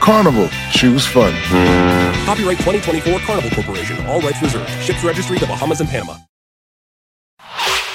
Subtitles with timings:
[0.00, 1.32] Carnival, choose fun.
[2.24, 4.68] Copyright 2024 Carnival Corporation, all rights reserved.
[4.82, 6.16] Ships registry the Bahamas and Panama.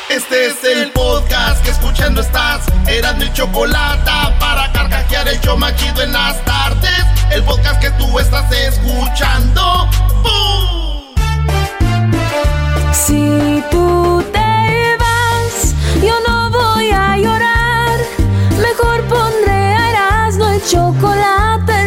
[0.09, 2.65] Este es el podcast que escuchando estás.
[2.87, 7.05] Eran mi chocolate para carcajear el show machido en las tardes.
[7.31, 9.87] El podcast que tú estás escuchando.
[10.21, 11.15] ¡Bum!
[12.91, 17.97] Si tú te vas, yo no voy a llorar.
[18.61, 21.70] Mejor pondré a Erasmo el chocolate,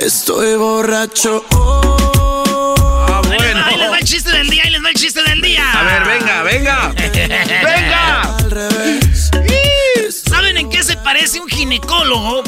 [0.00, 1.44] Estoy borracho.
[1.52, 1.96] Oh,
[3.12, 3.64] Ah, bueno.
[3.64, 5.70] Ahí les va el chiste del día, ahí les va el chiste del día.
[5.72, 6.92] A ver, venga, venga.
[6.96, 8.22] ¡Venga!
[8.22, 9.30] al revés.
[10.28, 12.42] ¿Saben en qué se parece un ginecólogo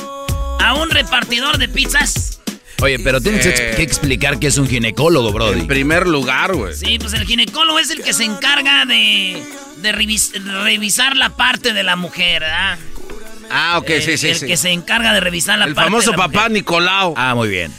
[0.60, 2.40] a un repartidor de pizzas?
[2.80, 3.74] Oye, pero tienes Eh.
[3.76, 5.60] que explicar que es un ginecólogo, Brody.
[5.60, 6.74] En primer lugar, güey.
[6.74, 9.42] Sí, pues el ginecólogo es el que se encarga de,
[9.76, 10.32] de revis-
[10.64, 12.78] revisar la parte de la mujer, ¿verdad?
[13.52, 14.46] Ah, ok, el, sí, sí, el sí.
[14.46, 16.50] que se encarga de revisar la El parte famoso de la papá mujer.
[16.52, 17.14] Nicolau.
[17.16, 17.72] Ah, muy bien.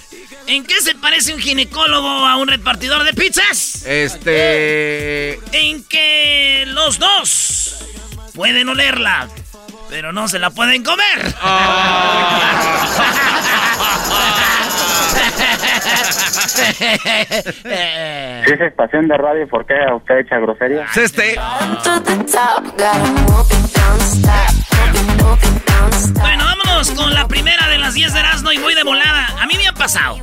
[0.45, 3.83] ¿En qué se parece un ginecólogo a un repartidor de pizzas?
[3.85, 5.39] Este.
[5.51, 7.75] En que los dos
[8.35, 9.29] pueden olerla,
[9.89, 11.33] pero no se la pueden comer.
[18.45, 20.83] Si es estación de radio, ¿por qué usted echa grosería?
[20.83, 21.35] Es este.
[26.19, 29.27] Bueno, vámonos con la primera de las 10 de Erasmo y voy de volada.
[29.41, 30.17] A mí me ha pasado.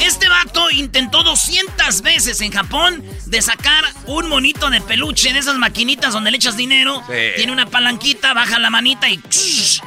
[0.00, 5.56] Este vato intentó 200 veces en Japón de sacar un monito de peluche de esas
[5.56, 7.02] maquinitas donde le echas dinero.
[7.06, 7.14] Sí.
[7.36, 9.20] Tiene una palanquita, baja la manita y,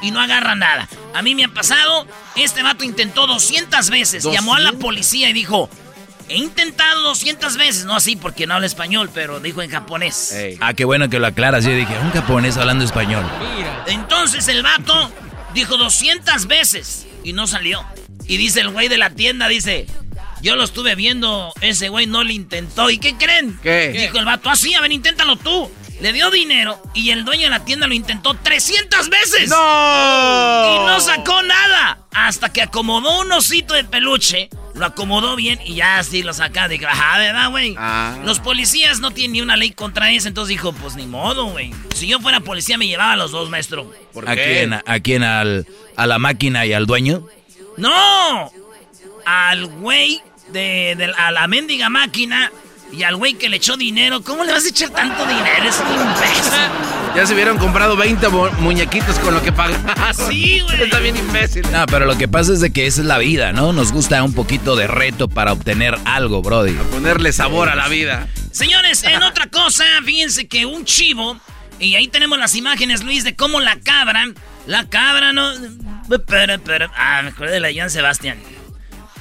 [0.01, 0.87] y no agarra nada.
[1.13, 2.07] A mí me ha pasado.
[2.35, 4.23] Este vato intentó 200 veces.
[4.23, 5.69] Llamó a la policía y dijo:
[6.29, 7.85] He intentado 200 veces.
[7.85, 10.35] No así porque no habla español, pero dijo en japonés.
[10.61, 11.63] Ah, qué bueno que lo aclaras.
[11.65, 13.25] Yo dije, un japonés hablando español.
[13.87, 15.11] Entonces el vato
[15.53, 17.83] dijo 200 veces y no salió.
[18.27, 19.85] Y dice el güey de la tienda, dice,
[20.41, 22.89] yo lo estuve viendo, ese güey no le intentó.
[22.89, 23.59] ¿Y qué creen?
[23.61, 23.89] ¿Qué?
[23.89, 25.69] Dijo el vato, así, a ver, inténtalo tú.
[26.01, 29.49] Le dio dinero y el dueño de la tienda lo intentó 300 veces.
[29.49, 29.55] ¡No!
[29.55, 31.99] Y no sacó nada.
[32.13, 34.49] Hasta que acomodó un osito de peluche.
[34.75, 36.67] Lo acomodó bien y ya así lo saca.
[36.67, 37.75] Dije, ajá, ¿verdad, güey?
[37.77, 38.17] Ah.
[38.25, 40.27] Los policías no tienen ni una ley contra eso.
[40.27, 41.71] Entonces dijo, pues ni modo, güey.
[41.95, 43.89] Si yo fuera policía me llevaba a los dos, maestro.
[44.11, 44.43] ¿Por ¿A qué?
[44.43, 44.73] quién?
[44.73, 45.23] ¿A quién?
[45.23, 47.27] Al, ¿A la máquina y al dueño?
[47.77, 48.51] ¡No!
[49.25, 52.51] Al güey de, de- a la mendiga máquina
[52.91, 54.21] y al güey que le echó dinero.
[54.23, 55.63] ¿Cómo le vas a echar tanto dinero?
[55.67, 56.53] Es un imbécil.
[57.15, 59.83] Ya se hubieran comprado 20 mu- muñequitos con lo que pagaron.
[60.29, 60.83] Sí, güey.
[60.83, 61.63] Está bien imbécil.
[61.71, 63.71] No, pero lo que pasa es de que esa es la vida, ¿no?
[63.73, 66.73] Nos gusta un poquito de reto para obtener algo, Brody.
[66.91, 68.27] Ponerle sabor a la vida.
[68.51, 71.37] Señores, en otra cosa, fíjense que un chivo,
[71.79, 74.25] y ahí tenemos las imágenes, Luis, de cómo la cabra,
[74.67, 75.51] la cabra no...
[76.27, 78.37] Pero, pero, ah, me acordé de la Joan Sebastián.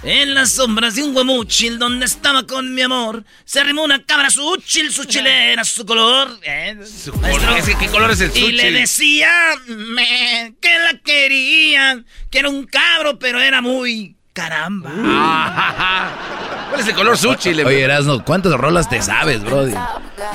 [0.04, 4.30] En las sombras de un guamuchil donde estaba con mi amor, se arrimó una cabra
[4.30, 6.40] su uchil, su chilera, su color.
[6.42, 6.76] ¿eh?
[6.84, 8.52] Su color, ese, ¿Qué color es el Y sushi?
[8.52, 9.30] le decía
[9.68, 14.90] me, que la querían, que era un cabro, pero era muy caramba.
[16.68, 17.52] ¿Cuál es el color sushi?
[17.54, 19.74] Le- Oye, Erasno, ¿cuántas rolas te sabes, Brody?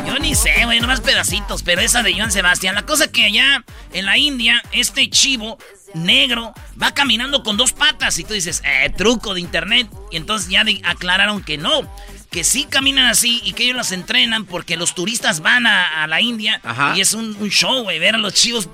[0.06, 2.76] Yo ni sé, güey, nomás pedacitos, pero esa de Joan Sebastián.
[2.76, 3.64] La cosa que allá
[3.94, 5.58] en la India, este chivo
[5.96, 9.90] negro va caminando con dos patas y tú dices, eh, truco de internet.
[10.12, 11.82] Y entonces ya aclararon que no,
[12.30, 16.22] que sí caminan así y que ellos las entrenan porque los turistas van a, la
[16.22, 16.62] India
[16.96, 18.70] y es un, show, güey, ver a los chivos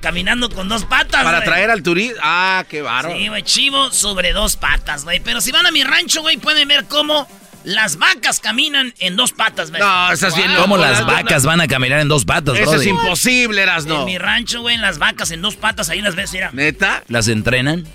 [0.00, 1.24] caminando con dos patas.
[1.24, 2.20] Para traer al turista.
[2.22, 3.18] Ah, qué bárbaro.
[3.18, 5.20] Sí, güey, chivo sobre dos patas, güey.
[5.20, 7.26] Pero si van a mi rancho, güey, pueden ver cómo
[7.64, 9.82] las vacas caminan en dos patas, güey.
[9.82, 13.66] No, estás bien ¿Cómo las vacas van a caminar en dos patas, Eso es imposible,
[13.86, 14.00] no.
[14.00, 16.50] En mi rancho, güey, las vacas en dos patas, ahí las ves, mira.
[16.52, 17.02] ¿Neta?
[17.08, 17.86] ¿Las entrenan?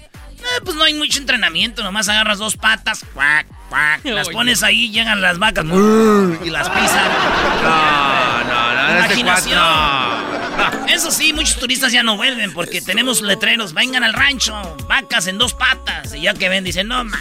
[0.63, 5.21] Pues no hay mucho entrenamiento, nomás agarras dos patas, cuac, cuac, las pones ahí, llegan
[5.21, 7.11] las vacas y las pisan.
[7.63, 9.57] No, no, no, Imaginación.
[9.59, 10.87] no.
[10.87, 15.37] Eso sí, muchos turistas ya no vuelven porque tenemos letreros, vengan al rancho, vacas en
[15.37, 16.13] dos patas.
[16.13, 17.19] Y ya que ven, dicen, no, man.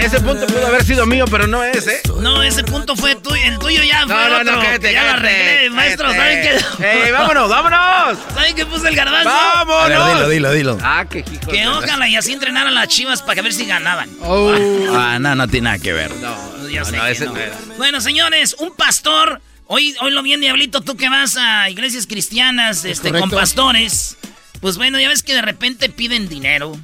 [0.00, 2.00] Ese, punto pudo haber sido mío, pero no es, ¿eh?
[2.20, 3.36] No, ese punto fue tuyo.
[3.44, 4.90] El tuyo ya fue no, no, otro.
[4.90, 6.10] ya lo arreglé, maestro.
[6.12, 6.84] ¿Saben qué?
[6.84, 8.18] ¡Ey, vámonos, vámonos!
[8.34, 9.30] ¿Saben qué puse el garbanzo?
[9.30, 10.14] ¡Vámonos!
[10.14, 10.78] dilo, dilo, dilo.
[10.82, 14.10] Ah, qué hijo Que ojalá y así entrenaran las chivas para ver si ganaban.
[14.22, 14.54] Oh.
[14.94, 16.10] Ah, no, no tiene nada que ver.
[16.16, 17.34] No, ya sé que no.
[17.76, 19.40] Bueno, señores, un pastor...
[19.68, 24.16] Hoy, hoy lo bien, Diablito, tú que vas a iglesias cristianas este, con pastores.
[24.60, 26.74] Pues bueno, ya ves que de repente piden dinero.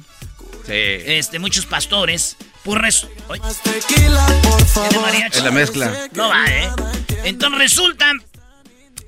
[0.65, 0.71] Sí.
[0.71, 2.37] Este, muchos pastores.
[2.63, 3.07] Por res...
[5.33, 6.09] En la mezcla.
[6.13, 6.69] No va, ¿eh?
[7.25, 8.11] Entonces resulta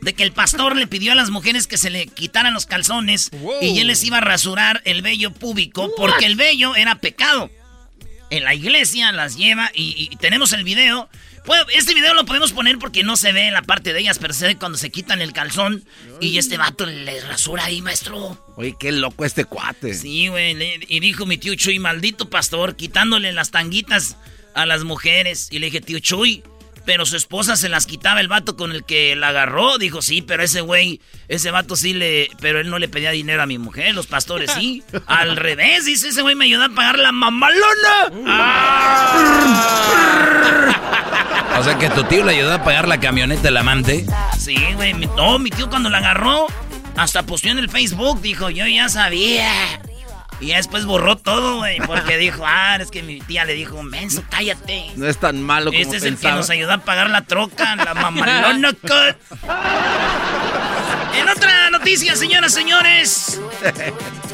[0.02, 3.32] de que el pastor le pidió a las mujeres que se le quitaran los calzones
[3.62, 7.50] y él les iba a rasurar el vello púbico porque el vello era pecado.
[8.30, 11.10] En la iglesia las lleva y, y tenemos el video
[11.74, 14.34] este video lo podemos poner porque no se ve en la parte de ellas, pero
[14.34, 15.84] se ve cuando se quitan el calzón
[16.20, 18.38] y este vato le rasura ahí, maestro.
[18.56, 19.94] Oye, qué loco este cuate.
[19.94, 20.56] Sí, güey.
[20.88, 24.18] Y dijo mi tío Chuy, maldito pastor, quitándole las tanguitas
[24.54, 25.50] a las mujeres.
[25.52, 26.44] Y le dije, tío Chuy,
[26.86, 29.78] pero su esposa se las quitaba el vato con el que la agarró.
[29.78, 32.30] Dijo, sí, pero ese güey, ese vato sí le.
[32.40, 34.84] Pero él no le pedía dinero a mi mujer, los pastores sí.
[35.08, 37.64] Al revés, dice, ese güey me ayudó a pagar la mamalona.
[41.58, 44.06] o sea que tu tío le ayudó a pagar la camioneta del amante.
[44.40, 44.94] Sí, güey.
[44.94, 46.48] No, mi tío cuando la agarró,
[46.96, 49.52] hasta posteó en el Facebook, dijo, yo ya sabía.
[50.40, 54.24] Y después borró todo, güey, porque dijo, ah, es que mi tía le dijo, menso,
[54.30, 54.92] cállate.
[54.96, 57.76] No es tan malo como Este es el que nos ayudó a pagar la troca,
[57.76, 59.16] la mamalona cut.
[61.18, 63.40] En otra noticia, señoras, señores.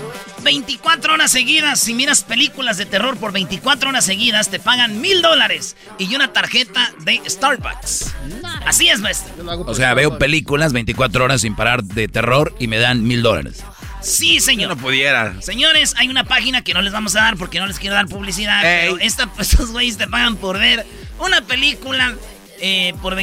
[0.44, 5.22] 24 horas seguidas, si miras películas de terror por 24 horas seguidas, te pagan mil
[5.22, 8.14] dólares y una tarjeta de Starbucks.
[8.66, 9.32] Así es, maestro.
[9.68, 13.64] O sea, veo películas 24 horas sin parar de terror y me dan mil dólares.
[14.02, 14.70] Sí, señor.
[14.70, 15.42] no pudiera.
[15.42, 18.08] Señores, hay una página que no les vamos a dar porque no les quiero dar
[18.08, 18.62] publicidad.
[18.62, 20.86] Pero esta, estos güeyes te pagan por ver
[21.20, 22.16] una película,
[22.60, 23.18] eh, por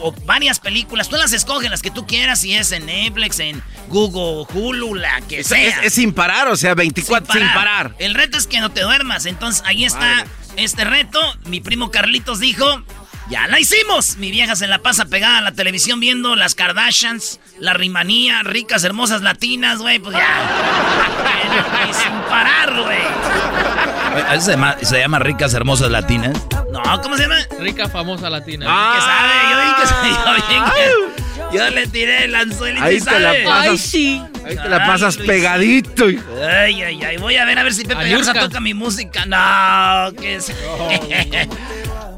[0.00, 1.08] o varias películas.
[1.08, 5.20] Tú las escoges, las que tú quieras, si es en Netflix, en Google, Hulu, la
[5.22, 5.82] que sea.
[5.82, 7.94] Es, sin parar, o sea, 24 sin parar.
[7.98, 9.26] El reto es que no te duermas.
[9.26, 10.26] Entonces, ahí está
[10.56, 11.20] este reto.
[11.46, 12.84] Mi primo Carlitos dijo...
[13.30, 14.16] Ya la hicimos.
[14.16, 18.84] Mi vieja se la pasa pegada a la televisión viendo las Kardashians, la rimanía, ricas,
[18.84, 19.98] hermosas latinas, güey.
[19.98, 20.26] Pues ya.
[21.90, 24.40] y sin parar, güey.
[24.40, 26.36] ¿Se llama, ¿Se llama ricas, hermosas latinas?
[26.72, 27.36] No, ¿cómo se llama?
[27.58, 28.66] Rica, famosa latina.
[28.68, 33.00] Ah, que sabe, yo vi que sabía bien Yo le tiré el anzuelito ahí y
[33.00, 34.22] te la pasas, ay, sí.
[34.44, 36.06] Ahí te la pasas pegadito.
[36.06, 37.16] Ay, ay, ay.
[37.16, 39.24] Voy a ver a ver si Pepe Garza toca mi música.
[39.26, 40.52] No, que es...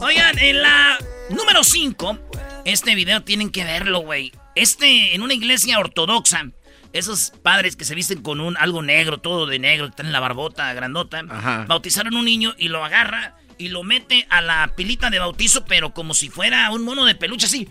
[0.00, 2.18] Oigan, en la número 5,
[2.64, 4.32] este video tienen que verlo, güey.
[4.54, 6.50] Este, en una iglesia ortodoxa,
[6.92, 10.12] esos padres que se visten con un algo negro, todo de negro, que están en
[10.12, 11.22] la barbota grandota,
[11.68, 15.92] bautizaron un niño y lo agarra y lo mete a la pilita de bautizo, pero
[15.92, 17.68] como si fuera un mono de peluche así.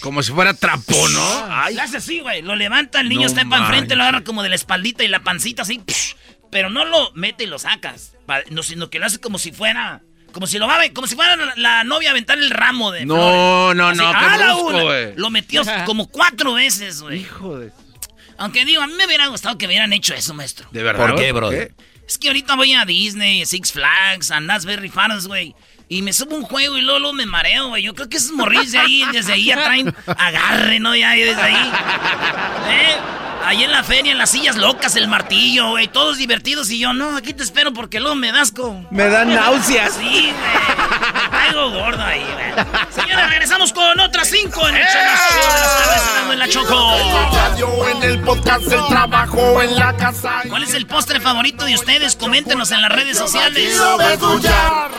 [0.00, 1.46] Como si fuera trapo, ¿no?
[1.48, 1.74] Ay.
[1.74, 2.42] Lo hace así, güey.
[2.42, 5.22] Lo levanta, el niño está para enfrente, lo agarra como de la espaldita y la
[5.22, 5.82] pancita así.
[6.50, 8.12] Pero no lo mete y lo sacas.
[8.50, 11.36] No, sino que lo hace como si fuera como si lo va como si fuera
[11.56, 16.54] la, novia a aventar el ramo de No, no, no, qué Lo metió como cuatro
[16.54, 17.20] veces, güey.
[17.20, 17.70] Hijo de...
[18.38, 20.66] Aunque digo, a mí me hubiera gustado que hubieran hecho eso, maestro.
[20.72, 21.06] ¿De verdad?
[21.06, 21.50] ¿Por qué, bro?
[21.52, 25.54] Es que ahorita voy a Disney, Six Flags, a Very Farms, güey.
[25.92, 27.82] Y me subo un juego y luego, me mareo, güey.
[27.82, 30.96] Yo creo que es morirse ahí, desde ahí ya traen agarre, ¿no?
[30.96, 31.54] Ya desde ahí.
[32.70, 32.96] ¿Eh?
[33.44, 36.70] Ahí en la feria, en las sillas locas, el martillo, güey, todos divertidos.
[36.70, 38.86] Y yo, no, aquí te espero porque luego me das con.
[38.90, 39.94] Me dan náuseas.
[39.94, 41.42] Sí, güey.
[41.48, 42.66] Algo gordo ahí, güey.
[42.90, 45.00] Señores, regresamos con otras cinco en el show
[45.78, 47.86] tardes, Erasmo y la Choco.
[47.88, 50.42] en el podcast, el trabajo en la casa.
[50.48, 52.16] ¿Cuál es el postre favorito de ustedes?
[52.16, 53.72] Coméntenos en las redes sociales.
[53.72, 54.90] Chido pa' escuchar.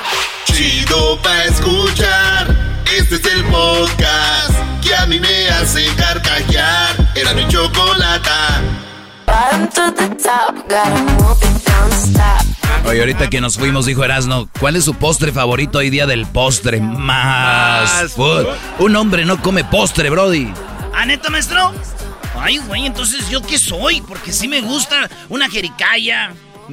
[0.45, 2.72] Chido pa' escuchar.
[2.95, 6.95] Este es el podcast que a mí me hace carcajear.
[7.15, 8.61] Era mi chocolata.
[12.85, 16.27] Oye, ahorita que nos fuimos, dijo Erasno, ¿cuál es su postre favorito hoy día del
[16.27, 16.81] postre?
[16.81, 18.45] Más Más food.
[18.77, 20.53] Un hombre no come postre, Brody.
[20.93, 21.73] ¿Ah, neta, maestro?
[22.39, 24.01] Ay, güey, entonces, ¿yo qué soy?
[24.01, 26.31] Porque sí me gusta una jericaya.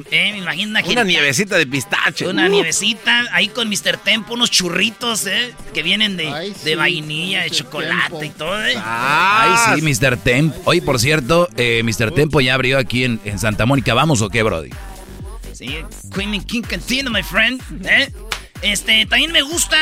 [0.09, 2.27] Eh, me imagino una Una nievecita de pistache.
[2.27, 2.49] Una Uh.
[2.49, 3.97] nievecita, ahí con Mr.
[4.03, 5.53] Tempo, unos churritos, ¿eh?
[5.73, 8.23] Que vienen de, Ay, de sí, vainilla, de chocolate Tempo.
[8.23, 8.75] y todo, ¿eh?
[8.77, 10.17] Ah, Ay, sí, Mr.
[10.17, 10.55] Temp.
[10.65, 12.11] Oye, por cierto, eh, Mr.
[12.13, 13.93] Tempo ya abrió aquí en, en Santa Mónica.
[13.93, 14.69] ¿Vamos o qué, Brody?
[15.53, 15.77] Sí,
[16.15, 17.61] Queen and King Cantina, my friend.
[17.85, 18.11] ¿eh?
[18.61, 19.77] Este, también me gusta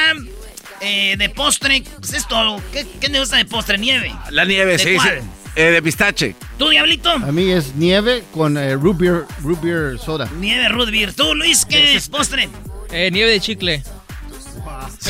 [0.82, 1.84] eh, de postre.
[2.00, 2.62] Pues es todo.
[2.74, 3.78] ¿Qué, qué me gusta de postre?
[3.78, 4.14] Nieve.
[4.32, 5.10] La nieve, ¿De sí, sí.
[5.56, 6.36] Eh, de pistache.
[6.58, 7.10] ¿Tú, Diablito?
[7.12, 10.30] A mí es nieve con eh, root, beer, root beer soda.
[10.40, 11.14] Nieve root beer.
[11.14, 12.50] ¿Tú, Luis, qué es postre?
[12.92, 13.84] Eh, nieve de chicle.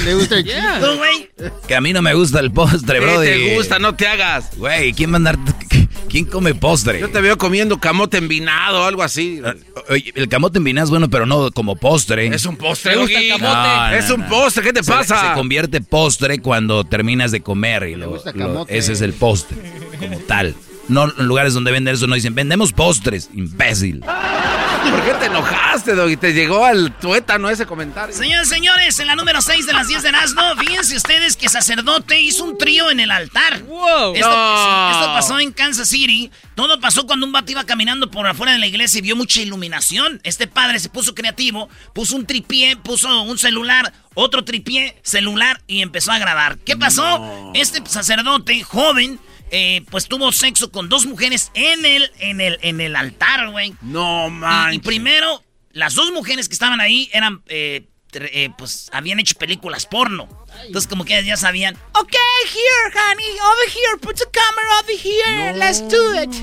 [0.06, 0.80] ¿Le gusta el Yeah.
[0.80, 1.30] ¿Tú, güey?
[1.68, 3.28] Que a mí no me gusta el postre, ¿Qué Brody.
[3.28, 3.80] te gusta?
[3.80, 4.56] No te hagas.
[4.56, 5.38] Güey, ¿quién va a andar?
[6.10, 7.00] ¿Quién come postre?
[7.00, 9.42] Yo te veo comiendo camote envinado o algo así.
[9.90, 12.28] Oye, el camote en vinazo es bueno, pero no como postre.
[12.28, 13.46] Es un postre, ¿Te gusta el camote?
[13.46, 14.30] No, no, Es un no.
[14.30, 15.30] postre, ¿qué te Se- pasa?
[15.30, 18.78] Se, convierte postre cuando terminas de comer y lo- gusta lo- camote.
[18.78, 19.58] ese es el postre,
[20.00, 20.56] como tal.
[20.90, 24.02] No lugares donde venden eso no dicen, vendemos postres, imbécil.
[24.02, 26.18] ¿Por qué te enojaste, Doggy?
[26.18, 28.16] Te llegó al tuétano ese comentario.
[28.16, 32.20] Señores, señores, en la número 6 de las 10 de Nazno, fíjense ustedes que sacerdote
[32.20, 33.62] hizo un trío en el altar.
[33.64, 34.16] Wow.
[34.16, 34.92] Esto, No.
[34.92, 36.32] esto pasó en Kansas City.
[36.56, 39.42] Todo pasó cuando un vato iba caminando por afuera de la iglesia y vio mucha
[39.42, 40.20] iluminación.
[40.24, 45.82] Este padre se puso creativo, puso un tripié, puso un celular, otro tripié, celular y
[45.82, 46.58] empezó a grabar.
[46.66, 47.52] ¿Qué pasó?
[47.54, 49.20] Este sacerdote joven,
[49.52, 53.74] eh, pues tuvo sexo con dos mujeres en el, en el, en el altar, güey.
[53.82, 54.74] No, man.
[54.74, 59.86] y primero, las dos mujeres que estaban ahí eran, eh, eh, pues, habían hecho películas
[59.86, 60.28] porno.
[60.66, 62.14] Entonces, como que ya sabían, ok,
[62.46, 66.34] here, honey, over here, put the camera over here, let's do it.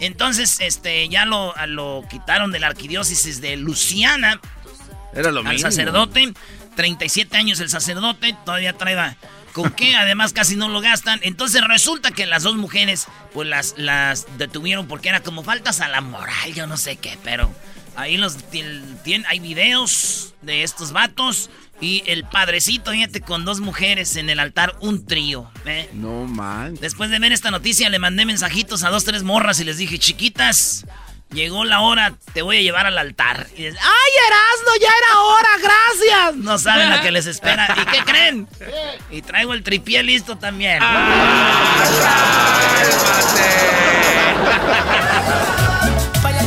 [0.00, 4.40] Entonces, este, ya lo, lo quitaron de la arquidiócesis de Luciana
[5.12, 5.68] Era lo al mismo.
[5.70, 6.32] sacerdote.
[6.76, 9.16] 37 años el sacerdote, todavía trae
[9.58, 11.18] con qué, además casi no lo gastan.
[11.24, 15.88] Entonces resulta que las dos mujeres, pues las, las detuvieron porque era como faltas a
[15.88, 17.52] la moral, yo no sé qué, pero
[17.96, 21.50] ahí los tienen, hay videos de estos vatos
[21.80, 25.90] y el padrecito, fíjate, con dos mujeres en el altar, un trío, ¿eh?
[25.92, 26.76] No, man.
[26.80, 29.98] Después de ver esta noticia le mandé mensajitos a dos, tres morras y les dije,
[29.98, 30.86] chiquitas,
[31.32, 33.46] llegó la hora, te voy a llevar al altar.
[33.56, 36.36] Y dices, ¡ay, Erasno, ya era hora, gracias!
[36.36, 37.68] No saben lo que les espera.
[37.80, 38.48] ¿Y qué creen?
[39.10, 40.82] Y traigo el tripié listo también.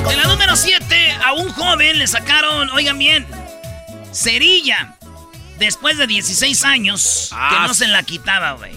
[0.09, 3.25] En la número 7, a un joven le sacaron, oigan bien,
[4.11, 4.95] cerilla.
[5.57, 8.73] Después de 16 años, que Ah, no se la quitaba, güey.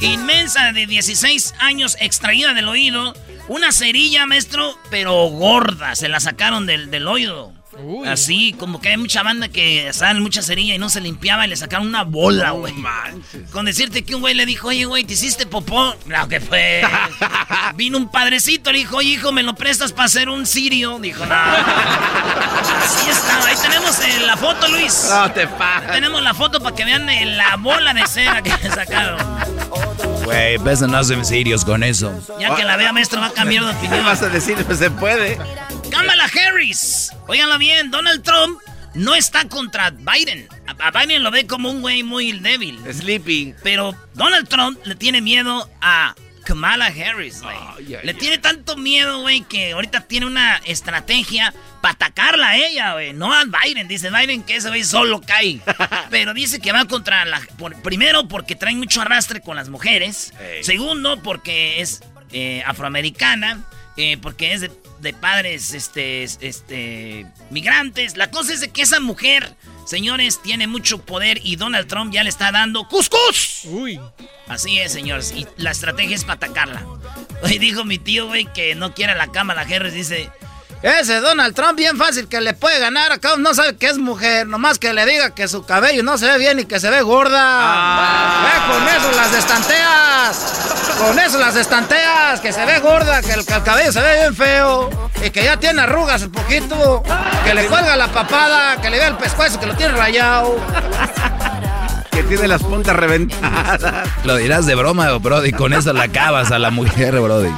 [0.00, 3.14] Inmensa de 16 años extraída del oído.
[3.50, 5.96] Una cerilla, maestro, pero gorda.
[5.96, 7.52] Se la sacaron del, del oído.
[7.82, 8.06] Uy.
[8.06, 11.48] Así, como que hay mucha banda que salen mucha cerilla y no se limpiaba y
[11.48, 12.72] le sacaron una bola, güey.
[13.50, 15.96] Con decirte que un güey le dijo, oye, güey, ¿te hiciste popó?
[16.06, 16.82] No, que fue.
[17.74, 21.00] Vino un padrecito, le dijo, oye, hijo, ¿me lo prestas para hacer un sirio?
[21.00, 21.34] Dijo, no.
[21.34, 23.46] Así estaba.
[23.46, 25.08] Ahí tenemos eh, la foto, Luis.
[25.10, 25.90] No te pases.
[25.90, 29.18] Tenemos la foto para que vean eh, la bola de cera que le sacaron.
[30.24, 32.12] Güey, pues no hacen serios con eso.
[32.38, 34.04] Ya que la vea, maestro, va a cambiar de ¿Qué opinión.
[34.04, 34.56] vas a decir?
[34.64, 35.38] Pues se puede.
[35.90, 37.10] Kamala Harris.
[37.26, 38.60] Óiganlo bien, Donald Trump
[38.94, 40.48] no está contra Biden.
[40.66, 42.80] A Biden lo ve como un güey muy débil.
[42.92, 43.54] Sleeping.
[43.62, 46.14] Pero Donald Trump le tiene miedo a
[46.50, 47.56] Kamala Harris, güey.
[47.78, 52.92] Ay, Le tiene tanto miedo, güey, que ahorita tiene una estrategia para atacarla a ella,
[52.94, 53.12] güey.
[53.12, 53.86] No a Biden.
[53.86, 55.60] Dice Biden que ese güey solo cae.
[56.10, 57.40] Pero dice que va contra la...
[57.56, 60.32] por- primero, porque trae mucho arrastre con las mujeres.
[60.62, 62.02] Segundo, porque es
[62.32, 63.64] eh, afroamericana.
[63.96, 68.16] eh, porque es de, de padres este, este, migrantes.
[68.16, 69.54] La cosa es de que esa mujer,
[69.90, 73.62] señores, tiene mucho poder y Donald Trump ya le está dando cuscús.
[73.64, 73.98] Uy.
[74.46, 75.34] Así es, señores.
[75.36, 76.86] Y la estrategia es para atacarla.
[77.42, 79.92] Hoy dijo mi tío, güey, que no quiere a la Cámara Harris.
[79.92, 80.30] Dice,
[80.82, 83.12] Ese Donald Trump bien fácil que le puede ganar.
[83.12, 84.46] Acá no sabe que es mujer.
[84.46, 87.02] Nomás que le diga que su cabello no se ve bien y que se ve
[87.02, 87.38] gorda.
[87.38, 88.46] Ah.
[88.46, 90.96] Ve con eso las estanteas.
[90.98, 92.40] Con eso las estanteas.
[92.40, 95.10] Que se ve gorda, que el, que el cabello se ve bien feo.
[95.22, 97.02] Y que ya tiene arrugas un poquito.
[97.44, 98.80] Que le cuelga la papada.
[98.80, 100.56] Que le vea el pescuezo que lo tiene rayado.
[102.10, 104.08] Que tiene las puntas reventadas.
[104.24, 105.52] Lo dirás de broma, Brody.
[105.52, 107.52] Con eso la acabas a la mujer, Brody.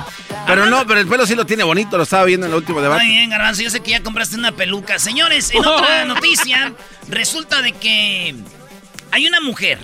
[0.46, 2.80] Pero no, pero el pelo sí lo tiene bonito, lo estaba viendo en el último
[2.80, 3.04] debate.
[3.04, 4.98] Muy bien, Garbanzo, yo sé que ya compraste una peluca.
[4.98, 6.74] Señores, en otra noticia,
[7.08, 8.34] resulta de que
[9.10, 9.78] hay una mujer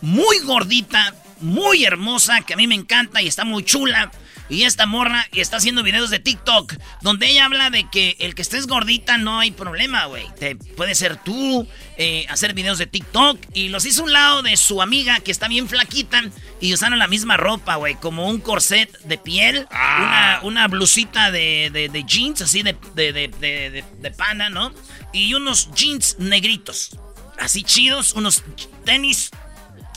[0.00, 4.10] muy gordita, muy hermosa, que a mí me encanta y está muy chula.
[4.50, 8.42] Y esta morra está haciendo videos de TikTok donde ella habla de que el que
[8.42, 10.24] estés gordita no hay problema, güey.
[10.38, 13.38] Te puede ser tú, eh, hacer videos de TikTok.
[13.52, 16.22] Y los hizo un lado de su amiga que está bien flaquita
[16.60, 17.96] y usaron la misma ropa, güey.
[17.96, 23.84] Como un corset de piel, una, una blusita de, de- de jeans, así de- de-
[24.00, 24.72] de pana, ¿no?
[25.12, 26.96] Y unos jeans negritos,
[27.38, 28.42] así chidos, unos
[28.84, 29.30] tenis.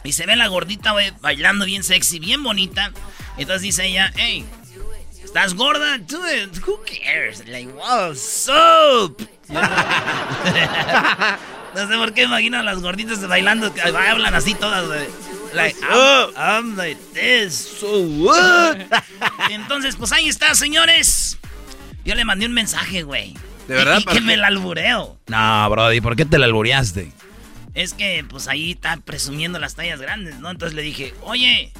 [0.04, 2.92] Y se ve la gordita, güey, bailando bien sexy, bien bonita.
[3.38, 4.46] Entonces dice ella, hey,
[5.24, 5.98] ¿estás gorda?
[6.00, 7.48] Dude, who cares?
[7.48, 9.22] Like, wow, soap.
[11.76, 15.08] no sé por qué imagino a las gorditas bailando, que hablan así todas, güey.
[15.54, 18.78] Like, I'm, I'm like this, so what?
[19.50, 21.38] Entonces, pues ahí está, señores.
[22.06, 23.36] Yo le mandé un mensaje, güey.
[23.68, 24.00] ¿De verdad?
[24.00, 25.20] Y ¿Para que me la albureo.
[25.28, 27.12] No, Brody, ¿por qué te la albureaste?
[27.74, 30.50] Es que, pues ahí está presumiendo las tallas grandes, ¿no?
[30.50, 31.72] Entonces le dije, oye.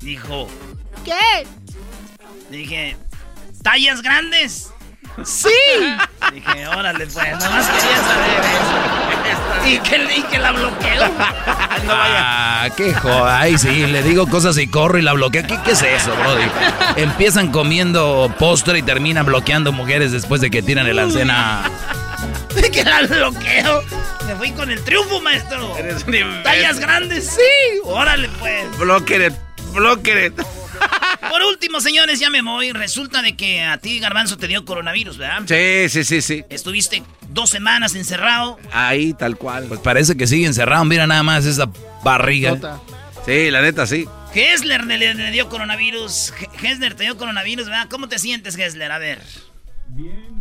[0.00, 0.48] Dijo,
[1.04, 1.46] ¿qué?
[2.50, 2.96] Dije,
[3.62, 4.72] ¿tallas grandes?
[5.24, 5.48] ¡Sí!
[6.32, 9.66] Dije, órale, pues, nomás quería saber eso.
[9.66, 11.10] Y que, y que la bloqueo.
[11.92, 13.40] Ah, qué joda.
[13.40, 15.42] Ay, sí, le digo cosas y corro y la bloqueo.
[15.46, 16.44] ¿Qué, qué es eso, Brody?
[16.96, 21.68] Empiezan comiendo postre y terminan bloqueando mujeres después de que tiran el ancena.
[22.72, 23.82] que la bloqueo.
[24.26, 25.76] Me fui con el triunfo, maestro.
[25.76, 26.42] Eres un imbécil.
[26.42, 27.26] ¿Tallas grandes?
[27.30, 27.80] Sí.
[27.84, 28.78] Órale, pues.
[28.78, 29.34] Bloqueret,
[29.72, 30.34] bloqueret.
[31.30, 32.72] Por último, señores, ya me voy.
[32.72, 35.42] Resulta de que a ti, Garbanzo, te dio coronavirus, ¿verdad?
[35.46, 36.44] Sí, sí, sí, sí.
[36.48, 38.58] Estuviste dos semanas encerrado.
[38.72, 39.66] Ahí, tal cual.
[39.68, 40.84] Pues parece que sigue encerrado.
[40.84, 41.68] Mira nada más esa
[42.02, 42.56] barriga.
[43.26, 44.08] Sí, la neta, sí.
[44.34, 46.32] Hesler le, le- le dio coronavirus.
[46.62, 47.86] He- Hesler te dio coronavirus, ¿verdad?
[47.90, 48.90] ¿Cómo te sientes, Hesler?
[48.90, 49.20] A ver.
[49.88, 50.39] Bien,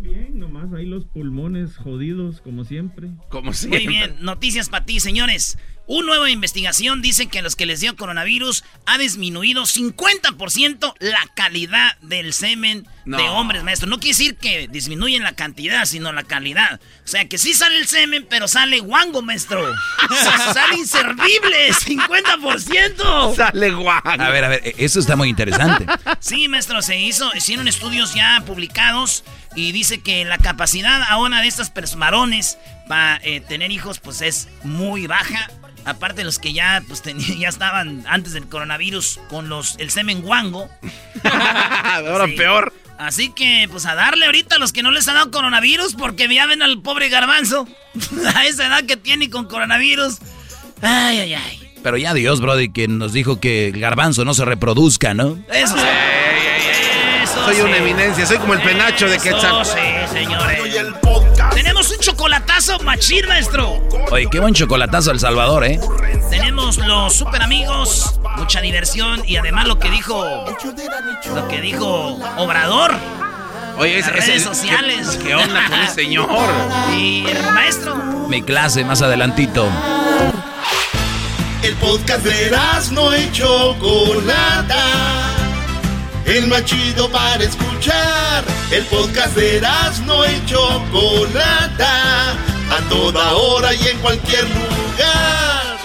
[0.79, 3.09] ahí los pulmones jodidos, como siempre.
[3.29, 5.57] Como Muy bien, noticias para ti, señores.
[5.91, 11.19] Una nueva investigación dice que a los que les dio coronavirus ha disminuido 50% la
[11.36, 13.17] calidad del semen No.
[13.17, 13.89] de hombres, maestro.
[13.89, 16.79] No quiere decir que disminuyen la cantidad, sino la calidad.
[17.03, 19.65] O sea, que sí sale el semen, pero sale guango, maestro.
[20.53, 23.35] sale inservible, 50%.
[23.35, 24.01] Sale guango.
[24.09, 25.87] A ver, a ver, eso está muy interesante.
[26.20, 29.24] Sí, maestro, se hizo, hicieron estudios ya publicados
[29.55, 32.57] y dice que la capacidad ahora de estas personas varones
[32.88, 35.50] para eh, tener hijos pues es muy baja.
[35.85, 37.01] Aparte los que ya pues
[37.40, 40.70] ya estaban antes del coronavirus con los el semen guango.
[41.24, 42.33] Ahora Sí.
[42.33, 42.74] peor.
[42.98, 46.27] Así que pues a darle ahorita a los que no les han dado coronavirus porque
[46.33, 47.66] ya ven al pobre garbanzo
[48.35, 50.18] a esa edad que tiene y con coronavirus.
[50.81, 51.72] Ay, ay, ay.
[51.81, 55.40] Pero ya Dios, Brody, que nos dijo que el garbanzo no se reproduzca, ¿no?
[55.53, 55.83] Eso sí.
[56.57, 56.69] Eso
[57.51, 59.66] Soy una eminencia, soy como el penacho de Quetzal.
[59.66, 59.72] sí,
[60.14, 60.59] señores.
[61.53, 63.81] Tenemos un chocolatazo machín, maestro.
[64.12, 65.79] Oye, qué buen chocolatazo El Salvador, ¿eh?
[66.29, 70.46] Tenemos los super amigos, mucha diversión y además lo que dijo
[71.33, 72.94] lo que dijo Obrador.
[73.77, 75.18] Oye, las ese- redes sociales.
[75.18, 76.29] ¿qué- qué onda con el señor?
[76.96, 77.96] Y el maestro.
[78.27, 79.68] Mi clase más adelantito.
[81.64, 82.55] El podcast de
[82.92, 85.28] no y Chocolata.
[86.29, 88.44] El más chido para escuchar.
[88.70, 89.59] El podcast de
[90.05, 92.33] no y Chocolata.
[92.70, 95.77] A toda hora y en cualquier lugar.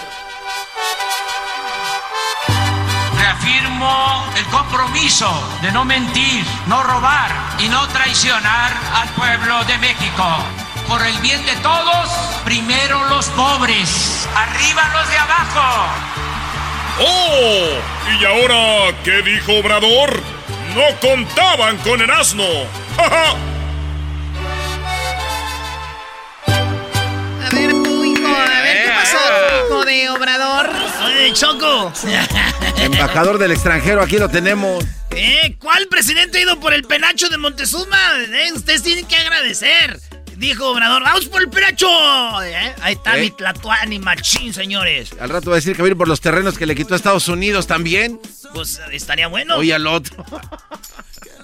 [3.17, 10.27] Reafirmo el compromiso de no mentir, no robar y no traicionar al pueblo de México.
[10.87, 12.11] Por el bien de todos,
[12.45, 16.14] primero los pobres, arriba los de abajo.
[17.01, 17.69] ¡Oh!
[18.21, 20.21] ¿Y ahora qué dijo Obrador?
[20.75, 22.45] No contaban con el asno.
[22.97, 23.37] ¡Ja, ja!
[27.47, 29.19] A ver, tu hijo, a ver qué pasó,
[29.69, 30.71] hijo de Obrador.
[31.07, 31.93] Oye, Choco.
[32.79, 34.85] Embajador del extranjero, aquí lo tenemos.
[35.11, 35.57] ¿Eh?
[35.61, 37.99] ¿Cuál presidente ha ido por el penacho de Montezuma?
[38.33, 40.01] Eh, Ustedes tienen que agradecer.
[40.37, 41.87] Dijo Obrador, vamos por el penacho.
[42.43, 42.75] ¿Eh?
[42.83, 43.23] Ahí está ¿Eh?
[43.23, 45.11] mi Tlatuani machín, señores.
[45.21, 46.95] Al rato va a decir que va a ir por los terrenos que le quitó
[46.95, 48.21] a Estados Unidos también.
[48.53, 49.57] Pues estaría bueno.
[49.57, 50.25] Oye al otro.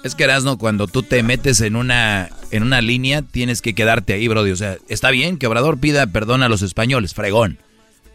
[0.02, 4.14] Es que Erasno, cuando tú te metes en una en una línea, tienes que quedarte
[4.14, 4.50] ahí, Brody.
[4.50, 7.58] O sea, está bien que Obrador pida perdón a los españoles, fregón.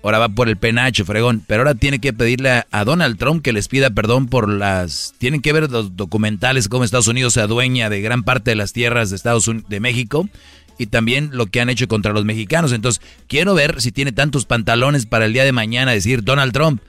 [0.01, 1.43] Ahora va por el penacho, fregón.
[1.45, 5.15] Pero ahora tiene que pedirle a, Donald Trump que les pida perdón por las...
[5.17, 8.71] Tienen que ver los documentales cómo Estados Unidos se adueña de gran parte de las
[8.71, 10.29] tierras de Estados Unidos, de México
[10.77, 12.71] y también lo que han hecho contra los mexicanos.
[12.71, 16.81] Entonces, quiero ver si tiene tantos pantalones para el día de mañana decir, Donald Trump,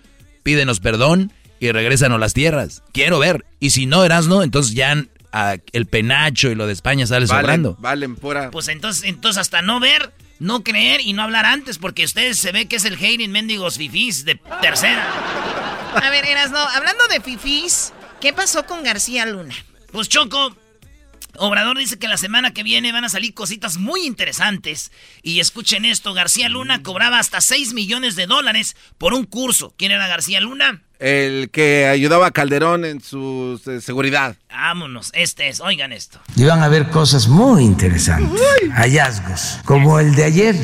[0.42, 2.82] pídenos perdón y regrésanos las tierras.
[2.92, 3.44] Quiero ver.
[3.60, 5.04] Y si no, no entonces ya
[5.72, 7.76] el penacho y lo de España sale sobrando.
[7.80, 8.50] Valen pura.
[8.50, 12.52] Pues entonces, entonces hasta no ver no creer y no hablar antes, porque ustedes se
[12.52, 15.06] ve que es el hating mendigos fifís de tercera.
[15.94, 19.54] A ver, Erasno, hablando de fifís, ¿qué pasó con García Luna?
[19.92, 20.54] Pues Choco,
[21.38, 24.92] Obrador dice que la semana que viene van a salir cositas muy interesantes.
[25.22, 29.74] Y escuchen esto, García Luna cobraba hasta 6 millones de dólares por un curso.
[29.76, 30.82] ¿Quién era García Luna?
[30.98, 34.36] El que ayudaba a Calderón en su eh, seguridad.
[34.56, 36.18] Vámonos, este es, oigan esto.
[36.34, 38.40] Iban a haber cosas muy interesantes,
[38.74, 40.56] hallazgos, como el de ayer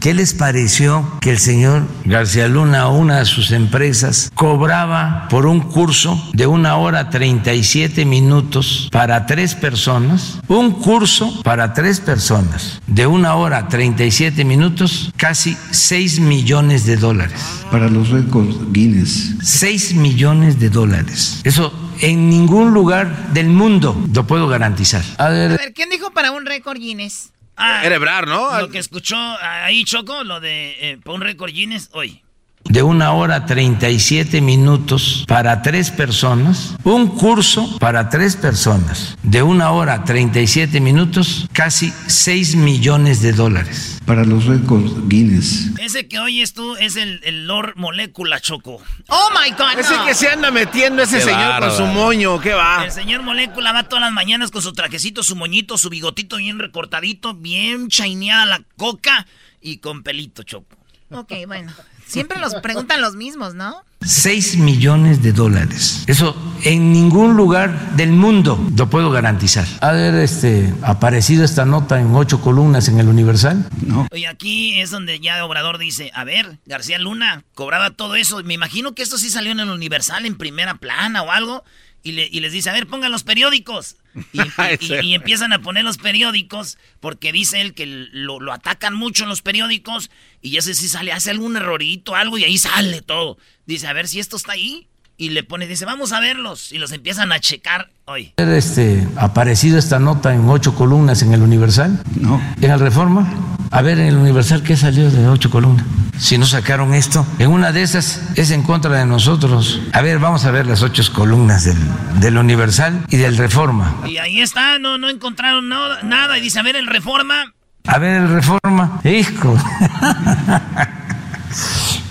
[0.00, 5.46] ¿Qué les pareció que el señor García Luna o una de sus empresas cobraba por
[5.46, 10.38] un curso de una hora 37 minutos para tres personas?
[10.48, 17.40] Un curso para tres personas de una hora 37 minutos, casi 6 millones de dólares.
[17.70, 19.34] Para los récords Guinness.
[19.42, 21.40] 6 millones de dólares.
[21.42, 25.02] Eso en ningún lugar del mundo lo puedo garantizar.
[25.18, 27.32] A ver, ¿quién dijo para un récord Guinness?
[27.56, 28.60] Ah, Erebrar, ¿no?
[28.60, 32.22] Lo que escuchó ahí Choco, lo de eh, un récord Guinness hoy
[32.68, 39.70] de una hora 37 minutos para tres personas, un curso para tres personas de una
[39.70, 44.00] hora 37 minutos, casi 6 millones de dólares.
[44.06, 45.72] Para los récords Guinness.
[45.78, 48.80] Ese que oyes tú es el, el Lord Molécula Choco.
[49.08, 49.78] Oh my God.
[49.78, 52.84] Ese que se anda metiendo ese señor con su moño, ¿qué va?
[52.84, 56.58] El señor Molécula va todas las mañanas con su trajecito, su moñito, su bigotito bien
[56.58, 59.26] recortadito, bien chaineada la coca
[59.60, 60.76] y con pelito Choco.
[61.10, 61.72] Ok, bueno.
[62.06, 63.82] Siempre los preguntan los mismos, ¿no?
[64.02, 66.04] 6 millones de dólares.
[66.06, 69.66] Eso en ningún lugar del mundo lo puedo garantizar.
[69.80, 73.68] ¿Ha haber este, aparecido esta nota en ocho columnas en el Universal?
[73.84, 74.06] No.
[74.14, 78.42] Y aquí es donde ya Obrador dice, a ver, García Luna cobraba todo eso.
[78.44, 81.64] Me imagino que esto sí salió en el Universal en primera plana o algo.
[82.02, 83.96] Y, les dice, a ver, pongan los periódicos.
[84.32, 89.28] Y, empiezan a poner los periódicos porque dice él que lo, lo atacan mucho en
[89.28, 93.38] los periódicos y ya sé si sale, hace algún errorito, algo y ahí sale todo.
[93.66, 94.88] Dice, a ver si esto está ahí.
[95.18, 96.72] Y le pone, dice, vamos a verlos.
[96.72, 98.34] Y los empiezan a checar hoy.
[98.36, 102.02] Este, ¿Aparecido esta nota en ocho columnas en el Universal?
[102.20, 102.38] No.
[102.60, 103.26] ¿En el Reforma?
[103.70, 105.86] A ver, en el Universal, ¿qué salió de ocho columnas?
[106.18, 107.26] Si no sacaron esto.
[107.38, 109.80] En una de esas es en contra de nosotros.
[109.94, 111.78] A ver, vamos a ver las ocho columnas del,
[112.20, 114.02] del Universal y del Reforma.
[114.06, 116.36] Y ahí está, no, no encontraron nada.
[116.36, 117.54] Y dice, a ver, el Reforma.
[117.86, 119.00] A ver, el Reforma.
[119.02, 119.56] Hijo.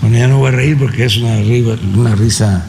[0.00, 1.36] bueno, ya no voy a reír porque es una,
[1.94, 2.66] una risa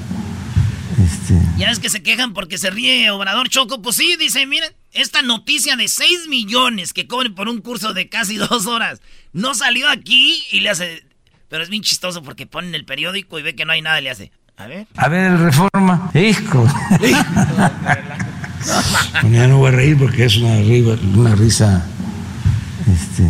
[0.97, 1.33] este...
[1.57, 3.81] Ya es que se quejan porque se ríe Obrador Choco.
[3.81, 8.09] Pues sí, dice, miren, esta noticia de 6 millones que cobren por un curso de
[8.09, 9.01] casi dos horas
[9.33, 11.03] no salió aquí y le hace...
[11.49, 14.03] Pero es bien chistoso porque ponen el periódico y ve que no hay nada y
[14.03, 14.31] le hace...
[14.57, 14.87] A ver.
[14.95, 16.09] A ver, el reforma.
[16.15, 16.67] Hijo.
[19.31, 20.57] ya no voy a reír porque es una,
[21.15, 21.85] una risa...
[22.91, 23.23] Este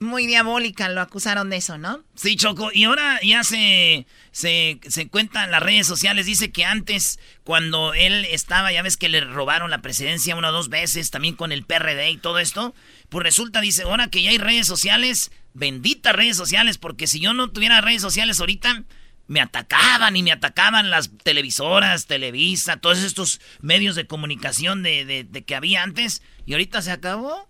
[0.00, 2.04] muy diabólica, lo acusaron de eso, ¿no?
[2.14, 2.70] Sí, Choco.
[2.72, 6.26] Y ahora ya se, se, se cuenta en las redes sociales.
[6.26, 10.52] Dice que antes, cuando él estaba, ya ves que le robaron la presidencia una o
[10.52, 12.74] dos veces, también con el PRD y todo esto.
[13.08, 17.32] Pues resulta, dice, ahora que ya hay redes sociales, benditas redes sociales, porque si yo
[17.32, 18.84] no tuviera redes sociales ahorita,
[19.26, 25.24] me atacaban y me atacaban las televisoras, Televisa, todos estos medios de comunicación de, de,
[25.24, 26.22] de que había antes.
[26.46, 27.48] Y ahorita se acabó.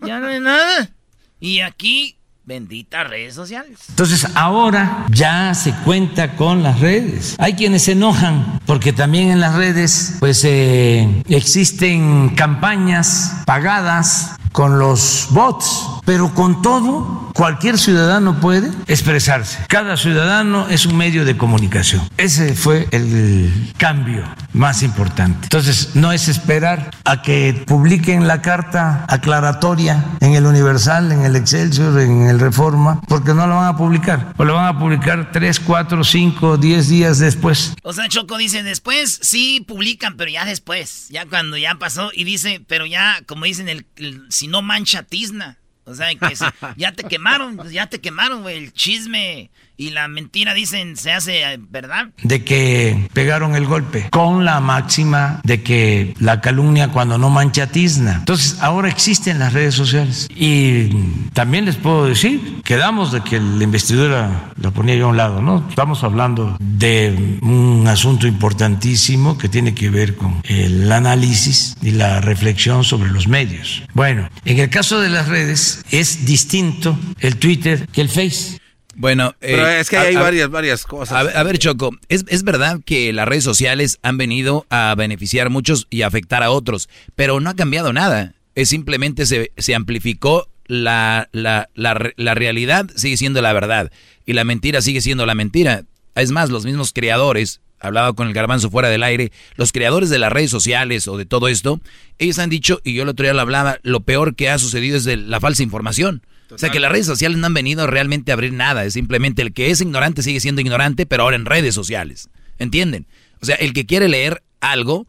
[0.00, 0.94] Ya no hay nada.
[1.40, 3.78] Y aquí, benditas redes sociales.
[3.90, 7.36] Entonces ahora ya se cuenta con las redes.
[7.38, 14.78] Hay quienes se enojan porque también en las redes pues eh, existen campañas pagadas con
[14.78, 19.58] los bots, pero con todo, cualquier ciudadano puede expresarse.
[19.68, 22.00] Cada ciudadano es un medio de comunicación.
[22.16, 25.40] Ese fue el cambio más importante.
[25.42, 31.36] Entonces, no es esperar a que publiquen la carta aclaratoria en el Universal, en el
[31.36, 34.32] Excelsior, en el Reforma, porque no la van a publicar.
[34.38, 37.74] O la van a publicar tres, cuatro, cinco, diez días después.
[37.82, 42.24] O sea, Choco dice, después sí publican, pero ya después, ya cuando ya pasó, y
[42.24, 43.84] dice, pero ya, como dicen, el
[44.30, 45.58] si no mancha tizna.
[45.88, 46.34] O sea, que
[46.76, 51.42] ya te quemaron, ya te quemaron, güey, el chisme y la mentira, dicen, se hace
[51.44, 52.08] eh, verdad.
[52.24, 57.68] de que pegaron el golpe, con la máxima de que la calumnia cuando no mancha
[57.68, 58.16] tizna.
[58.16, 60.28] Entonces, ahora existen las redes sociales.
[60.34, 60.88] Y
[61.32, 65.40] también les puedo decir, quedamos de que la investidura la ponía yo a un lado,
[65.40, 65.64] ¿no?
[65.70, 72.20] Estamos hablando de un asunto importantísimo que tiene que ver con el análisis y la
[72.20, 73.84] reflexión sobre los medios.
[73.94, 78.58] Bueno, en el caso de las redes es distinto el Twitter que el Face.
[78.98, 81.16] Bueno, Pero eh, es que a- hay a- varias, varias cosas.
[81.16, 84.94] A, ver- a ver, Choco, ¿es, es verdad que las redes sociales han venido a
[84.96, 88.34] beneficiar a muchos y a afectar a otros, pero no ha cambiado nada.
[88.56, 93.92] Es simplemente se, se amplificó la, la, la, la realidad, sigue siendo la verdad,
[94.26, 95.84] y la mentira sigue siendo la mentira.
[96.16, 100.18] Es más, los mismos creadores, hablaba con el garbanzo fuera del aire, los creadores de
[100.18, 101.80] las redes sociales o de todo esto,
[102.18, 104.96] ellos han dicho, y yo el otro día lo hablaba, lo peor que ha sucedido
[104.96, 106.22] es de la falsa información.
[106.50, 109.42] O sea que las redes sociales no han venido realmente a abrir nada, es simplemente
[109.42, 112.28] el que es ignorante sigue siendo ignorante, pero ahora en redes sociales.
[112.58, 113.06] ¿Entienden?
[113.40, 115.06] O sea, el que quiere leer algo,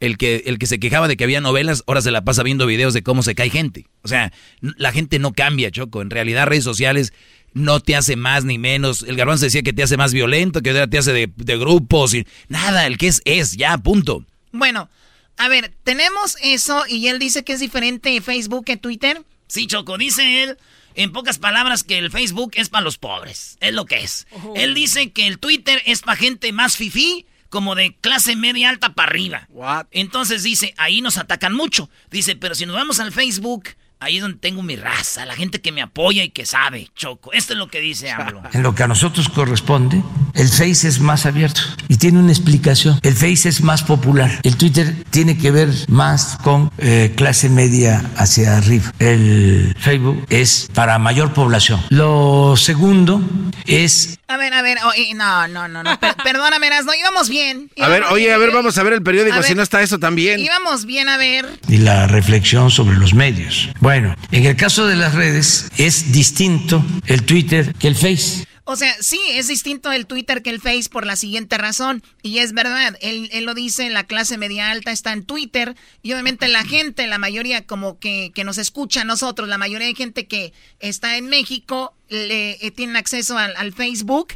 [0.00, 2.66] el que, el que se quejaba de que había novelas, ahora se la pasa viendo
[2.66, 3.86] videos de cómo se cae gente.
[4.02, 6.02] O sea, la gente no cambia, Choco.
[6.02, 7.12] En realidad redes sociales
[7.52, 9.02] no te hace más ni menos.
[9.02, 12.14] El garbanzo decía que te hace más violento, que ahora te hace de, de grupos
[12.14, 14.24] y nada, el que es es, ya, punto.
[14.52, 14.88] Bueno,
[15.36, 19.22] a ver, tenemos eso y él dice que es diferente Facebook que Twitter.
[19.50, 20.58] Sí, Choco, dice él,
[20.94, 23.58] en pocas palabras, que el Facebook es para los pobres.
[23.60, 24.26] Es lo que es.
[24.54, 28.94] Él dice que el Twitter es para gente más fifí, como de clase media alta
[28.94, 29.48] para arriba.
[29.90, 31.90] Entonces dice, ahí nos atacan mucho.
[32.10, 35.60] Dice, pero si nos vamos al Facebook, ahí es donde tengo mi raza, la gente
[35.60, 37.32] que me apoya y que sabe, Choco.
[37.32, 38.42] Esto es lo que dice AMLO.
[38.52, 40.02] En lo que a nosotros corresponde,
[40.34, 42.98] el Face es más abierto y tiene una explicación.
[43.02, 44.40] El Face es más popular.
[44.42, 48.92] El Twitter tiene que ver más con eh, clase media hacia arriba.
[48.98, 51.80] El Facebook es para mayor población.
[51.90, 53.22] Lo segundo
[53.66, 57.70] es A ver, a ver, oh, no, no, no, no, per- perdóname, no íbamos bien.
[57.80, 59.56] A ver, Íbamos oye, bien, a ver, vamos a ver el periódico, A si ver.
[59.58, 60.40] no está eso también.
[60.40, 61.46] Íbamos bien, a ver.
[61.68, 63.68] y la reflexión sobre los medios.
[63.80, 68.44] Bueno, en el caso de las redes es distinto el Twitter que el Face.
[68.64, 72.04] O sea, sí, es distinto el Twitter que el Face por la siguiente razón.
[72.22, 75.74] Y es verdad, él, él lo dice, la clase media alta está en Twitter.
[76.02, 79.88] Y obviamente la gente, la mayoría como que, que nos escucha a nosotros, la mayoría
[79.88, 84.34] de gente que está en México, le eh, tienen acceso al, al Facebook.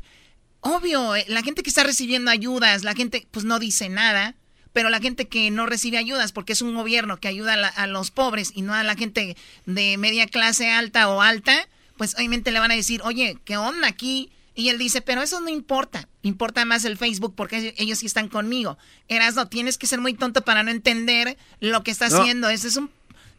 [0.61, 4.35] Obvio, eh, la gente que está recibiendo ayudas, la gente pues no dice nada.
[4.75, 7.69] Pero la gente que no recibe ayudas, porque es un gobierno que ayuda a, la-
[7.69, 12.15] a los pobres y no a la gente de media clase alta o alta, pues
[12.17, 14.31] obviamente le van a decir, oye, ¿qué onda aquí?
[14.57, 18.29] Y él dice, pero eso no importa, importa más el Facebook porque ellos sí están
[18.29, 18.77] conmigo.
[19.09, 22.19] Erasno, tienes que ser muy tonto para no entender lo que está No.
[22.21, 22.49] haciendo.
[22.51, 22.91] Ese es un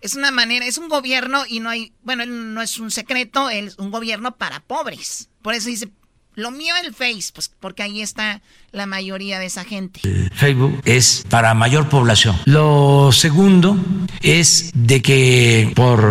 [0.02, 3.50] es una manera, es un gobierno y no hay, bueno, él no es un secreto,
[3.50, 5.30] él es un gobierno para pobres.
[5.42, 5.90] Por eso dice,
[6.36, 10.02] lo mío el Face, pues porque ahí está la mayoría de esa gente.
[10.34, 12.36] Facebook es para mayor población.
[12.46, 13.78] Lo segundo
[14.22, 16.04] es de que por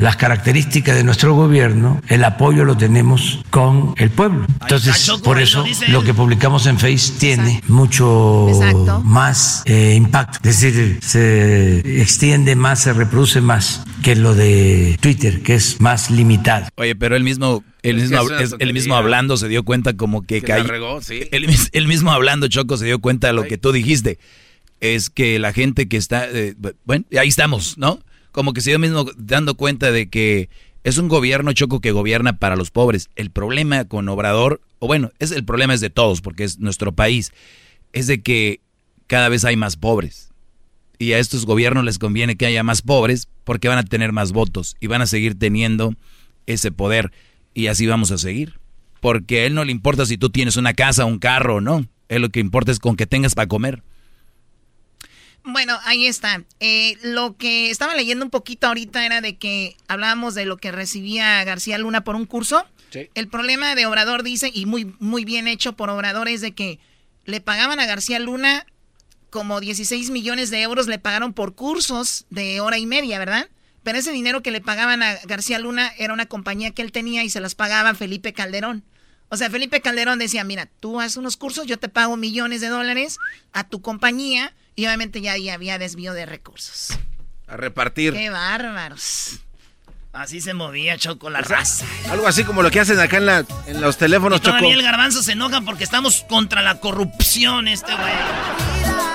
[0.00, 4.46] las características de nuestro gobierno, el apoyo lo tenemos con el pueblo.
[4.60, 8.48] Entonces, por eso lo que publicamos en Face tiene mucho
[9.02, 10.46] más eh, impacto.
[10.48, 16.10] Es decir, se extiende más, se reproduce más que lo de Twitter, que es más
[16.10, 16.66] limitado.
[16.76, 20.42] Oye, pero él mismo, él mismo, es él mismo hablando se dio cuenta como que,
[20.42, 21.28] Que regó, sí.
[21.32, 24.18] él mismo hablando, Choco, se dio cuenta de lo que tú dijiste.
[24.80, 28.00] Es que la gente que está, eh, bueno, ahí estamos, ¿no?
[28.32, 30.48] Como que se dio mismo dando cuenta de que
[30.84, 33.10] es un gobierno, Choco, que gobierna para los pobres.
[33.16, 36.92] El problema con Obrador, o bueno, es el problema es de todos, porque es nuestro
[36.92, 37.32] país,
[37.92, 38.60] es de que
[39.06, 40.29] cada vez hay más pobres.
[41.00, 44.32] Y a estos gobiernos les conviene que haya más pobres porque van a tener más
[44.32, 45.94] votos y van a seguir teniendo
[46.44, 47.10] ese poder.
[47.54, 48.60] Y así vamos a seguir.
[49.00, 51.86] Porque a él no le importa si tú tienes una casa, un carro o no.
[52.10, 53.82] Él lo que importa es con que tengas para comer.
[55.42, 56.44] Bueno, ahí está.
[56.60, 60.70] Eh, lo que estaba leyendo un poquito ahorita era de que hablábamos de lo que
[60.70, 62.66] recibía García Luna por un curso.
[63.14, 66.78] El problema de Obrador dice, y muy, muy bien hecho por Obrador, es de que
[67.24, 68.66] le pagaban a García Luna
[69.30, 73.48] como 16 millones de euros, le pagaron por cursos de hora y media, ¿verdad?
[73.82, 77.24] Pero ese dinero que le pagaban a García Luna era una compañía que él tenía
[77.24, 78.84] y se las pagaba Felipe Calderón.
[79.30, 82.68] O sea, Felipe Calderón decía, mira, tú haces unos cursos, yo te pago millones de
[82.68, 83.18] dólares
[83.52, 86.98] a tu compañía y obviamente ya, ya había desvío de recursos.
[87.46, 88.12] A repartir.
[88.12, 89.40] Qué bárbaros.
[90.12, 91.86] Así se movía Choco la O sea, raza.
[92.10, 94.58] Algo así como lo que hacen acá en, la, en los teléfonos, Y Choco.
[94.58, 99.09] el garbanzo se enoja porque estamos contra la corrupción, este güey.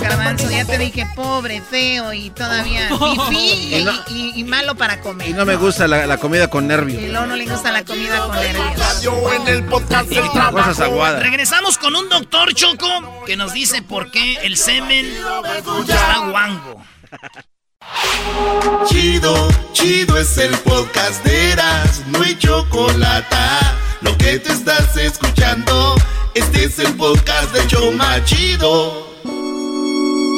[0.00, 2.88] Garbanzo, ya te dije pobre, feo y todavía
[3.28, 5.28] fifí y, Y no- y- y malo para comer.
[5.28, 7.02] Y no me gusta la, la comida con nervios.
[7.02, 9.04] Y luego no le gusta la comida con nervios.
[9.36, 11.22] en el podcast del Cosas aguadas.
[11.22, 15.06] Regresamos con un doctor Choco que nos dice por qué el semen
[15.86, 16.82] está guango.
[18.86, 23.36] Chido, chido es el podcast de Eras, no hay chocolate.
[24.02, 25.94] Lo que te estás escuchando,
[26.34, 29.07] este es el podcast de Choma Chido.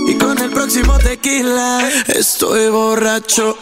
[0.06, 3.56] Y con el próximo tequila estoy borracho.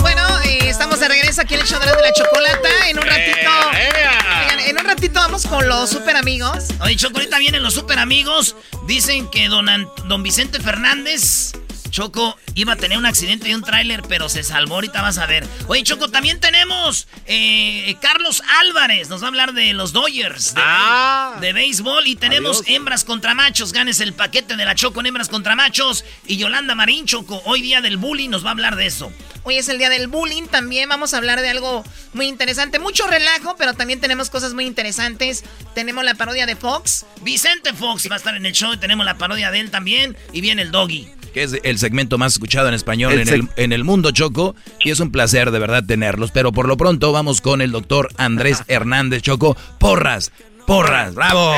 [0.00, 2.68] Bueno, eh, estamos de regreso aquí en el show de la, de la chocolata.
[2.88, 3.50] En un ratito.
[3.70, 6.64] Oigan, en un ratito vamos con los super amigos.
[6.80, 8.56] Oye, Choco, ahorita vienen los super amigos.
[8.86, 11.52] Dicen que don, Ant- don Vicente Fernández,
[11.90, 14.76] Choco, iba a tener un accidente de un tráiler, pero se salvó.
[14.76, 15.46] Ahorita vas a ver.
[15.66, 19.08] Oye, Choco, también tenemos eh, Carlos Álvarez.
[19.08, 22.06] Nos va a hablar de los Dodgers, de, de béisbol.
[22.06, 23.72] Y tenemos hembras contra machos.
[23.72, 26.04] Ganes el paquete de la Choco en hembras contra machos.
[26.26, 29.12] Y Yolanda Marín, Choco, hoy día del bullying, nos va a hablar de eso.
[29.44, 30.44] Hoy es el día del bullying.
[30.46, 32.78] También vamos a hablar de algo muy interesante.
[32.78, 35.44] Mucho relajo, pero también tenemos cosas muy interesantes.
[35.74, 37.06] Tenemos la parodia de Fox.
[37.22, 38.72] Vicente Fox va a estar en el show.
[38.72, 40.16] y Tenemos la parodia de él también.
[40.32, 41.08] Y viene el doggy.
[41.32, 44.54] Que es el segmento más escuchado en español El en, el, en el mundo, Choco.
[44.80, 46.30] Y es un placer de verdad tenerlos.
[46.30, 49.56] Pero por lo pronto vamos con el doctor Andrés Hernández Choco.
[49.78, 50.32] Porras,
[50.66, 51.54] porras, bravo.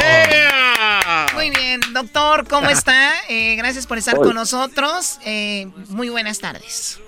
[1.35, 3.13] Muy bien, doctor, ¿cómo está?
[3.29, 5.19] Eh, gracias por estar con nosotros.
[5.25, 7.01] Eh, muy buenas tardes.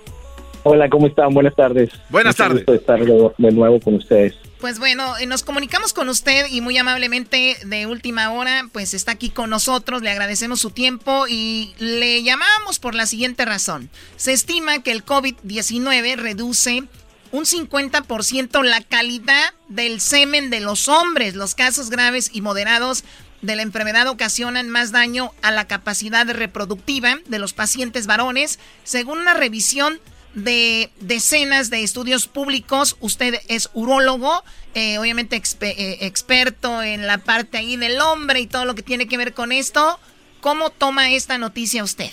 [0.65, 1.31] Hola, ¿cómo están?
[1.35, 1.91] Buenas tardes.
[2.09, 2.67] Buenas Mucho tardes.
[2.67, 4.35] gusto estar de, de nuevo con ustedes.
[4.63, 9.11] Pues bueno, eh, nos comunicamos con usted y muy amablemente de última hora, pues está
[9.11, 13.91] aquí con nosotros, le agradecemos su tiempo y le llamamos por la siguiente razón.
[14.17, 16.85] Se estima que el COVID-19 reduce
[17.33, 21.35] un 50% la calidad del semen de los hombres.
[21.35, 23.03] Los casos graves y moderados
[23.41, 29.19] de la enfermedad ocasionan más daño a la capacidad reproductiva de los pacientes varones, según
[29.19, 29.99] una revisión
[30.35, 32.97] de decenas de estudios públicos.
[33.01, 34.31] Usted es urólogo,
[34.75, 39.07] eh, obviamente eh, experto en la parte ahí del hombre y todo lo que tiene
[39.07, 39.99] que ver con esto.
[40.41, 42.11] ¿Cómo toma esta noticia usted?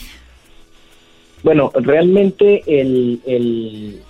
[1.42, 4.02] Bueno, realmente el, el,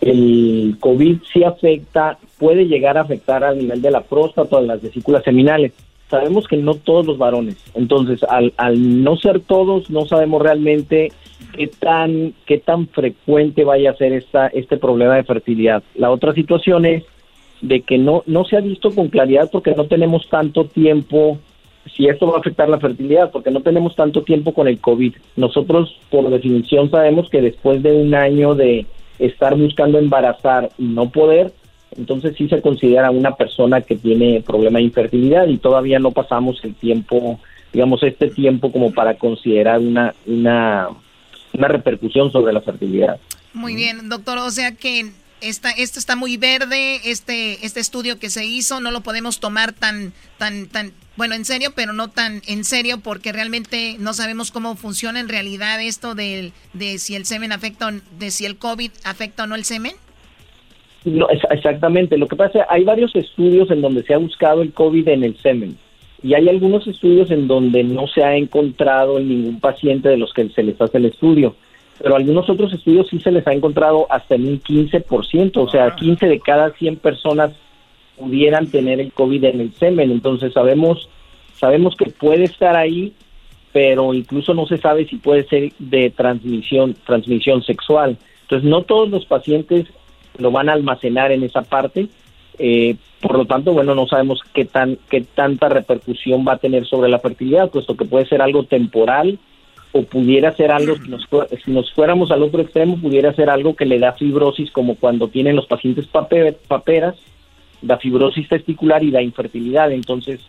[0.00, 4.66] el COVID sí afecta, puede llegar a afectar al nivel de la próstata o de
[4.66, 5.72] las vesículas seminales.
[6.14, 11.10] Sabemos que no todos los varones, entonces al, al no ser todos, no sabemos realmente
[11.56, 15.82] qué tan, qué tan frecuente vaya a ser esta, este problema de fertilidad.
[15.96, 17.02] La otra situación es
[17.62, 21.38] de que no, no se ha visto con claridad porque no tenemos tanto tiempo
[21.96, 25.16] si esto va a afectar la fertilidad, porque no tenemos tanto tiempo con el COVID.
[25.34, 28.86] Nosotros, por definición, sabemos que después de un año de
[29.18, 31.52] estar buscando embarazar y no poder,
[31.96, 36.62] entonces sí se considera una persona que tiene problema de infertilidad y todavía no pasamos
[36.64, 37.40] el tiempo,
[37.72, 40.88] digamos, este tiempo como para considerar una, una,
[41.52, 43.18] una repercusión sobre la fertilidad.
[43.52, 44.38] Muy bien, doctor.
[44.38, 48.90] O sea que esta, esto está muy verde, este, este estudio que se hizo, no
[48.90, 53.32] lo podemos tomar tan, tan, tan, bueno, en serio, pero no tan en serio porque
[53.32, 58.30] realmente no sabemos cómo funciona en realidad esto del, de si el semen afecta, de
[58.30, 59.94] si el COVID afecta o no el semen.
[61.04, 62.16] No, es- exactamente.
[62.18, 65.08] Lo que pasa es que hay varios estudios en donde se ha buscado el COVID
[65.08, 65.76] en el semen
[66.22, 70.32] y hay algunos estudios en donde no se ha encontrado en ningún paciente de los
[70.32, 71.54] que se les hace el estudio.
[72.02, 75.94] Pero algunos otros estudios sí se les ha encontrado hasta en un 15%, o sea,
[75.94, 77.52] 15 de cada 100 personas
[78.18, 80.10] pudieran tener el COVID en el semen.
[80.10, 81.08] Entonces sabemos
[81.56, 83.12] sabemos que puede estar ahí,
[83.72, 88.16] pero incluso no se sabe si puede ser de transmisión transmisión sexual.
[88.42, 89.86] Entonces no todos los pacientes
[90.38, 92.08] lo van a almacenar en esa parte.
[92.58, 96.86] eh, por lo tanto, bueno, no sabemos qué tan qué tanta repercusión va a tener
[96.86, 99.38] sobre la fertilidad, puesto que puede ser algo temporal
[99.92, 101.26] o pudiera ser algo si nos,
[101.64, 105.28] si nos fuéramos al otro extremo pudiera ser algo que le da fibrosis como cuando
[105.28, 107.14] tienen los pacientes pape- paperas
[107.86, 110.40] da fibrosis testicular y da infertilidad entonces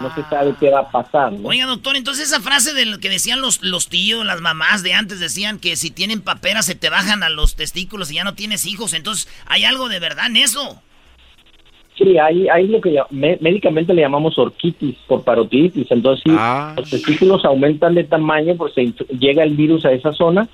[0.00, 1.48] no se sabe qué va a pasar ¿no?
[1.48, 4.94] Oiga, doctor, entonces esa frase de lo que decían los, los tíos, las mamás de
[4.94, 8.34] antes, decían que si tienen paperas se te bajan a los testículos y ya no
[8.34, 8.94] tienes hijos.
[8.94, 10.80] Entonces, ¿hay algo de verdad en eso?
[11.96, 15.86] Sí, hay, hay lo que médicamente le llamamos orquitis por parotiditis.
[15.90, 16.30] Entonces, sí,
[16.76, 20.48] los testículos aumentan de tamaño, pues se inf- llega el virus a esa zona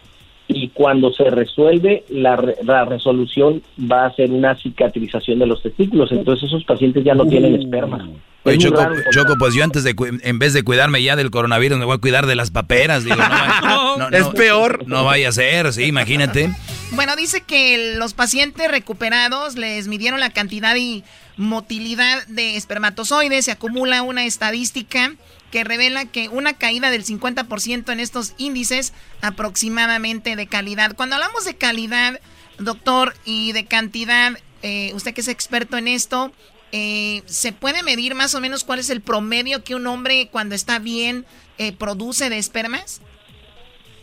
[0.53, 5.63] y cuando se resuelve, la, re- la resolución va a ser una cicatrización de los
[5.63, 6.11] testículos.
[6.13, 8.09] Entonces, esos pacientes ya no tienen esperma.
[8.43, 11.31] Oye, Es Choco, Choco, pues yo antes de, cu- en vez de cuidarme ya del
[11.31, 13.05] coronavirus, me voy a cuidar de las paperas.
[13.05, 14.87] Digo, no, va- no, Es peor.
[14.87, 16.51] No vaya a ser, sí, imagínate.
[16.93, 21.05] Bueno, dice que los pacientes recuperados les midieron la cantidad y
[21.37, 25.15] motilidad de espermatozoides, se acumula una estadística
[25.51, 30.95] que revela que una caída del 50% en estos índices aproximadamente de calidad.
[30.97, 32.21] Cuando hablamos de calidad,
[32.59, 34.33] doctor, y de cantidad,
[34.63, 36.31] eh, usted que es experto en esto,
[36.73, 40.55] eh, ¿se puede medir más o menos cuál es el promedio que un hombre cuando
[40.55, 41.25] está bien
[41.59, 43.03] eh, produce de espermas?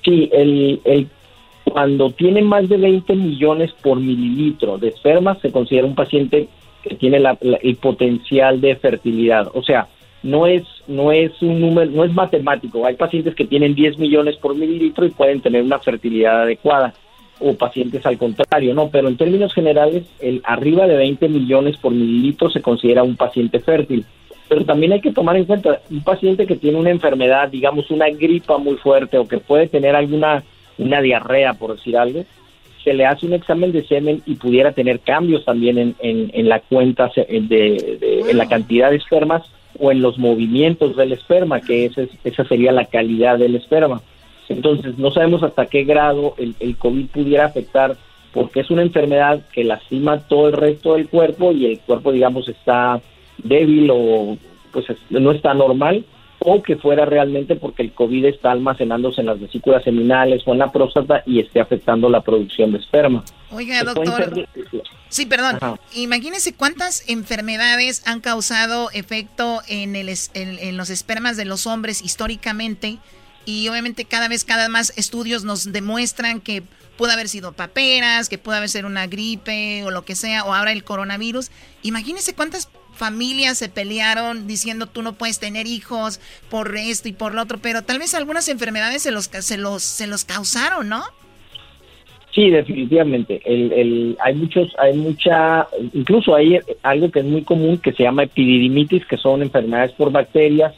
[0.03, 1.09] Sí, el,
[1.63, 6.49] cuando tiene más de 20 millones por mililitro de esperma se considera un paciente
[6.83, 9.49] que tiene la, el potencial de fertilidad.
[9.53, 9.87] O sea,
[10.23, 12.85] no es no es un número, no es matemático.
[12.85, 16.93] Hay pacientes que tienen 10 millones por mililitro y pueden tener una fertilidad adecuada
[17.39, 21.91] o pacientes al contrario, no, pero en términos generales, el arriba de 20 millones por
[21.91, 24.05] mililitro se considera un paciente fértil.
[24.49, 28.09] Pero también hay que tomar en cuenta un paciente que tiene una enfermedad, digamos una
[28.09, 30.43] gripa muy fuerte o que puede tener alguna
[30.77, 32.23] una diarrea, por decir algo,
[32.83, 36.59] se le hace un examen de semen y pudiera tener cambios también en, en, la
[36.61, 39.43] cuenta de, de en la cantidad de espermas
[39.79, 44.01] o en los movimientos del esperma, que ese, esa sería la calidad del esperma.
[44.49, 47.97] Entonces, no sabemos hasta qué grado el, el COVID pudiera afectar,
[48.33, 52.47] porque es una enfermedad que lastima todo el resto del cuerpo y el cuerpo, digamos,
[52.47, 53.01] está
[53.37, 54.37] débil o
[54.71, 56.05] pues no está normal,
[56.39, 60.59] o que fuera realmente porque el COVID está almacenándose en las vesículas seminales o en
[60.59, 63.23] la próstata y esté afectando la producción de esperma.
[63.51, 64.47] Oiga, doctor.
[65.09, 65.57] Sí, perdón.
[65.95, 72.97] Imagínese cuántas enfermedades han causado efecto en, el, en, los espermas de los hombres históricamente
[73.45, 76.63] y obviamente cada vez, cada más estudios nos demuestran que
[76.97, 80.53] puede haber sido paperas, que puede haber sido una gripe o lo que sea, o
[80.53, 81.51] ahora el coronavirus.
[81.83, 86.19] Imagínese cuántas familias se pelearon diciendo tú no puedes tener hijos
[86.49, 89.83] por esto y por lo otro, pero tal vez algunas enfermedades se los, se los,
[89.83, 91.03] se los causaron, ¿no?
[92.37, 93.41] Sí, definitivamente.
[93.45, 98.03] El, el, hay muchos, hay mucha, incluso hay algo que es muy común que se
[98.03, 100.75] llama epididimitis, que son enfermedades por bacterias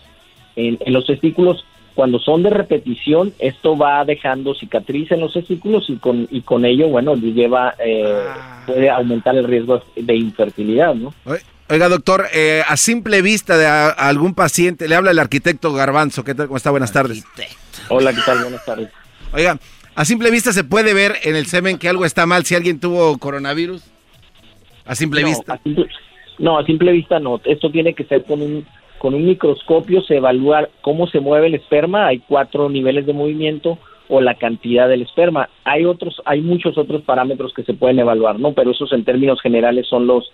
[0.55, 1.65] en, los testículos.
[1.95, 6.63] Cuando son de repetición, esto va dejando cicatriz en los testículos y con y con
[6.63, 8.63] ello, bueno, lleva eh, ah.
[8.65, 11.13] puede aumentar el riesgo de infertilidad, ¿no?
[11.72, 16.24] Oiga, doctor, eh, a simple vista de algún paciente, le habla el arquitecto Garbanzo.
[16.24, 16.47] ¿Qué tal?
[16.47, 16.72] ¿Cómo está?
[16.72, 17.24] Buenas tardes.
[17.89, 18.41] Hola, ¿qué tal?
[18.41, 18.89] Buenas tardes.
[19.32, 19.59] Oiga,
[19.93, 22.80] a simple vista se puede ver en el semen que algo está mal si alguien
[22.80, 23.84] tuvo coronavirus.
[24.86, 25.59] A simple vista.
[26.39, 27.39] no, a simple vista no.
[27.45, 28.65] Esto tiene que ser con un
[28.97, 32.07] con un microscopio se evalúa cómo se mueve el esperma.
[32.07, 35.49] Hay cuatro niveles de movimiento o la cantidad del esperma.
[35.63, 38.53] Hay otros, hay muchos otros parámetros que se pueden evaluar, ¿no?
[38.53, 40.32] Pero esos en términos generales son los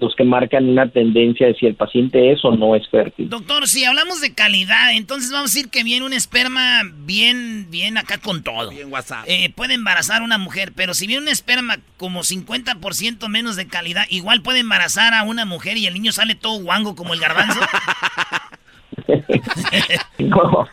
[0.00, 3.28] los que marcan una tendencia de si el paciente es o no es fértil.
[3.28, 7.98] Doctor, si hablamos de calidad, entonces vamos a decir que viene un esperma bien, bien
[7.98, 8.70] acá con todo.
[8.70, 9.24] Bien WhatsApp.
[9.26, 13.66] Eh, puede embarazar a una mujer, pero si viene un esperma como 50% menos de
[13.66, 17.20] calidad, igual puede embarazar a una mujer y el niño sale todo guango como el
[17.20, 17.60] garbanzo.
[20.18, 20.68] no,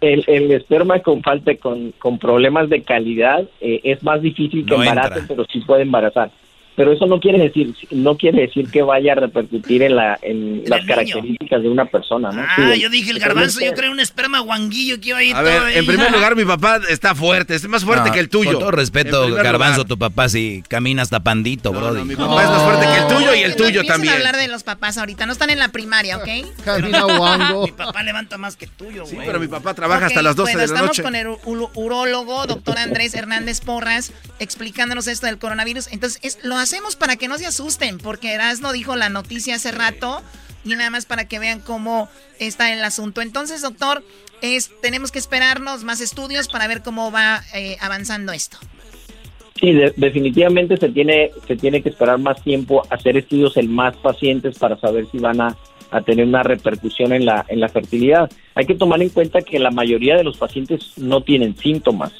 [0.00, 4.74] el, el, esperma con falta, con, con problemas de calidad, eh, es más difícil que
[4.74, 6.30] embarace, pero sí puede embarazar
[6.76, 10.62] pero eso no quiere decir no quiere decir que vaya a repercutir en la en
[10.66, 12.42] las características de una persona ¿no?
[12.46, 15.42] ah yo dije el garbanzo yo creo un esperma guanguillo que iba a ir a
[15.42, 18.52] ver en primer lugar mi papá está fuerte es más fuerte que el tuyo.
[18.52, 22.62] con todo respeto garbanzo tu papá si camina hasta pandito bro mi papá es más
[22.62, 25.32] fuerte que el tuyo y el tuyo también a hablar de los papás ahorita no
[25.32, 26.28] están en la primaria ¿ok?
[26.64, 27.64] camina guango.
[27.66, 30.56] Mi papá levanta más que tuyo sí pero mi papá trabaja hasta las 12 de
[30.56, 30.74] la noche.
[30.74, 31.26] estamos con el
[31.74, 35.88] urólogo doctor Andrés Hernández Porras explicándonos esto del coronavirus.
[35.92, 39.72] Entonces es, lo hacemos para que no se asusten, porque Erasno dijo la noticia hace
[39.72, 40.22] rato
[40.64, 42.08] y nada más para que vean cómo
[42.38, 43.20] está el asunto.
[43.20, 44.02] Entonces, doctor,
[44.40, 48.58] es, tenemos que esperarnos más estudios para ver cómo va eh, avanzando esto.
[49.60, 54.58] Sí, definitivamente se tiene, se tiene que esperar más tiempo, hacer estudios en más pacientes
[54.58, 55.56] para saber si van a,
[55.92, 58.28] a, tener una repercusión en la, en la fertilidad.
[58.56, 62.12] Hay que tomar en cuenta que la mayoría de los pacientes no tienen síntomas.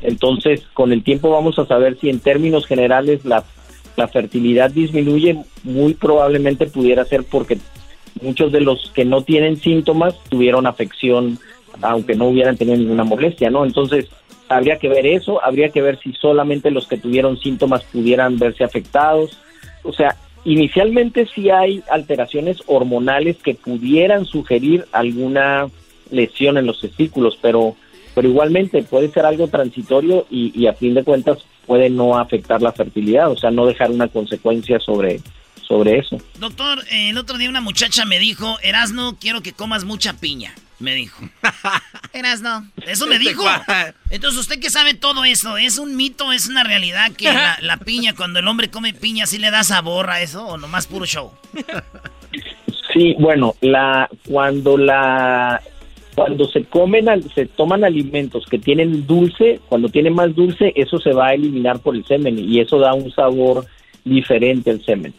[0.00, 3.44] Entonces, con el tiempo vamos a saber si en términos generales la
[3.98, 7.58] la fertilidad disminuye, muy probablemente pudiera ser porque
[8.22, 11.38] muchos de los que no tienen síntomas tuvieron afección,
[11.82, 13.64] aunque no hubieran tenido ninguna molestia, ¿no?
[13.64, 14.06] Entonces,
[14.48, 18.62] habría que ver eso, habría que ver si solamente los que tuvieron síntomas pudieran verse
[18.62, 19.36] afectados.
[19.82, 25.66] O sea, inicialmente sí hay alteraciones hormonales que pudieran sugerir alguna
[26.12, 27.74] lesión en los testículos, pero,
[28.14, 31.38] pero igualmente puede ser algo transitorio y, y a fin de cuentas
[31.68, 35.20] puede no afectar la fertilidad, o sea, no dejar una consecuencia sobre,
[35.62, 36.18] sobre eso.
[36.40, 40.94] Doctor, el otro día una muchacha me dijo, Erasno, quiero que comas mucha piña, me
[40.94, 41.28] dijo.
[42.14, 42.66] Erasno.
[42.86, 43.44] Eso me dijo.
[44.10, 48.14] Entonces, usted que sabe todo eso, ¿es un mito, es una realidad que la, piña,
[48.16, 51.32] cuando el hombre come piña, sí le da sabor a eso o nomás puro show?
[52.94, 55.60] Sí, bueno, la cuando la
[56.18, 60.98] cuando se comen al- se toman alimentos que tienen dulce, cuando tiene más dulce, eso
[60.98, 63.64] se va a eliminar por el semen y eso da un sabor
[64.04, 65.14] diferente al semen.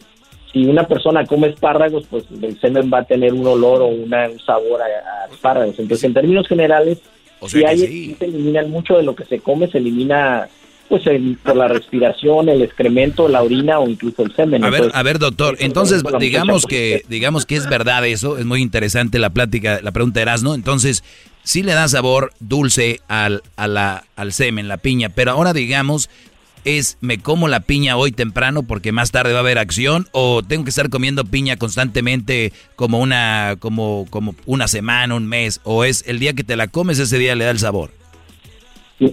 [0.52, 4.28] Si una persona come espárragos, pues el semen va a tener un olor o una-
[4.28, 5.78] un sabor a, a espárragos.
[5.78, 7.00] Entonces, en términos generales,
[7.40, 8.16] O si sea hay, sí.
[8.18, 10.48] se elimina mucho de lo que se come, se elimina
[10.90, 14.62] pues el- por la respiración, el excremento, la orina o incluso el semen.
[14.64, 18.60] A ver, a ver, doctor, entonces digamos que digamos que es verdad eso, es muy
[18.60, 21.02] interesante la plática, la pregunta de Erasmo, entonces
[21.44, 26.10] sí le da sabor dulce al, a la, al semen, la piña, pero ahora digamos
[26.64, 30.42] es me como la piña hoy temprano porque más tarde va a haber acción o
[30.42, 35.84] tengo que estar comiendo piña constantemente como una como como una semana, un mes o
[35.84, 37.92] es el día que te la comes ese día le da el sabor.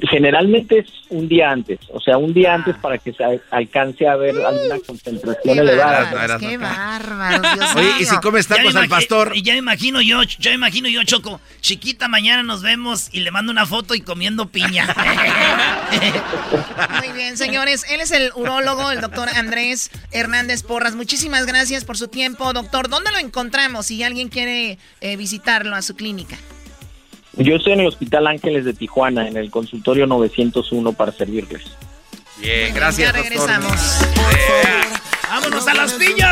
[0.09, 4.17] Generalmente es un día antes, o sea, un día antes para que se alcance a
[4.17, 6.11] ver alguna concentración elevada.
[6.11, 9.31] bárbaros, qué bárbaros, Dios Oye, y si comes tacos Ya me al pastor.
[9.33, 11.39] Y ya me imagino yo, ya me imagino yo, Choco.
[11.61, 14.87] Chiquita, mañana nos vemos y le mando una foto y comiendo piña.
[16.99, 17.85] Muy bien, señores.
[17.89, 20.95] Él es el urólogo, el doctor Andrés Hernández Porras.
[20.95, 22.89] Muchísimas gracias por su tiempo, doctor.
[22.89, 26.37] ¿Dónde lo encontramos si alguien quiere eh, visitarlo a su clínica?
[27.37, 31.63] Yo estoy en el Hospital Ángeles de Tijuana, en el consultorio 901 para servirles.
[32.37, 33.99] Bien, gracias, Ya regresamos.
[35.29, 36.31] ¡Vámonos a las piñas!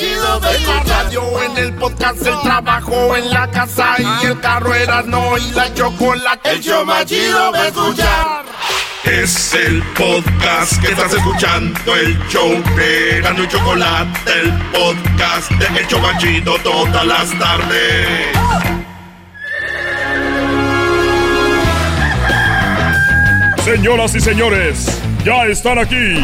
[0.00, 5.02] En la radio, en el podcast, el trabajo, en la casa y el carro era
[5.02, 6.50] no y la chocolate.
[6.50, 8.44] El show más chido a escuchar.
[9.04, 15.86] Es el podcast que estás escuchando, el show de y Chocolate, el podcast de El
[15.86, 18.89] show más chido todas las tardes.
[23.70, 26.20] Señoras y señores, ya están aquí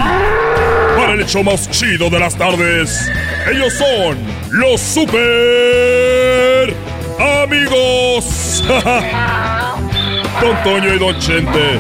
[0.97, 3.09] para el hecho más chido de las tardes.
[3.49, 4.19] Ellos son
[4.51, 6.75] los super
[7.45, 8.65] amigos.
[10.41, 11.79] Don Toño y Don Chente.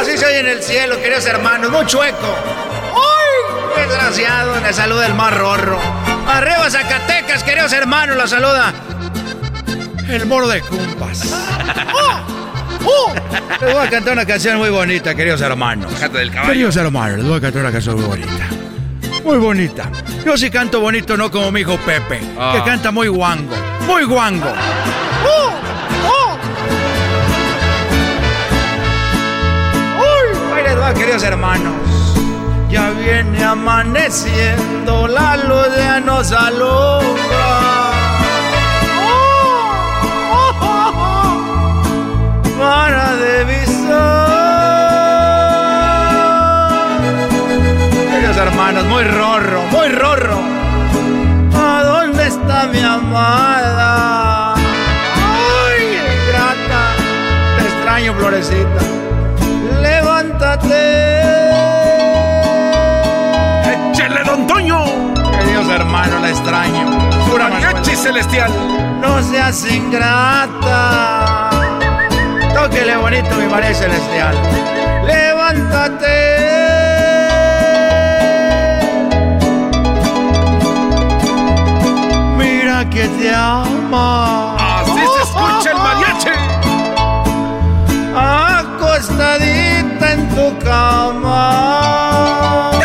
[0.00, 2.36] Así se oye en el cielo, queridos hermanos, muy chueco.
[2.94, 3.82] ¡Ay!
[3.82, 5.76] Desgraciado, le saluda el más rorro.
[6.28, 8.83] Arriba Zacatecas, queridos hermanos, la saluda.
[10.08, 11.32] El moro de cumpas.
[11.94, 12.20] ¡Oh!
[12.86, 13.12] ¡Oh!
[13.60, 15.92] Les voy a cantar una canción muy bonita, queridos hermanos.
[16.46, 18.48] Queridos hermanos, les voy a cantar una canción muy bonita.
[19.24, 19.90] Muy bonita.
[20.24, 22.62] Yo sí canto bonito, no como mi hijo Pepe, que Ah.
[22.64, 23.54] canta muy guango.
[23.86, 24.52] Muy guango.
[25.26, 25.50] ¡Oh!
[26.06, 26.38] ¡Oh!
[30.00, 30.38] ¡Uy!
[30.54, 31.72] Ahí les va, queridos hermanos.
[32.70, 37.33] Ya viene amaneciendo, la luz ya nos alumbra.
[48.64, 50.38] Hermanos, muy rorro, muy rorro.
[51.54, 54.54] ¿A dónde está mi amada?
[54.54, 55.98] ¡Ay,
[56.28, 56.94] grata!
[57.58, 58.80] Te extraño, florecita.
[59.82, 61.20] Levántate.
[63.92, 64.82] ¡Échele, don Toño!
[65.38, 67.10] Queridos hermanos, la extraño.
[67.30, 68.50] Pura mariachi celestial.
[69.02, 71.50] No seas ingrata.
[72.54, 74.34] Tóquele bonito, mi María celestial.
[75.04, 76.23] Levántate.
[82.94, 84.54] Que te ama.
[84.80, 86.30] Así se escucha el mariachi.
[88.16, 91.40] Acostadita en tu cama.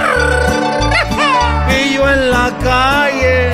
[1.70, 3.54] Y yo en la calle,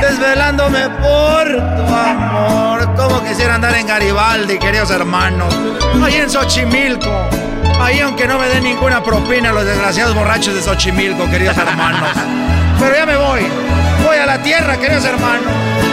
[0.00, 2.94] desvelándome por tu amor.
[2.96, 5.56] Como quisiera andar en Garibaldi, queridos hermanos.
[6.04, 7.12] Ahí en Xochimilco.
[7.80, 12.10] Ahí aunque no me den ninguna propina los desgraciados borrachos de Xochimilco, queridos hermanos.
[12.80, 13.46] Pero ya me voy.
[14.04, 15.91] Voy a la tierra, queridos hermanos.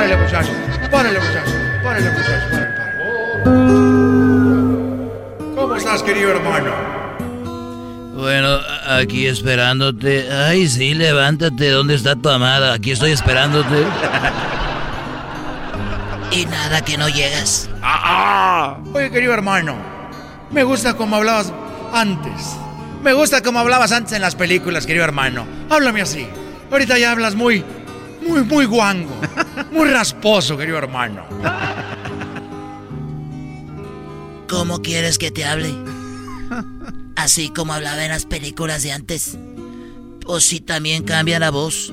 [0.00, 0.56] Párenle, muchachos.
[0.90, 1.54] Párenle, muchachos.
[1.84, 2.42] Párenle, muchachos.
[2.50, 2.72] Párenle,
[3.44, 4.34] párenle.
[5.54, 6.72] ¿Cómo estás, querido hermano?
[8.14, 10.32] Bueno, aquí esperándote.
[10.32, 11.68] Ay, sí, levántate.
[11.68, 12.72] ¿Dónde está tu amada?
[12.72, 13.84] Aquí estoy esperándote.
[16.30, 17.68] Y nada, que no llegas.
[18.94, 19.76] Oye, querido hermano,
[20.50, 21.52] me gusta como hablabas
[21.92, 22.56] antes.
[23.02, 25.44] Me gusta como hablabas antes en las películas, querido hermano.
[25.68, 26.26] Háblame así.
[26.70, 27.62] Ahorita ya hablas muy,
[28.26, 29.20] muy, muy guango.
[29.70, 31.24] Muy rasposo, querido hermano.
[34.48, 35.72] ¿Cómo quieres que te hable?
[37.16, 39.38] Así como hablaba en las películas de antes.
[40.26, 41.92] O si también cambia la voz.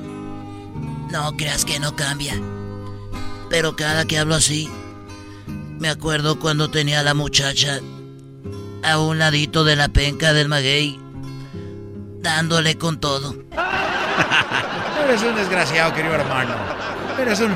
[1.11, 2.33] No creas que no cambia.
[3.49, 4.69] Pero cada que hablo así,
[5.79, 7.79] me acuerdo cuando tenía a la muchacha
[8.83, 10.99] a un ladito de la penca del maguey,
[12.21, 13.35] dándole con todo.
[15.03, 16.55] Eres un desgraciado, querido hermano.
[17.19, 17.55] Eres un.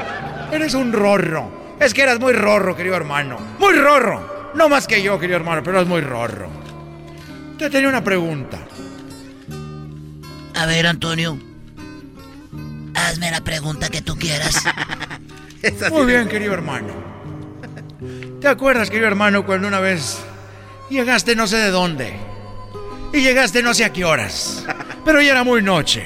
[0.52, 1.76] Eres un rorro.
[1.80, 3.38] Es que eras muy rorro, querido hermano.
[3.60, 4.52] Muy rorro.
[4.54, 6.50] No más que yo, querido hermano, pero eres muy rorro.
[7.58, 8.60] Te tenía una pregunta.
[10.56, 11.40] A ver, Antonio.
[12.94, 14.64] Hazme la pregunta que tú quieras.
[15.92, 16.94] Muy bien, querido hermano.
[18.40, 20.20] ¿Te acuerdas, querido hermano, cuando una vez
[20.90, 22.14] llegaste no sé de dónde?
[23.14, 24.66] Y llegaste no sé a qué horas.
[25.06, 26.04] Pero ya era muy noche.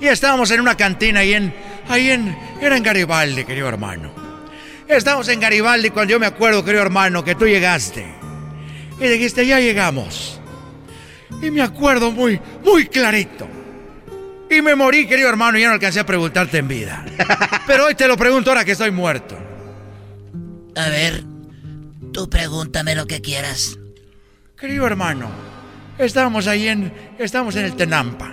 [0.00, 1.54] Y estábamos en una cantina ahí en.
[1.90, 2.36] Ahí en.
[2.60, 4.12] Era en Garibaldi, querido hermano.
[4.86, 8.06] Estábamos en Garibaldi cuando yo me acuerdo, querido hermano, que tú llegaste.
[9.00, 10.40] Y dijiste, ya llegamos.
[11.42, 13.48] Y me acuerdo muy, muy clarito.
[14.48, 17.04] Y me morí, querido hermano, y ya no alcancé a preguntarte en vida.
[17.66, 19.36] Pero hoy te lo pregunto ahora que estoy muerto.
[20.76, 21.24] A ver,
[22.12, 23.78] tú pregúntame lo que quieras.
[24.56, 25.28] Querido hermano,
[25.98, 26.92] estábamos ahí en.
[27.18, 28.30] Estábamos en el Tenampa.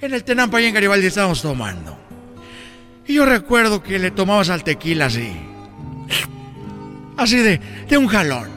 [0.00, 2.03] En el Tenampa, ahí en Garibaldi, estábamos tomando.
[3.06, 5.32] Y yo recuerdo que le tomabas al tequila así.
[7.16, 8.48] Así de, de un jalón.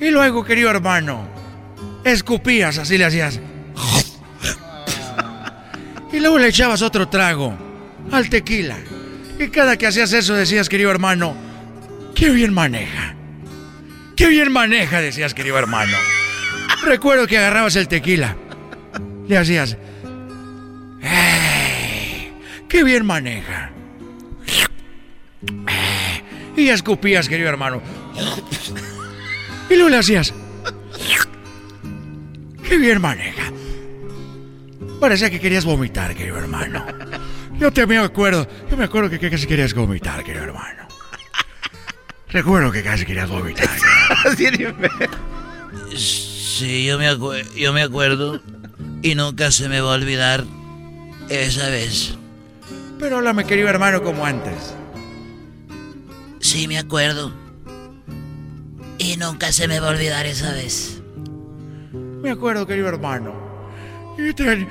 [0.00, 1.26] Y luego, querido hermano,
[2.04, 3.40] escupías, así le hacías.
[6.12, 7.54] Y luego le echabas otro trago
[8.10, 8.76] al tequila.
[9.38, 11.36] Y cada que hacías eso decías, querido hermano,
[12.14, 13.14] qué bien maneja.
[14.16, 15.96] Qué bien maneja, decías, querido hermano.
[16.84, 18.34] Recuerdo que agarrabas el tequila.
[19.28, 19.78] Le hacías, "Eh,
[22.68, 23.70] qué bien maneja.
[25.68, 26.22] Eh",
[26.56, 27.82] Y escupías, querido hermano.
[29.68, 30.32] Y luego le hacías,
[32.68, 33.52] qué bien maneja.
[35.00, 36.86] Parecía que querías vomitar, querido hermano.
[37.58, 40.86] Yo te me acuerdo, yo me acuerdo que casi querías vomitar, querido hermano.
[42.28, 43.68] Recuerdo que casi querías vomitar.
[45.94, 47.06] Sí, yo me,
[47.54, 48.40] yo me acuerdo.
[49.02, 50.44] Y nunca se me va a olvidar
[51.28, 52.15] esa vez.
[52.98, 54.74] Pero háblame, querido hermano, como antes.
[56.40, 57.32] Sí, me acuerdo.
[58.98, 61.00] Y nunca se me va a olvidar esa vez.
[62.22, 63.34] Me acuerdo, querido hermano.
[64.34, 64.66] Te-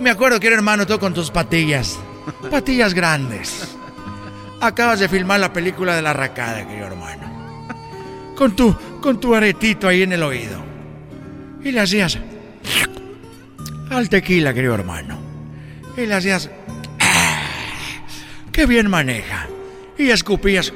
[0.00, 1.98] me acuerdo, querido hermano, tú con tus patillas.
[2.50, 3.76] Patillas grandes.
[4.60, 7.30] Acabas de filmar la película de la racada, querido hermano.
[8.36, 10.60] Con tu, con tu aretito ahí en el oído.
[11.64, 12.18] Y le hacías
[13.90, 15.18] al tequila, querido hermano.
[15.96, 16.50] Y le hacías
[18.60, 19.46] qué bien maneja.
[19.96, 20.70] Y escupías.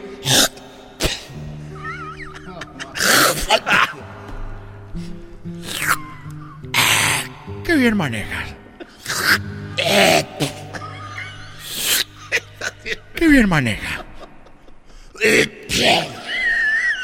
[7.63, 8.55] Qué bien manejas.
[13.15, 14.05] Qué bien maneja.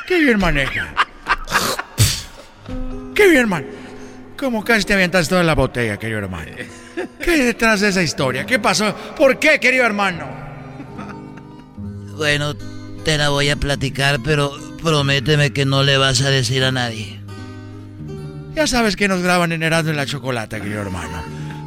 [0.07, 0.95] Qué bien maneja.
[3.15, 3.67] Qué bien man.
[4.39, 6.53] Como casi te avientas toda la botella, querido hermano.
[7.23, 8.47] ¿Qué hay detrás de esa historia?
[8.47, 8.95] ¿Qué pasó?
[9.15, 10.50] ¿Por qué, querido hermano?
[12.21, 12.55] Bueno,
[13.03, 14.53] te la voy a platicar, pero
[14.83, 17.19] prométeme que no le vas a decir a nadie.
[18.55, 21.23] Ya sabes que nos graban en Erasmo en la Chocolata, querido hermano.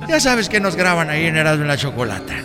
[0.08, 2.36] Ya sabes que nos graban ahí en Erasmo en la Chocolata.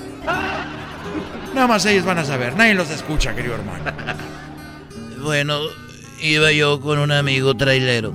[1.54, 2.56] Nada más ellos van a saber.
[2.56, 3.84] Nadie los escucha, querido hermano.
[5.22, 5.58] Bueno,
[6.22, 8.14] iba yo con un amigo trailero.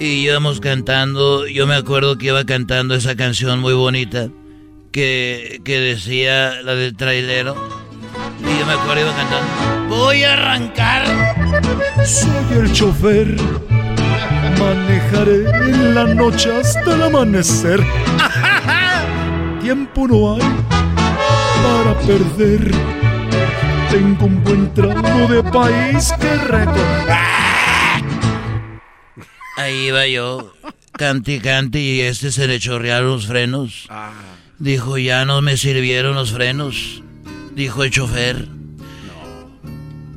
[0.00, 4.30] Y íbamos cantando, yo me acuerdo que iba cantando esa canción muy bonita
[4.90, 7.85] que, que decía la del trailero.
[8.66, 9.96] Me acuerdo iba cantando.
[9.96, 11.04] Voy a arrancar.
[12.04, 13.36] Soy el chofer.
[14.58, 17.80] Manejaré en la noche hasta el amanecer.
[19.62, 20.42] Tiempo no hay
[21.62, 22.72] para perder.
[23.90, 27.06] Tengo un buen tramo de país que recorrer.
[29.56, 30.52] Ahí iba yo,
[30.92, 33.88] cante y cante, y este se le chorrearon los frenos.
[34.58, 37.02] Dijo, ya no me sirvieron los frenos.
[37.54, 38.55] Dijo el chofer.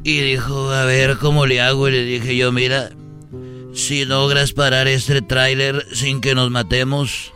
[0.04, 1.88] Y dijo, a ver cómo le hago.
[1.88, 2.90] Y le dije yo, mira,
[3.74, 7.34] si logras parar este tráiler sin que nos matemos,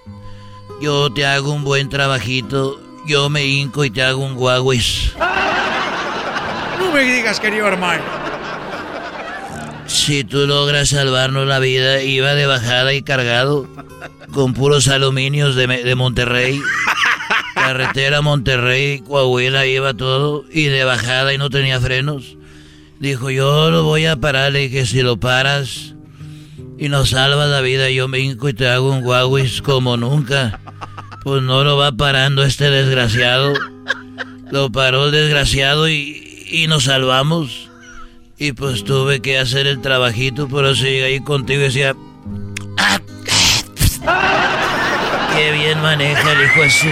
[0.81, 2.79] yo te hago un buen trabajito.
[3.05, 5.13] Yo me hinco y te hago un guaguis.
[6.79, 8.03] No me digas, querido hermano.
[9.85, 13.67] Si tú logras salvarnos la vida, iba de bajada y cargado
[14.33, 16.61] con puros aluminios de, de Monterrey.
[17.53, 22.37] Carretera Monterrey, Coahuila, iba todo y de bajada y no tenía frenos.
[22.99, 25.93] Dijo, yo lo voy a parar, le dije, si lo paras
[26.77, 30.59] y nos salvas la vida, yo me hinco y te hago un guaguis como nunca.
[31.23, 33.53] Pues no lo va parando este desgraciado.
[34.51, 37.69] Lo paró el desgraciado y, y nos salvamos.
[38.37, 41.95] Y pues tuve que hacer el trabajito, pero sí, ahí contigo y decía...
[42.77, 42.99] "Ah,
[45.35, 46.87] Qué bien maneja el hijo de su...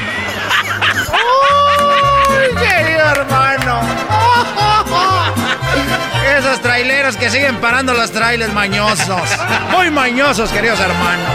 [6.82, 9.21] traileros que siguen parando los trailers mañosos.
[9.71, 11.27] Muy mañosos, queridos hermanos.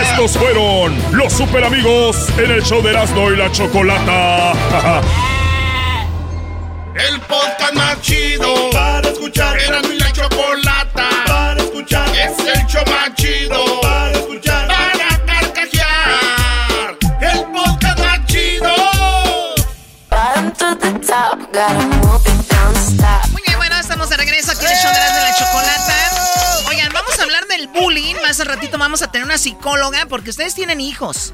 [0.00, 4.52] Estos fueron los super amigos en el show de Erasmo y la Chocolata.
[6.94, 9.58] El podcast más chido para escuchar.
[9.60, 10.05] Era mi
[24.26, 26.68] regreso aquí en el show de la chocolata.
[26.68, 28.16] Oigan, vamos a hablar del bullying.
[28.22, 31.32] Más al ratito vamos a tener una psicóloga porque ustedes tienen hijos.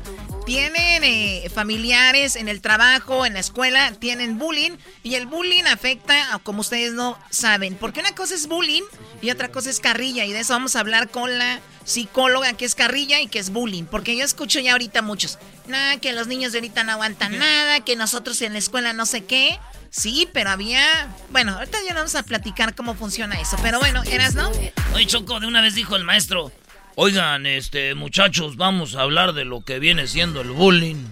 [0.52, 4.72] Tienen eh, familiares en el trabajo, en la escuela, tienen bullying
[5.02, 7.74] y el bullying afecta a como ustedes no saben.
[7.74, 8.82] Porque una cosa es bullying
[9.22, 12.66] y otra cosa es carrilla y de eso vamos a hablar con la psicóloga que
[12.66, 13.84] es carrilla y que es bullying.
[13.84, 15.38] Porque yo escucho ya ahorita muchos,
[15.68, 19.06] nada, que los niños de ahorita no aguantan nada, que nosotros en la escuela no
[19.06, 19.58] sé qué.
[19.88, 21.08] Sí, pero había...
[21.30, 23.56] Bueno, ahorita ya vamos a platicar cómo funciona eso.
[23.62, 24.50] Pero bueno, ¿eras no?
[24.92, 26.52] Oye, Choco, de una vez dijo el maestro,
[26.96, 31.04] oigan, este, muchachos, vamos a hablar de lo que viene siendo el bullying.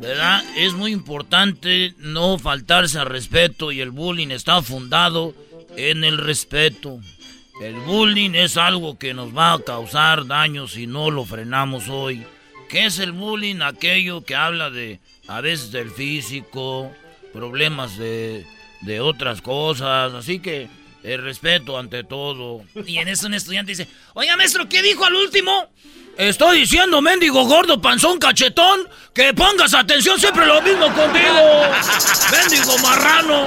[0.00, 0.42] ¿Verdad?
[0.56, 5.34] Es muy importante no faltarse al respeto y el bullying está fundado
[5.76, 6.98] en el respeto.
[7.60, 12.24] El bullying es algo que nos va a causar daño si no lo frenamos hoy.
[12.68, 13.60] ¿Qué es el bullying?
[13.60, 16.90] Aquello que habla de a veces del físico,
[17.32, 18.44] problemas de,
[18.80, 20.14] de otras cosas.
[20.14, 20.68] Así que
[21.02, 22.62] el respeto ante todo.
[22.86, 25.68] Y en eso un estudiante dice, oiga maestro, ¿qué dijo al último?
[26.16, 28.80] Estoy diciendo, mendigo gordo, panzón, cachetón,
[29.14, 31.62] que pongas atención siempre lo mismo contigo.
[32.30, 33.44] mendigo marrano.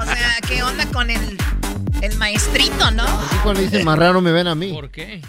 [0.00, 1.38] O sea, ¿qué onda con el,
[2.02, 3.04] el maestrito, no?
[3.04, 4.72] Así cuando dicen marrano me ven a mí.
[4.72, 5.22] ¿Por qué?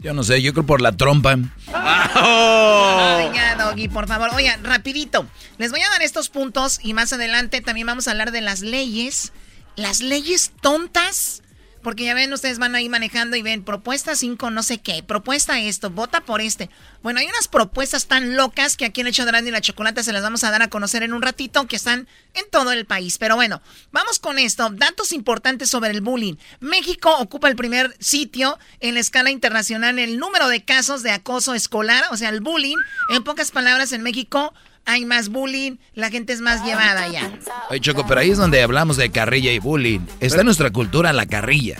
[0.00, 1.36] Yo no sé, yo creo por la trompa.
[1.72, 4.30] Ay, ya, Doggy, por favor.
[4.34, 5.26] Oigan, rapidito.
[5.58, 8.60] Les voy a dar estos puntos y más adelante también vamos a hablar de las
[8.60, 9.32] leyes.
[9.76, 11.42] Las leyes tontas.
[11.82, 15.58] Porque ya ven, ustedes van ahí manejando y ven propuesta 5 no sé qué, propuesta
[15.60, 16.70] esto, vota por este.
[17.02, 20.12] Bueno, hay unas propuestas tan locas que aquí en Hecho Grande y la Chocolate se
[20.12, 23.18] las vamos a dar a conocer en un ratito que están en todo el país.
[23.18, 23.62] Pero bueno,
[23.92, 24.68] vamos con esto.
[24.70, 26.34] Datos importantes sobre el bullying.
[26.60, 31.10] México ocupa el primer sitio en la escala internacional en el número de casos de
[31.10, 32.76] acoso escolar, o sea, el bullying.
[33.10, 34.52] En pocas palabras, en México
[34.90, 37.30] hay más bullying, la gente es más llevada ya.
[37.70, 40.00] Oye, Choco, pero ahí es donde hablamos de carrilla y bullying.
[40.20, 41.76] Está en nuestra cultura la carrilla.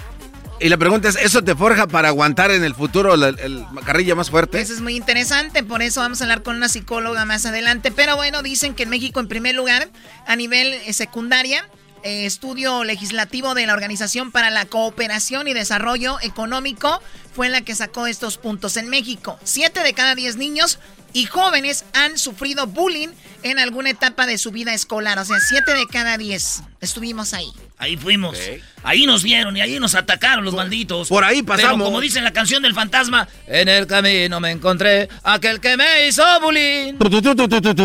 [0.63, 4.15] Y la pregunta es, ¿eso te forja para aguantar en el futuro la, el carrilla
[4.15, 4.61] más fuerte?
[4.61, 7.91] Eso es muy interesante, por eso vamos a hablar con una psicóloga más adelante.
[7.91, 9.89] Pero bueno, dicen que en México, en primer lugar,
[10.27, 11.67] a nivel eh, secundaria,
[12.03, 17.01] eh, estudio legislativo de la Organización para la Cooperación y Desarrollo Económico
[17.35, 18.77] fue la que sacó estos puntos.
[18.77, 20.79] En México, siete de cada diez niños
[21.13, 23.09] y jóvenes han sufrido bullying
[23.43, 25.19] en alguna etapa de su vida escolar.
[25.19, 26.63] O sea, siete de cada diez.
[26.81, 27.53] Estuvimos ahí.
[27.79, 28.39] Ahí fuimos.
[28.83, 31.09] Ahí nos vieron y ahí nos atacaron los malditos.
[31.09, 31.77] Por ahí pasamos.
[31.77, 35.77] Pero como dice en la canción del fantasma, en el camino me encontré aquel que
[35.77, 36.95] me hizo bullying.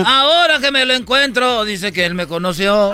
[0.05, 2.93] Ahora que me lo encuentro, dice que él me conoció.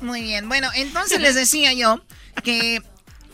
[0.00, 0.48] Muy bien.
[0.48, 2.02] Bueno, entonces les decía yo
[2.42, 2.82] que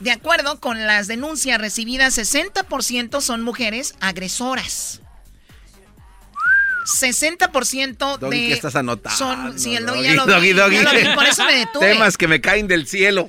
[0.01, 5.01] de acuerdo con las denuncias recibidas, 60% son mujeres agresoras.
[7.01, 9.16] 60% Doggy, de ¿qué estás anotando?
[9.18, 10.76] son sí, el doggy, Doggy, ya lo vi, doggy, doggy.
[10.76, 11.92] ya lo vi, por eso me detuve.
[11.92, 13.28] Temas que me caen del cielo.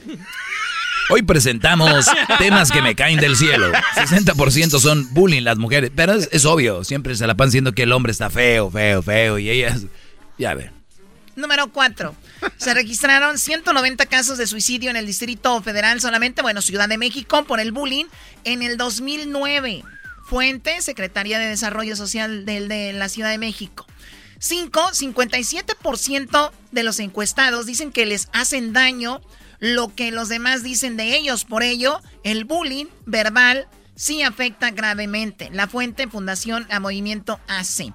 [1.10, 2.06] Hoy presentamos
[2.38, 3.72] temas que me caen del cielo.
[3.96, 5.92] 60% son bullying las mujeres.
[5.94, 9.02] Pero es, es obvio, siempre se la pan diciendo que el hombre está feo, feo,
[9.02, 9.40] feo.
[9.40, 9.82] Y ellas,
[10.38, 10.79] ya ven.
[11.40, 12.16] Número 4.
[12.58, 17.44] Se registraron 190 casos de suicidio en el Distrito Federal solamente, bueno, Ciudad de México,
[17.46, 18.06] por el bullying
[18.44, 19.84] en el 2009.
[20.26, 23.88] Fuente, Secretaría de Desarrollo Social del, de la Ciudad de México.
[24.40, 24.92] 5.
[24.94, 29.22] 57% de los encuestados dicen que les hacen daño
[29.60, 31.46] lo que los demás dicen de ellos.
[31.46, 35.50] Por ello, el bullying verbal sí afecta gravemente.
[35.52, 37.94] La fuente, Fundación a Movimiento AC.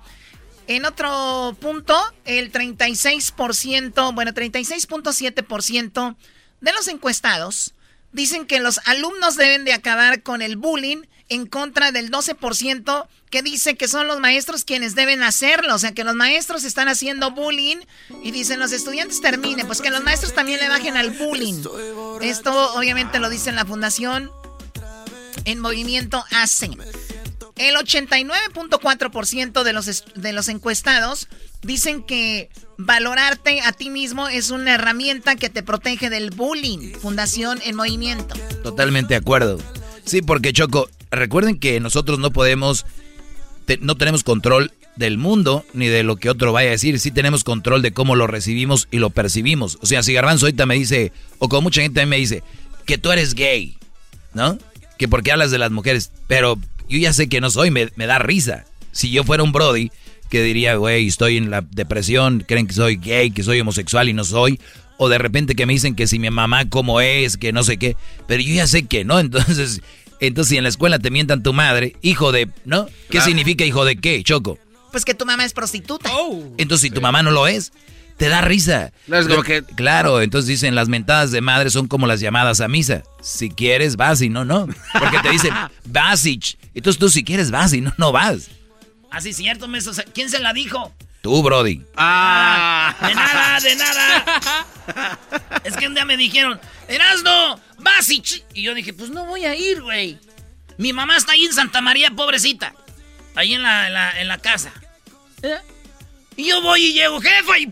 [0.67, 6.17] En otro punto, el 36%, bueno, 36.7%
[6.61, 7.75] de los encuestados
[8.12, 13.43] dicen que los alumnos deben de acabar con el bullying en contra del 12% que
[13.43, 15.75] dice que son los maestros quienes deben hacerlo.
[15.75, 17.79] O sea, que los maestros están haciendo bullying
[18.23, 19.67] y dicen los estudiantes terminen.
[19.67, 21.62] Pues que los maestros también le bajen al bullying.
[22.23, 24.31] Esto obviamente lo dice la fundación
[25.45, 26.71] en movimiento AC.
[27.57, 31.29] El 89.4% de los, de los encuestados
[31.63, 36.95] dicen que valorarte a ti mismo es una herramienta que te protege del bullying.
[36.95, 38.35] Fundación en Movimiento.
[38.63, 39.61] Totalmente de acuerdo.
[40.05, 42.87] Sí, porque Choco, recuerden que nosotros no podemos,
[43.81, 46.99] no tenemos control del mundo ni de lo que otro vaya a decir.
[46.99, 49.79] Sí tenemos control de cómo lo recibimos y lo percibimos.
[49.81, 52.43] O sea, si Garbanzo ahorita me dice, o como mucha gente me dice,
[52.85, 53.77] que tú eres gay,
[54.35, 54.59] ¿no?
[54.99, 56.11] Que porque hablas de las mujeres.
[56.27, 58.64] Pero yo ya sé que no soy, me, da risa.
[58.93, 59.91] Si yo fuera un Brody,
[60.30, 64.12] que diría, güey, estoy en la depresión, creen que soy gay, que soy homosexual y
[64.12, 64.61] no soy.
[64.97, 67.78] O de repente que me dicen que si mi mamá cómo es, que no sé
[67.78, 67.97] qué.
[68.26, 69.80] Pero yo ya sé que no, entonces...
[70.20, 72.87] Entonces, si en la escuela te mientan tu madre, hijo de, ¿no?
[73.11, 74.59] ¿Qué significa hijo de qué, Choco?
[74.91, 76.09] Pues que tu mamá es prostituta.
[76.14, 76.55] Oh.
[76.57, 77.72] Entonces, si tu mamá no lo es,
[78.16, 78.93] te da risa.
[79.76, 83.03] Claro, entonces dicen, las mentadas de madre son como las llamadas a misa.
[83.20, 84.68] Si quieres, vas y no, no.
[84.99, 85.53] Porque te dicen,
[85.87, 86.41] vas y...
[86.75, 88.51] Entonces tú si quieres, vas y no, no vas.
[89.11, 89.93] Así ah, es cierto, Meso.
[90.12, 90.93] ¿Quién se la dijo?
[91.22, 91.83] Tú, Brody.
[91.97, 94.66] Ah, de nada, de nada.
[95.64, 98.22] es que un día me dijeron, Erasno, vas y...
[98.53, 100.18] Y yo dije, pues no voy a ir, güey.
[100.77, 102.75] Mi mamá está ahí en Santa María, pobrecita.
[103.37, 104.72] Ahí en la, en la, casa.
[105.43, 105.59] ¿Eh?
[106.37, 107.66] Y yo voy y llego, jefa, y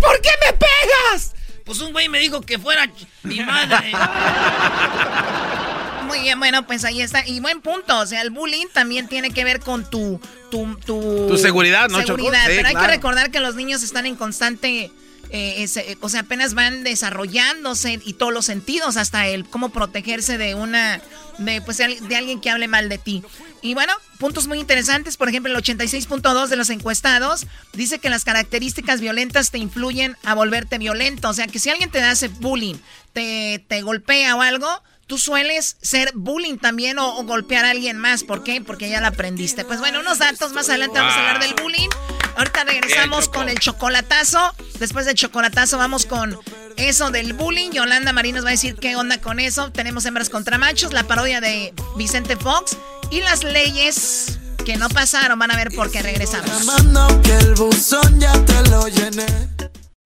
[0.00, 1.34] ¿Por qué me pegas?
[1.64, 2.88] Pues un güey me dijo que fuera
[3.22, 3.92] mi madre.
[6.06, 7.26] Muy bien, bueno, pues ahí está.
[7.26, 7.98] Y buen punto.
[7.98, 10.20] O sea, el bullying también tiene que ver con tu.
[10.50, 12.44] Tu, tu, seguridad, ¿no, seguridad.
[12.46, 14.92] Pero hay que recordar que los niños están en constante.
[15.30, 20.38] Eh, eh, o sea, apenas van desarrollándose y todos los sentidos, hasta el cómo protegerse
[20.38, 21.00] de una.
[21.38, 23.22] De, pues, de alguien que hable mal de ti.
[23.60, 25.16] Y bueno, puntos muy interesantes.
[25.16, 30.34] Por ejemplo, el 86.2 de los encuestados dice que las características violentas te influyen a
[30.34, 31.28] volverte violento.
[31.28, 32.76] O sea, que si alguien te hace bullying,
[33.12, 38.24] te, te golpea o algo, tú sueles ser bullying también o, golpear a alguien más.
[38.24, 38.60] ¿Por qué?
[38.60, 39.64] Porque ya lo aprendiste.
[39.64, 41.88] Pues bueno, unos datos más adelante vamos a hablar del bullying.
[42.36, 44.54] Ahorita regresamos con el chocolatazo.
[44.78, 46.38] Después del chocolatazo vamos con
[46.76, 47.70] eso del bullying.
[47.70, 49.70] Yolanda Marín nos va a decir qué onda con eso.
[49.70, 52.76] Tenemos hembras contra machos, la parodia de Vicente Fox
[53.10, 55.38] y las leyes que no pasaron.
[55.38, 56.50] Van a ver por qué regresamos.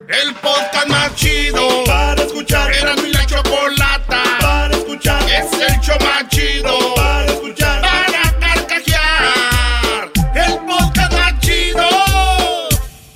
[0.08, 2.72] El podcast más chido para escuchar.
[2.72, 5.22] Era mi la chocolata para escuchar.
[5.24, 7.82] Es el show más chido para escuchar.
[7.82, 10.10] Para carcajear.
[10.34, 11.86] El podcast más chido.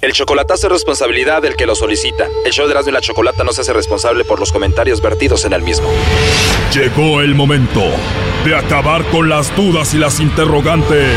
[0.03, 2.28] El chocolatazo es responsabilidad del que lo solicita.
[2.45, 5.47] El show de Erasmo y la Chocolata no se hace responsable por los comentarios vertidos
[5.47, 5.89] en el mismo.
[6.74, 7.80] Llegó el momento
[8.45, 11.16] de acabar con las dudas y las interrogantes.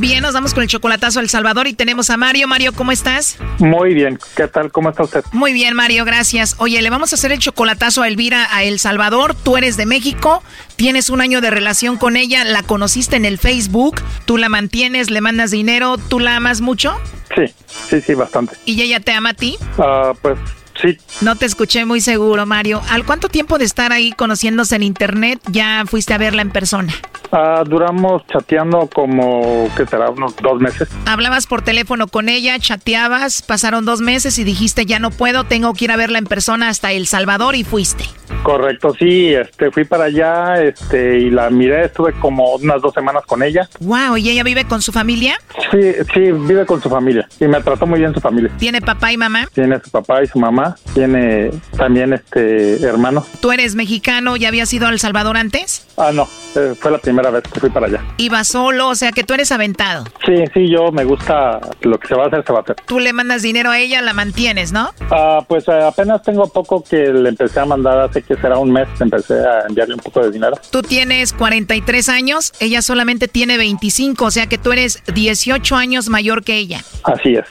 [0.00, 2.48] Bien, nos vamos con el chocolatazo al Salvador y tenemos a Mario.
[2.48, 3.36] Mario, ¿cómo estás?
[3.58, 4.72] Muy bien, ¿qué tal?
[4.72, 5.24] ¿Cómo está usted?
[5.32, 6.56] Muy bien, Mario, gracias.
[6.58, 9.34] Oye, le vamos a hacer el chocolatazo a Elvira a El Salvador.
[9.34, 10.42] Tú eres de México,
[10.76, 15.10] tienes un año de relación con ella, la conociste en el Facebook, tú la mantienes,
[15.10, 16.96] le mandas dinero, ¿tú la amas mucho?
[17.34, 17.54] Sí,
[17.88, 18.56] sí, sí, bastante.
[18.64, 19.56] ¿Y ella te ama a ti?
[19.78, 20.38] Ah, pues
[20.80, 20.98] Sí.
[21.20, 22.80] No te escuché muy seguro, Mario.
[22.90, 26.92] ¿Al cuánto tiempo de estar ahí conociéndose en internet ya fuiste a verla en persona?
[27.32, 30.10] Ah, duramos chateando como, ¿qué será?
[30.10, 30.88] Unos dos meses.
[31.06, 35.72] Hablabas por teléfono con ella, chateabas, pasaron dos meses y dijiste, ya no puedo, tengo
[35.74, 38.04] que ir a verla en persona hasta El Salvador y fuiste.
[38.44, 43.24] Correcto, sí, este, fui para allá este, y la miré, estuve como unas dos semanas
[43.26, 43.68] con ella.
[43.80, 45.36] Wow, ¿y ella vive con su familia?
[45.72, 48.52] Sí, sí, vive con su familia y me trató muy bien su familia.
[48.58, 49.48] ¿Tiene papá y mamá?
[49.52, 50.63] Tiene su papá y su mamá
[50.94, 53.24] tiene también este hermano.
[53.40, 54.36] ¿Tú eres mexicano?
[54.36, 55.86] ¿Ya habías ido a El Salvador antes?
[55.96, 58.00] Ah, no, eh, fue la primera vez que fui para allá.
[58.16, 58.88] ¿Iba solo?
[58.88, 60.04] O sea, que tú eres aventado.
[60.26, 62.76] Sí, sí, yo me gusta lo que se va a hacer, se va a hacer.
[62.86, 64.90] Tú le mandas dinero a ella, la mantienes, ¿no?
[65.10, 68.72] Ah, pues eh, apenas tengo poco que le empecé a mandar, hace que será un
[68.72, 70.56] mes, empecé a enviarle un poco de dinero.
[70.70, 76.08] Tú tienes 43 años, ella solamente tiene 25, o sea que tú eres 18 años
[76.08, 76.80] mayor que ella.
[77.04, 77.44] Así es.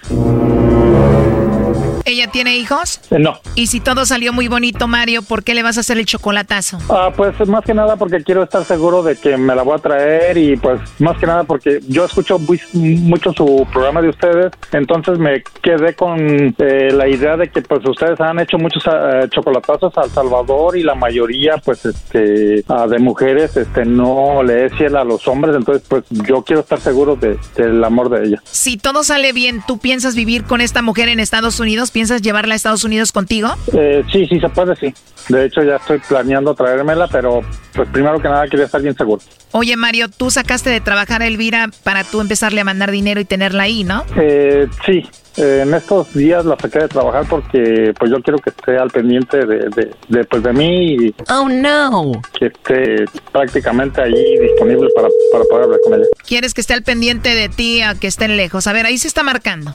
[2.06, 3.00] ¿Ella tiene hijos?
[3.12, 3.40] Eh, no.
[3.56, 6.78] Y si todo salió muy bonito, Mario, ¿por qué le vas a hacer el chocolatazo?
[6.90, 9.80] Ah, pues más que nada porque quiero estar seguro de que me la voy a
[9.80, 12.40] traer y pues más que nada porque yo escucho
[12.74, 17.82] mucho su programa de ustedes, entonces me quedé con eh, la idea de que pues
[17.88, 23.00] ustedes han hecho muchos eh, chocolatazos al Salvador y la mayoría pues este ah, de
[23.00, 27.16] mujeres este no le es fiel a los hombres, entonces pues yo quiero estar seguro
[27.16, 28.42] de, del amor de ella.
[28.46, 31.92] Si todo sale bien, ¿tú piensas vivir con esta mujer en Estados Unidos?
[31.94, 33.50] ¿Piensas llevarla a Estados Unidos contigo?
[33.72, 34.94] Eh, sí, sí se puede, sí.
[35.30, 37.42] De hecho, ya estoy planeando traérmela, pero
[37.74, 39.22] pues primero que nada quería estar bien seguro.
[39.52, 43.26] Oye, Mario, tú sacaste de trabajar a Elvira para tú empezarle a mandar dinero y
[43.26, 44.04] tenerla ahí, ¿no?
[44.18, 45.06] Eh, sí,
[45.38, 48.90] eh, en estos días la saqué de trabajar porque pues yo quiero que esté al
[48.90, 52.12] pendiente de, de, de, pues, de mí y Oh, no.
[52.38, 56.06] que esté prácticamente ahí disponible para, para poder hablar con ella.
[56.28, 58.66] Quieres que esté al pendiente de ti a que estén lejos.
[58.68, 59.74] A ver, ahí se está marcando.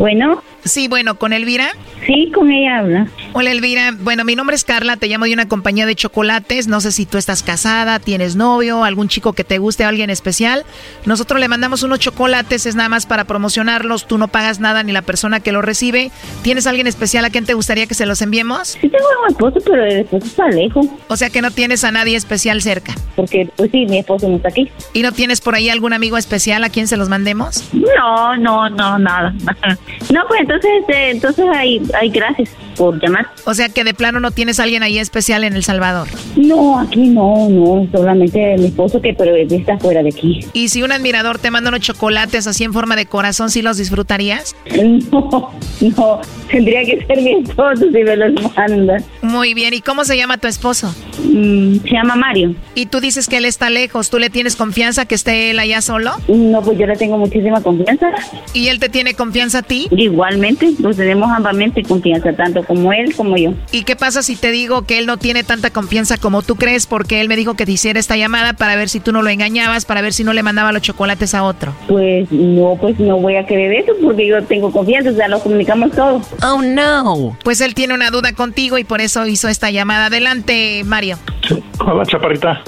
[0.00, 0.42] Bueno.
[0.64, 1.70] Sí, bueno, ¿con Elvira?
[2.06, 3.06] Sí, con ella habla.
[3.32, 6.80] Hola Elvira, bueno, mi nombre es Carla, te llamo de una compañía de chocolates, no
[6.80, 10.64] sé si tú estás casada, tienes novio, algún chico que te guste, alguien especial.
[11.06, 14.92] Nosotros le mandamos unos chocolates, es nada más para promocionarlos, tú no pagas nada ni
[14.92, 16.10] la persona que lo recibe.
[16.42, 18.78] ¿Tienes alguien especial a quien te gustaría que se los enviemos?
[18.80, 20.86] Sí tengo a mi esposo, pero el esposo está lejos.
[21.08, 22.94] O sea que no tienes a nadie especial cerca.
[23.16, 24.70] Porque, pues sí, mi esposo no está aquí.
[24.92, 27.68] ¿Y no tienes por ahí algún amigo especial a quien se los mandemos?
[27.72, 29.34] No, no, no, nada.
[30.10, 33.28] No, pues entonces, eh, entonces hay, hay gracias por llamar.
[33.44, 36.08] O sea que de plano no tienes a alguien ahí especial en El Salvador.
[36.36, 40.40] No, aquí no, no, solamente mi esposo que pero está fuera de aquí.
[40.52, 43.76] ¿Y si un admirador te manda unos chocolates así en forma de corazón, sí los
[43.76, 44.56] disfrutarías?
[45.10, 46.20] No, no,
[46.50, 48.98] tendría que ser mi esposo si me los manda.
[49.22, 50.94] Muy bien, ¿y cómo se llama tu esposo?
[51.24, 52.54] Mm, se llama Mario.
[52.74, 55.80] Y tú dices que él está lejos, ¿tú le tienes confianza que esté él allá
[55.80, 56.12] solo?
[56.28, 58.10] No, pues yo le tengo muchísima confianza.
[58.52, 59.88] ¿Y él te tiene confianza a ti?
[60.40, 63.52] Igualmente, nos tenemos ambamente confianza, tanto como él como yo.
[63.72, 66.86] ¿Y qué pasa si te digo que él no tiene tanta confianza como tú crees?
[66.86, 69.28] Porque él me dijo que te hiciera esta llamada para ver si tú no lo
[69.28, 71.74] engañabas, para ver si no le mandaba los chocolates a otro.
[71.88, 75.40] Pues no, pues no voy a creer eso porque yo tengo confianza, o sea, lo
[75.40, 76.22] comunicamos todo.
[76.42, 77.36] Oh, no.
[77.44, 80.06] Pues él tiene una duda contigo y por eso hizo esta llamada.
[80.06, 81.18] Adelante, Mario.
[81.80, 82.62] Hola, chaparrita.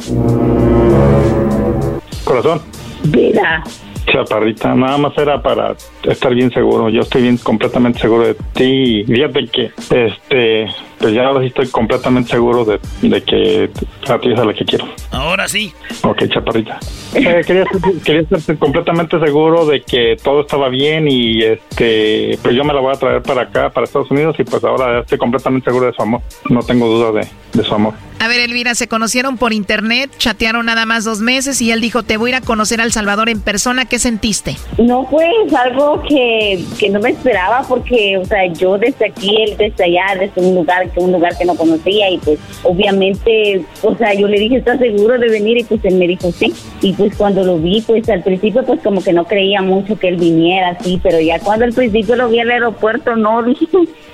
[2.24, 2.60] Corazón.
[3.04, 3.64] Vida.
[4.06, 5.74] Chaparrita, nada más era para
[6.04, 6.88] estar bien seguro.
[6.88, 9.04] Yo estoy bien completamente seguro de ti.
[9.04, 10.66] Fíjate que, este,
[11.02, 13.70] pues ya ahora sí estoy completamente seguro de, de que
[14.08, 14.86] a ti es a la que quiero.
[15.10, 15.72] Ahora sí.
[16.04, 16.78] Ok, chaparrita.
[17.14, 17.64] Eh, quería,
[18.04, 22.80] quería estar completamente seguro de que todo estaba bien y este, pues yo me la
[22.80, 25.92] voy a traer para acá, para Estados Unidos y pues ahora estoy completamente seguro de
[25.92, 26.22] su amor.
[26.48, 27.94] No tengo duda de, de su amor.
[28.20, 32.04] A ver, Elvira, se conocieron por internet, chatearon nada más dos meses y él dijo,
[32.04, 33.84] te voy a ir a conocer a El Salvador en persona.
[33.86, 34.56] ¿Qué sentiste?
[34.78, 39.56] No, pues algo que, que no me esperaba porque, o sea, yo desde aquí, él
[39.58, 43.94] desde allá, desde un lugar que un lugar que no conocía y pues obviamente, o
[43.96, 45.58] sea, yo le dije, ¿estás seguro de venir?
[45.58, 46.52] Y pues él me dijo, sí.
[46.80, 50.08] Y pues cuando lo vi, pues al principio pues como que no creía mucho que
[50.08, 53.66] él viniera así, pero ya cuando al principio lo vi al aeropuerto, no, dije,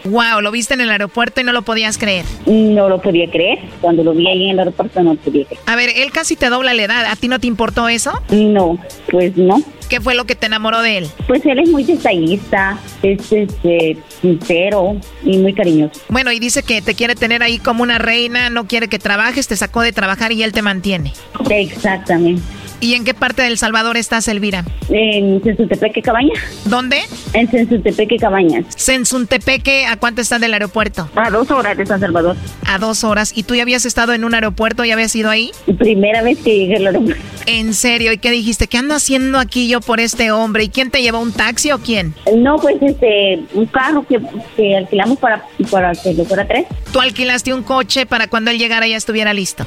[0.05, 2.25] Wow, lo viste en el aeropuerto y no lo podías creer.
[2.47, 3.59] no lo podía creer.
[3.81, 5.63] Cuando lo vi ahí en el aeropuerto no lo podía creer.
[5.67, 7.05] A ver, él casi te dobla la edad.
[7.07, 8.13] ¿A ti no te importó eso?
[8.31, 8.79] No,
[9.11, 9.63] pues no.
[9.89, 11.09] ¿Qué fue lo que te enamoró de él?
[11.27, 16.01] Pues él es muy detallista, es este, sincero y muy cariñoso.
[16.09, 19.49] Bueno, y dice que te quiere tener ahí como una reina, no quiere que trabajes,
[19.49, 21.15] te sacó de trabajar y él te mantiene.
[21.49, 22.43] Exactamente.
[22.81, 24.65] ¿Y en qué parte de El Salvador estás, Elvira?
[24.89, 26.33] En Sensuntepeque Cabaña.
[26.65, 27.01] ¿Dónde?
[27.33, 28.65] En Sensuntepeque Cabañas.
[28.77, 31.09] Sensuntepeque, ¿a cuánto está del aeropuerto?
[31.17, 32.37] A dos horas de San Salvador.
[32.67, 33.33] A dos horas.
[33.35, 34.85] ¿Y tú ya habías estado en un aeropuerto?
[34.85, 35.51] ¿Ya habías ido ahí?
[35.79, 37.23] Primera vez que llegué al aeropuerto.
[37.47, 38.13] ¿En serio?
[38.13, 38.69] ¿Y qué dijiste?
[38.69, 40.65] ¿Qué ando haciendo aquí yo por este hombre?
[40.65, 41.19] ¿Y quién te llevó?
[41.19, 42.15] ¿Un taxi o quién?
[42.37, 44.21] No, pues este, un carro que,
[44.57, 46.67] que alquilamos para, para que lo fuera tres.
[46.93, 49.67] Tú alquilaste un coche para cuando él llegara ya estuviera listo.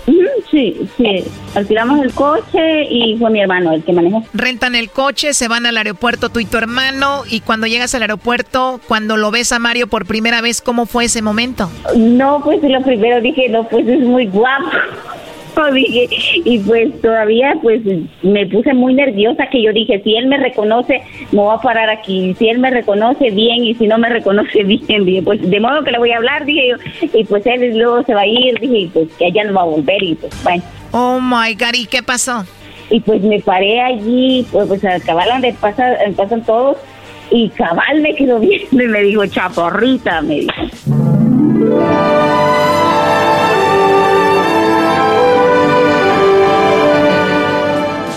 [0.49, 1.24] Sí, sí.
[1.55, 4.24] Alquilamos el coche y fue mi hermano el que manejó.
[4.34, 8.02] Rentan el coche, se van al aeropuerto tú y tu hermano y cuando llegas al
[8.04, 11.70] aeropuerto, cuando lo ves a Mario por primera vez, ¿cómo fue ese momento?
[11.95, 14.70] No, pues lo primero dije, no, pues es muy guapo.
[15.74, 16.08] Dije,
[16.45, 17.82] y pues todavía pues
[18.24, 21.89] me puse muy nerviosa que yo dije, si él me reconoce, me voy a parar
[21.89, 25.60] aquí, si él me reconoce bien y si no me reconoce bien, dije, pues de
[25.60, 26.78] modo que le voy a hablar, dije yo,
[27.14, 29.62] y pues él luego se va a ir, dije, y pues que allá no va
[29.62, 30.64] a volver y pues bueno.
[30.91, 32.45] Oh my God, ¿y qué pasó?
[32.92, 36.78] Y pues me paré allí, pues, pues a cabal donde pasa, pasan todos,
[37.32, 40.52] y cabal me quedó viendo y me dijo, chaporrita, me dijo.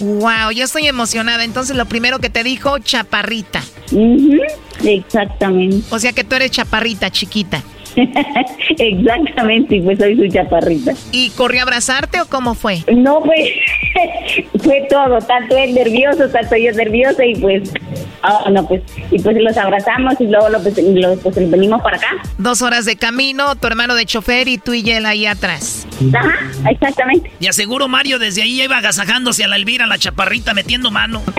[0.00, 1.44] Wow, yo estoy emocionada.
[1.44, 3.62] Entonces lo primero que te dijo, chaparrita.
[3.92, 4.40] Ujú,
[4.84, 5.84] Exactamente.
[5.90, 7.62] O sea que tú eres chaparrita, chiquita.
[8.78, 10.92] Exactamente, y pues soy su chaparrita.
[11.12, 12.78] ¿Y corrió a abrazarte o cómo fue?
[12.94, 13.48] No, pues
[14.62, 17.72] fue todo, tanto él nervioso, tanto yo nerviosa y pues,
[18.22, 21.96] ah, no, pues, y pues los abrazamos y luego lo, pues, lo- pues, venimos para
[21.96, 22.08] acá.
[22.38, 25.86] Dos horas de camino, tu hermano de chofer y tú y él ahí atrás.
[26.14, 26.34] Ajá,
[26.70, 27.30] exactamente.
[27.40, 31.22] Y aseguro Mario desde ahí ya iba agasajándose a la Elvira, la chaparrita, metiendo mano.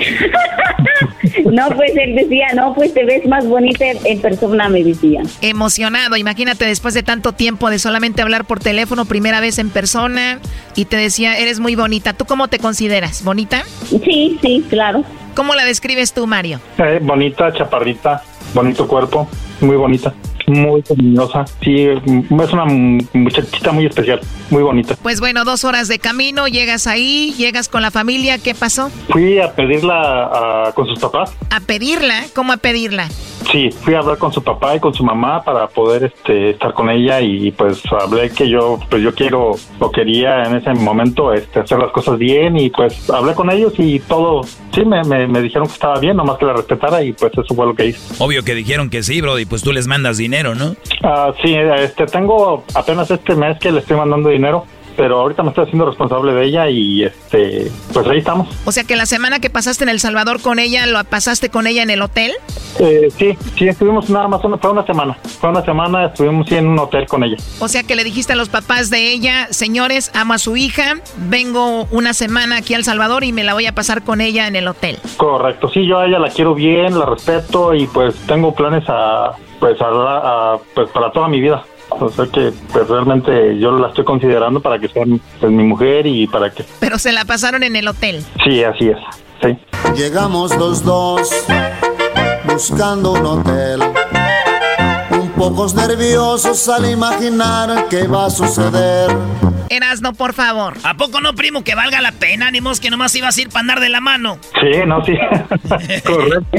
[1.52, 5.22] No, pues él decía, no, pues te ves más bonita en persona, me decía.
[5.42, 10.40] Emocionado, imagínate después de tanto tiempo de solamente hablar por teléfono, primera vez en persona,
[10.76, 12.14] y te decía, eres muy bonita.
[12.14, 13.24] ¿Tú cómo te consideras?
[13.24, 13.64] ¿Bonita?
[13.90, 15.04] Sí, sí, claro.
[15.36, 16.60] ¿Cómo la describes tú, Mario?
[16.78, 18.24] Eh, bonita, chaparrita,
[18.54, 19.28] bonito cuerpo,
[19.60, 20.14] muy bonita,
[20.48, 21.46] muy cariñosa.
[21.64, 22.00] Sí, es
[22.54, 22.66] una
[23.14, 24.20] muchachita muy especial,
[24.50, 24.96] muy bonita.
[25.02, 28.90] Pues bueno, dos horas de camino, llegas ahí, llegas con la familia, ¿qué pasó?
[29.10, 31.34] Fui a pedirla a- con sus papás.
[31.50, 32.24] ¿A pedirla?
[32.36, 33.08] ¿Cómo a pedirla?
[33.52, 36.74] Sí, fui a hablar con su papá y con su mamá para poder este, estar
[36.74, 41.32] con ella y pues hablé que yo pues yo quiero o quería en ese momento
[41.32, 44.42] este, hacer las cosas bien y pues hablé con ellos y todo,
[44.74, 47.54] sí, me, me, me dijeron que estaba bien, nomás que la respetara y pues eso
[47.54, 48.00] fue lo que hice.
[48.18, 50.76] Obvio que dijeron que sí, bro, y pues tú les mandas dinero, ¿no?
[51.04, 54.66] Ah, sí, este, tengo apenas este mes que le estoy mandando dinero,
[54.96, 58.48] pero ahorita me estoy haciendo responsable de ella y este, pues ahí estamos.
[58.66, 61.68] O sea que la semana que pasaste en El Salvador con ella, ¿lo pasaste con
[61.68, 62.32] ella en el hotel?
[62.80, 66.56] Eh, sí, sí, estuvimos nada más, una, fue una semana, fue una semana, estuvimos sí,
[66.56, 67.38] en un hotel con ella.
[67.60, 70.96] O sea que le dijiste a los papás de ella, señores, amo a su hija,
[71.30, 74.48] vengo una semana aquí a El Salvador y me la voy a pasar con ella
[74.48, 74.98] en el hotel.
[75.18, 79.32] Correcto, sí, yo a ella la quiero bien, la respeto y pues tengo planes a,
[79.60, 81.64] pues, a, a- pues para toda mi vida.
[82.00, 85.04] O sea que pues realmente yo la estoy considerando para que sea
[85.40, 86.66] pues, mi mujer y para que...
[86.80, 88.24] Pero se la pasaron en el hotel.
[88.44, 88.98] Sí, así es,
[89.42, 89.58] sí.
[89.96, 91.30] Llegamos los dos
[92.46, 93.82] buscando un hotel.
[95.12, 99.10] Un pocos nerviosos al imaginar qué va a suceder.
[99.70, 100.76] Erasno, por favor.
[100.84, 102.52] ¿A poco no, primo, que valga la pena?
[102.52, 104.40] Ni que nomás ibas a ir para andar de la mano.
[104.60, 105.14] Sí, no, sí.
[106.06, 106.58] Correcto.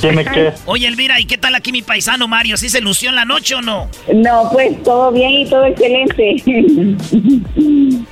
[0.00, 0.52] Tiene que...
[0.66, 2.56] Oye, Elvira, ¿y qué tal aquí mi paisano Mario?
[2.56, 3.88] ¿Sí se lució en la noche o no?
[4.14, 6.42] No, pues todo bien y todo excelente.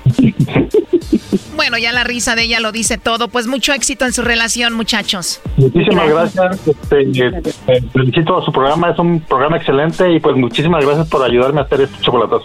[1.60, 3.28] Bueno, ya la risa de ella lo dice todo.
[3.28, 5.42] Pues mucho éxito en su relación, muchachos.
[5.58, 6.66] Muchísimas gracias.
[6.66, 11.08] Este, eh, eh, felicito a su programa, es un programa excelente y pues muchísimas gracias
[11.08, 12.44] por ayudarme a hacer este chocolatazo.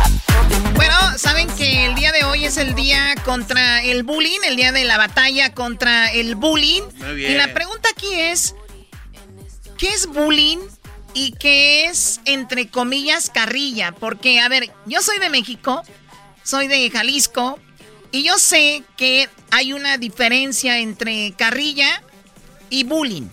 [1.41, 4.83] Saben que el día de hoy es el día contra el bullying, el día de
[4.85, 6.83] la batalla contra el bullying.
[6.99, 7.31] Muy bien.
[7.31, 8.53] Y la pregunta aquí es,
[9.79, 10.59] ¿qué es bullying
[11.15, 13.91] y qué es, entre comillas, carrilla?
[13.91, 15.81] Porque, a ver, yo soy de México,
[16.43, 17.57] soy de Jalisco,
[18.11, 22.03] y yo sé que hay una diferencia entre carrilla
[22.69, 23.29] y bullying.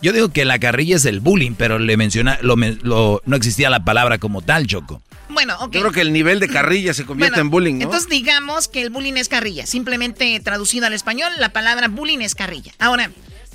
[0.00, 3.36] Yo digo que la carrilla es el bullying, pero le menciona, lo, men- lo- no
[3.36, 5.02] existía la palabra como tal, Choco.
[5.34, 5.72] Bueno, ok.
[5.72, 7.84] Yo creo que el nivel de carrilla se convierte Bueno, en bullying, ¿no?
[7.84, 9.66] Entonces digamos que el bullying es carrilla.
[9.66, 12.72] Simplemente traducido al español, la palabra bullying es carrilla.
[12.78, 13.10] Ahora,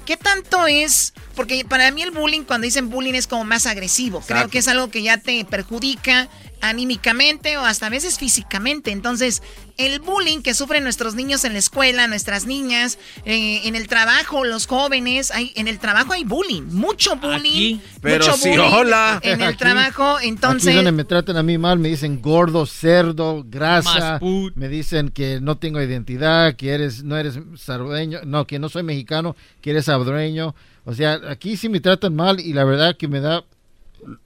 [0.05, 1.13] ¿qué tanto es?
[1.35, 4.21] Porque para mí el bullying, cuando dicen bullying, es como más agresivo.
[4.27, 6.29] Creo que es algo que ya te perjudica
[6.61, 8.91] anímicamente o hasta a veces físicamente.
[8.91, 9.41] Entonces,
[9.79, 14.43] el bullying que sufren nuestros niños en la escuela, nuestras niñas, eh, en el trabajo,
[14.43, 19.19] los jóvenes, hay, en el trabajo hay bullying, mucho bullying, Pero mucho sí, bullying hola.
[19.23, 20.19] en el Aquí- trabajo.
[20.19, 24.19] Entonces, donde me tratan a mí mal, me dicen gordo, cerdo, grasa,
[24.55, 28.83] me dicen que no tengo identidad, que eres, no eres salvadoreño, no, que no soy
[28.83, 30.53] mexicano, que eres salvadoreño.
[30.83, 33.45] O sea, aquí sí me tratan mal y la verdad que me da...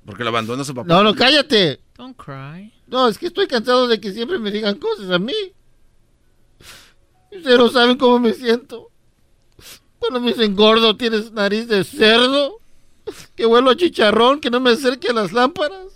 [0.06, 0.88] Porque lo abandonó su papá.
[0.88, 1.80] No, no, cállate.
[1.96, 2.73] Don't cry.
[2.94, 5.34] No, es que estoy cansado de que siempre me digan cosas a mí.
[7.32, 8.92] Ustedes no saben cómo me siento.
[9.98, 12.60] Cuando me dicen gordo, tienes nariz de cerdo.
[13.36, 15.88] Que huelo a chicharrón, que no me acerque a las lámparas.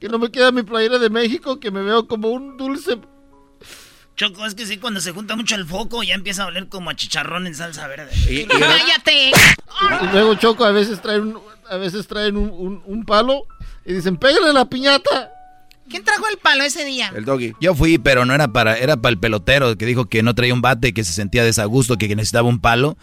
[0.00, 2.98] Que no me queda mi playera de México, que me veo como un dulce.
[4.16, 6.90] Choco, es que sí, cuando se junta mucho el foco ya empieza a oler como
[6.90, 8.10] a chicharrón en salsa verde.
[8.48, 9.30] ¡Cállate!
[10.02, 13.46] Y luego Choco a veces traen un, a veces traen un, un- un palo
[13.84, 15.30] y dicen, pégale la piñata.
[15.88, 17.12] ¿Quién trajo el palo ese día?
[17.16, 17.54] El doggy.
[17.60, 20.54] Yo fui, pero no era para, era para el pelotero que dijo que no traía
[20.54, 22.96] un bate, que se sentía desagusto, que necesitaba un palo.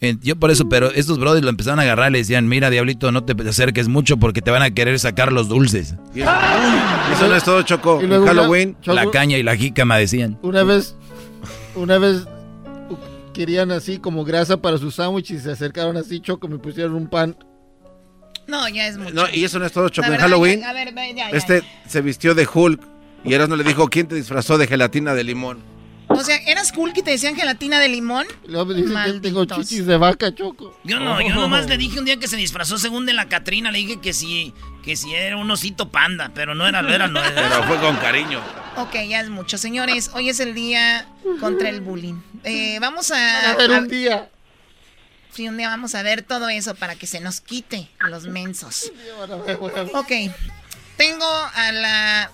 [0.00, 2.70] Eh, Yo por eso, pero estos brothers lo empezaron a agarrar y le decían, mira,
[2.70, 5.94] diablito, no te acerques mucho porque te van a querer sacar los dulces.
[6.14, 8.00] Y eso no es todo, Choco.
[8.00, 8.76] En Halloween.
[8.82, 10.38] Choco- La caña y la jícama decían.
[10.42, 10.96] Una vez,
[11.76, 12.26] una vez
[13.32, 17.06] querían así como grasa para sus sándwiches y se acercaron así, Choco, me pusieron un
[17.06, 17.36] pan.
[18.52, 19.14] No, ya es mucho.
[19.14, 20.12] No, y eso no es todo, Choco.
[20.12, 22.80] En Halloween, ya- a ver, ve, ya, ya, este se vistió de Hulk
[23.24, 25.58] y Erasmo le dijo, ¿quién te disfrazó de gelatina de limón?
[26.08, 28.26] O sea, ¿eras cool que te decían gelatina de limón?
[28.46, 30.76] Luego me dicen que tengo chichis de vaca, Choco.
[30.84, 33.72] Yo no, yo nomás le dije un día que se disfrazó según de la Catrina,
[33.72, 34.52] le dije que sí,
[34.84, 37.34] que sí era un osito panda, pero no era, era, no era.
[37.48, 38.40] Pero fue con cariño.
[38.76, 39.56] Ok, ya es mucho.
[39.56, 41.06] Señores, hoy es el día
[41.40, 42.16] contra el bullying.
[42.44, 43.52] Eh, vamos a...
[43.52, 44.28] A ver, un día.
[45.34, 48.92] Sí, un día vamos a ver todo eso para que se nos quite los mensos.
[49.94, 50.12] Ok,
[50.96, 52.30] tengo a la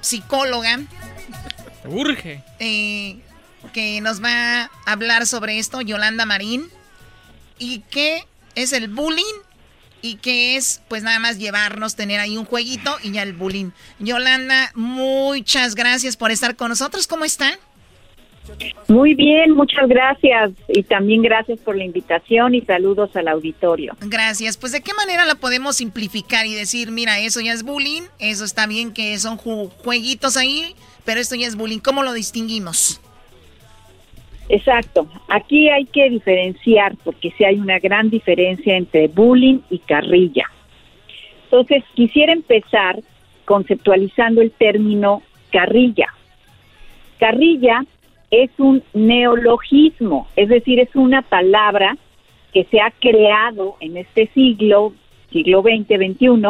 [0.00, 0.80] psicóloga.
[1.84, 2.42] Urge.
[2.58, 3.20] eh,
[3.72, 6.68] que nos va a hablar sobre esto, Yolanda Marín.
[7.58, 8.24] ¿Y qué
[8.54, 9.24] es el bullying?
[10.02, 13.70] Y qué es, pues nada más llevarnos, tener ahí un jueguito y ya el bullying.
[13.98, 17.06] Yolanda, muchas gracias por estar con nosotros.
[17.06, 17.54] ¿Cómo están?
[18.88, 20.52] Muy bien, muchas gracias.
[20.68, 23.94] Y también gracias por la invitación y saludos al auditorio.
[24.00, 24.56] Gracias.
[24.56, 28.44] Pues de qué manera la podemos simplificar y decir, mira, eso ya es bullying, eso
[28.44, 30.74] está bien que son ju- jueguitos ahí,
[31.04, 31.78] pero esto ya es bullying.
[31.80, 33.00] ¿Cómo lo distinguimos?
[34.48, 35.08] Exacto.
[35.28, 40.44] Aquí hay que diferenciar porque sí hay una gran diferencia entre bullying y carrilla.
[41.44, 43.00] Entonces, quisiera empezar
[43.44, 46.06] conceptualizando el término carrilla.
[47.18, 47.84] Carrilla
[48.30, 51.96] es un neologismo, es decir, es una palabra
[52.52, 54.94] que se ha creado en este siglo,
[55.30, 56.42] siglo XX, XXI,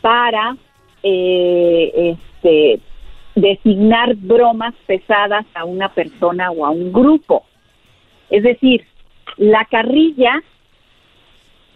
[0.00, 0.56] para
[1.02, 2.80] eh, este,
[3.34, 7.44] designar bromas pesadas a una persona o a un grupo.
[8.30, 8.84] Es decir,
[9.36, 10.42] la carrilla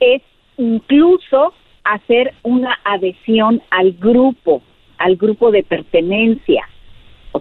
[0.01, 0.23] es
[0.57, 1.53] incluso
[1.85, 4.63] hacer una adhesión al grupo,
[4.99, 6.69] al grupo de pertenencia.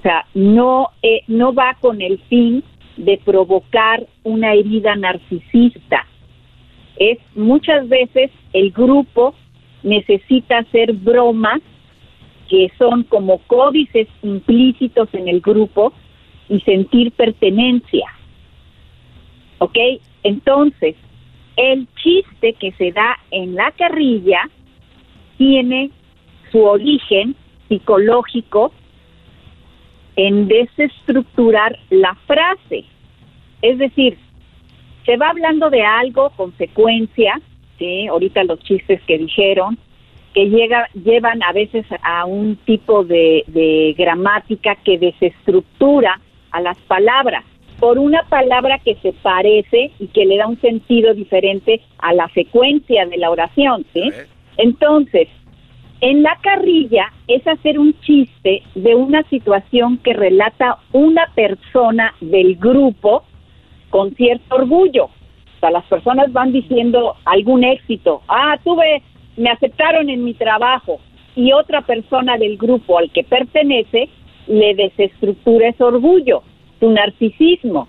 [0.06, 2.64] Sea, no, eh, no va con el fin
[2.96, 6.06] de provocar una herida narcisista.
[6.98, 9.34] Es muchas veces el grupo
[9.82, 11.60] necesita hacer bromas
[12.48, 15.92] que son como códices implícitos en el grupo
[16.50, 18.06] y sentir pertenencia.
[19.58, 19.78] ¿Ok?
[20.22, 20.96] Entonces,
[21.58, 24.52] el chiste que se da en la carrilla
[25.40, 25.90] tiene
[26.52, 27.36] su origen
[27.68, 28.72] psicológico
[30.16, 32.86] en desestructurar la frase.
[33.62, 34.18] Es decir,
[35.06, 37.40] se va hablando de algo, consecuencia,
[37.78, 38.08] ¿sí?
[38.08, 39.78] ahorita los chistes que dijeron,
[40.34, 46.20] que llega, llevan a veces a un tipo de, de gramática que desestructura
[46.52, 47.44] a las palabras
[47.80, 52.28] por una palabra que se parece y que le da un sentido diferente a la
[52.30, 54.12] secuencia de la oración, ¿sí?
[54.58, 55.28] Entonces,
[56.06, 62.58] en la carrilla es hacer un chiste de una situación que relata una persona del
[62.58, 63.24] grupo
[63.90, 65.06] con cierto orgullo.
[65.06, 68.22] O sea, las personas van diciendo algún éxito.
[68.28, 69.02] Ah, tuve,
[69.36, 71.00] me aceptaron en mi trabajo.
[71.36, 74.08] Y otra persona del grupo al que pertenece
[74.46, 76.44] le desestructura ese orgullo,
[76.80, 77.88] su narcisismo.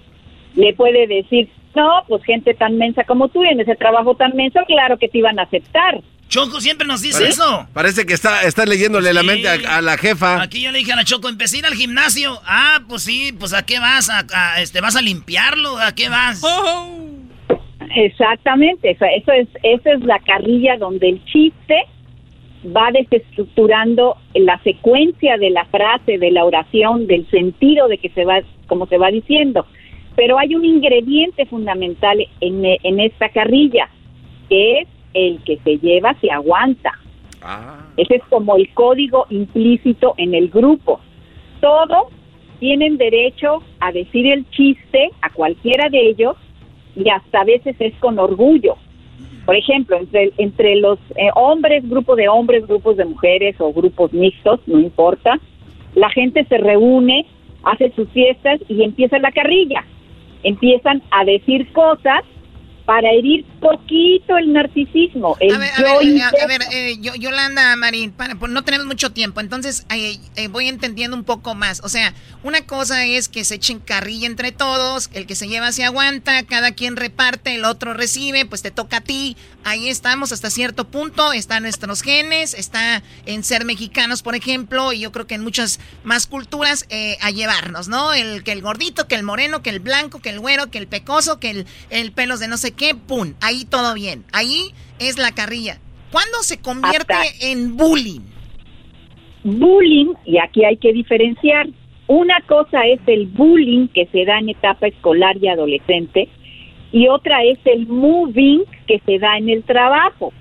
[0.54, 4.60] Le puede decir, no, pues gente tan mensa como tú en ese trabajo tan menso,
[4.66, 6.00] claro que te iban a aceptar.
[6.28, 7.66] Choco siempre nos dice Pare- eso.
[7.72, 10.42] Parece que está, está leyéndole la mente a, a la jefa.
[10.42, 12.40] Aquí yo le dije a la Choco, empecé a ir al gimnasio.
[12.44, 14.10] Ah, pues sí, pues ¿a qué vas?
[14.10, 15.78] ¿A, a, este, ¿Vas a limpiarlo?
[15.78, 16.42] ¿A qué vas?
[17.94, 21.76] Exactamente, eso, eso es, esa es la carrilla donde el chiste
[22.76, 28.24] va desestructurando la secuencia de la frase, de la oración, del sentido de que se
[28.24, 29.66] va, como se va diciendo.
[30.16, 33.88] Pero hay un ingrediente fundamental en, en esta carrilla,
[34.48, 36.92] que es el que se lleva, se aguanta.
[37.96, 41.00] Ese es como el código implícito en el grupo.
[41.60, 42.08] Todos
[42.58, 46.36] tienen derecho a decir el chiste a cualquiera de ellos
[46.94, 48.76] y hasta a veces es con orgullo.
[49.46, 54.12] Por ejemplo, entre, entre los eh, hombres, grupo de hombres, grupos de mujeres o grupos
[54.12, 55.38] mixtos, no importa,
[55.94, 57.26] la gente se reúne,
[57.62, 59.84] hace sus fiestas y empieza la carrilla.
[60.42, 62.22] Empiezan a decir cosas
[62.84, 66.38] para herir poquito el narcisismo, el A ver, a yo ver, eh, interno.
[66.42, 70.48] a ver, eh, yo- Yolanda Marín, para- pues no tenemos mucho tiempo, entonces eh, eh,
[70.48, 71.80] voy entendiendo un poco más.
[71.84, 75.72] O sea, una cosa es que se echen carrilla entre todos, el que se lleva
[75.72, 79.36] se aguanta, cada quien reparte, el otro recibe, pues te toca a ti.
[79.64, 85.00] Ahí estamos hasta cierto punto, están nuestros genes, está en ser mexicanos, por ejemplo, y
[85.00, 88.14] yo creo que en muchas más culturas eh, a llevarnos, ¿no?
[88.14, 90.86] El que el gordito, que el moreno, que el blanco, que el güero, que el
[90.86, 94.24] pecoso, que el, el pelos de no sé qué, pum, ahí todo bien.
[94.32, 95.78] Ahí es la carrilla.
[96.12, 98.20] ¿Cuándo se convierte en bullying?
[99.46, 101.68] bullying, y aquí hay que diferenciar,
[102.08, 106.28] una cosa es el bullying que se da en etapa escolar y adolescente,
[106.92, 110.32] y otra es el moving que se da en el trabajo.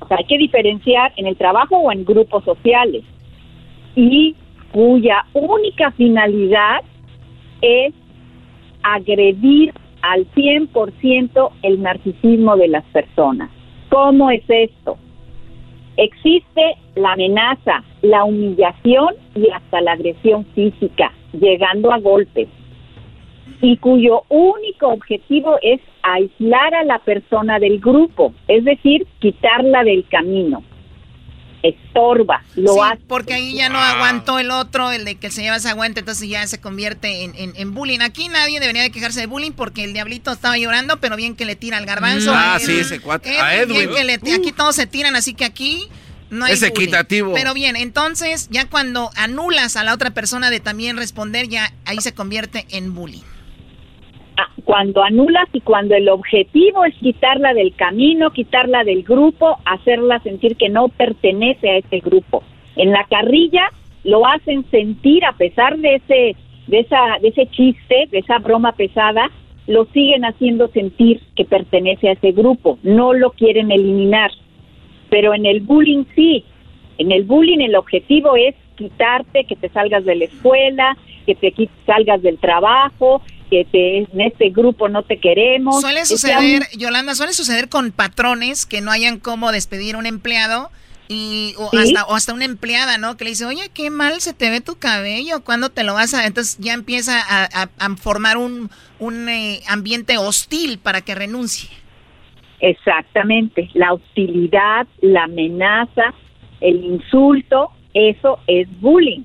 [0.00, 3.04] O sea, hay que diferenciar en el trabajo o en grupos sociales.
[3.94, 4.34] Y
[4.72, 6.80] cuya única finalidad
[7.60, 7.92] es
[8.82, 9.72] agredir
[10.02, 13.50] al 100% el narcisismo de las personas.
[13.90, 14.96] ¿Cómo es esto?
[15.96, 22.48] Existe la amenaza, la humillación y hasta la agresión física, llegando a golpes,
[23.60, 30.06] y cuyo único objetivo es aislar a la persona del grupo, es decir, quitarla del
[30.08, 30.62] camino
[31.62, 33.02] estorba, lo Sí, hace.
[33.08, 36.28] porque ahí ya no aguantó el otro, el de que se lleva se aguanta, entonces
[36.28, 38.00] ya se convierte en, en- en bullying.
[38.00, 41.44] Aquí nadie debería de quejarse de bullying porque el diablito estaba llorando, pero bien que
[41.44, 42.32] le tira al garbanzo.
[42.34, 43.30] Ah, a sí, ese cuate.
[43.30, 43.76] Edwin, A Edwin.
[43.76, 45.88] bien que le- aquí todos se tiran, así que aquí
[46.30, 46.72] no hay Es bullying.
[46.72, 47.32] equitativo.
[47.34, 52.00] Pero bien, entonces ya cuando anulas a la otra persona de también responder, ya ahí
[52.00, 53.22] se convierte en bullying.
[54.64, 60.56] Cuando anulas y cuando el objetivo es quitarla del camino, quitarla del grupo, hacerla sentir
[60.56, 62.42] que no pertenece a ese grupo.
[62.76, 63.70] En la carrilla
[64.04, 66.36] lo hacen sentir a pesar de ese
[66.66, 69.30] de esa de ese chiste, de esa broma pesada,
[69.66, 74.30] lo siguen haciendo sentir que pertenece a ese grupo, no lo quieren eliminar.
[75.10, 76.44] Pero en el bullying sí,
[76.98, 80.96] en el bullying el objetivo es quitarte, que te salgas de la escuela,
[81.26, 81.52] que te
[81.84, 85.80] salgas del trabajo, que te, en este grupo no te queremos.
[85.80, 90.70] Suele suceder, Yolanda, suele suceder con patrones que no hayan cómo despedir a un empleado
[91.08, 91.78] y o Sí.
[91.78, 93.16] hasta o hasta una empleada, ¿no?
[93.16, 96.12] Que le dice, oye, qué mal se te ve tu cabello, ¿cuándo te lo vas
[96.12, 96.26] a...?
[96.26, 101.70] Entonces ya empieza a, a- a formar un, un eh, ambiente hostil para que renuncie.
[102.60, 106.12] Exactamente, la hostilidad, la amenaza,
[106.60, 109.22] el insulto, eso es bullying.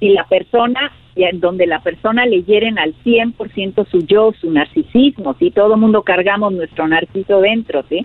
[0.00, 0.92] Si la persona,
[1.34, 6.02] donde la persona le hieren al 100% su yo, su narcisismo, si todo el mundo
[6.02, 8.04] cargamos nuestro narciso dentro, ¿sí?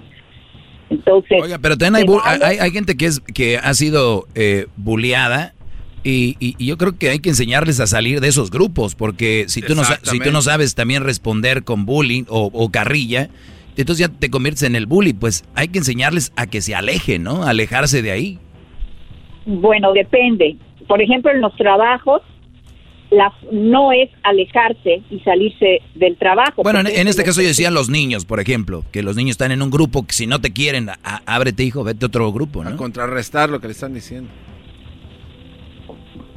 [0.89, 4.67] Entonces, Oiga, pero también hay, vale- hay, hay gente que es que ha sido eh,
[4.77, 5.53] bulleada
[6.03, 9.45] y, y- y yo creo que hay que enseñarles a salir de esos grupos porque
[9.47, 13.29] si tú no, si tú no sabes también responder con bullying o, o carrilla,
[13.77, 15.13] entonces ya te conviertes en el bully.
[15.13, 17.43] Pues hay que enseñarles a que se alejen, ¿no?
[17.43, 18.39] Alejarse de ahí.
[19.45, 20.57] Bueno, depende.
[20.87, 22.21] Por ejemplo, en los trabajos,
[23.11, 26.63] la, no es alejarse y salirse del trabajo.
[26.63, 29.61] Bueno, en, este caso yo decía los niños, por ejemplo, que los niños están en
[29.61, 32.69] un grupo que si no te quieren, a- ábrete hijo, vete a otro grupo, A
[32.69, 32.77] ¿no?
[32.77, 34.29] contrarrestar lo que le están diciendo.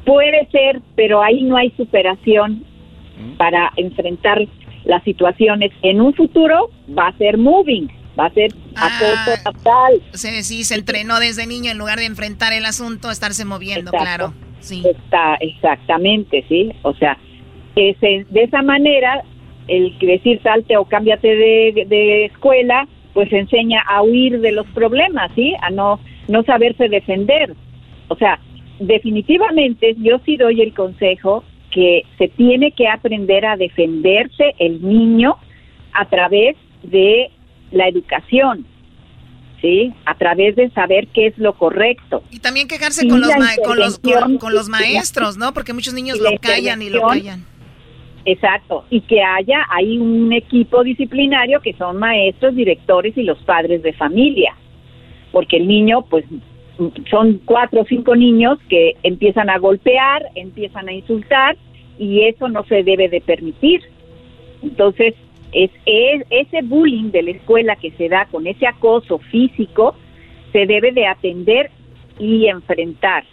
[0.04, 2.64] Puede ser, pero ahí no hay superación
[3.38, 4.38] para enfrentar
[4.84, 5.70] las situaciones.
[5.82, 7.88] En un futuro va a ser moving,
[8.18, 10.02] va a ser acoso total.
[10.12, 14.04] Sí, sí, se entrenó desde niño en lugar de enfrentar el asunto, estarse moviendo, Exacto.
[14.04, 14.34] claro.
[14.84, 16.70] Está, exactamente, sí.
[16.82, 17.18] O sea,
[17.74, 19.22] que se- de esa manera,
[19.68, 25.30] el decir salte o cámbiate de, de escuela, pues enseña a huir de los problemas,
[25.34, 25.54] ¿sí?
[25.62, 27.54] A no, no saberse defender.
[28.08, 28.38] O sea,
[28.80, 35.36] definitivamente yo sí doy el consejo que se tiene que aprender a defenderse el niño
[35.92, 37.30] a través de
[37.72, 38.66] la educación,
[39.64, 39.94] ¿sí?
[40.04, 42.22] A través de saber qué es lo correcto.
[42.30, 43.30] Y también quejarse con los,
[43.64, 45.54] con, los, con, los maestros, ¿no?
[45.54, 47.46] Porque muchos niños lo callan y lo callan.
[48.26, 53.82] Exacto, y que haya ahí un equipo disciplinario que son maestros, directores y los padres
[53.82, 54.54] de familia,
[55.32, 56.26] porque el niño, pues,
[57.10, 61.56] son cuatro o cinco niños que empiezan a golpear, empiezan a insultar,
[61.98, 63.80] y eso no se debe de permitir.
[64.62, 65.14] Entonces,
[65.54, 69.94] es, es- ese bullying de la escuela que se da con ese acoso físico,
[70.52, 71.70] se debe de atender
[72.18, 73.24] y enfrentar.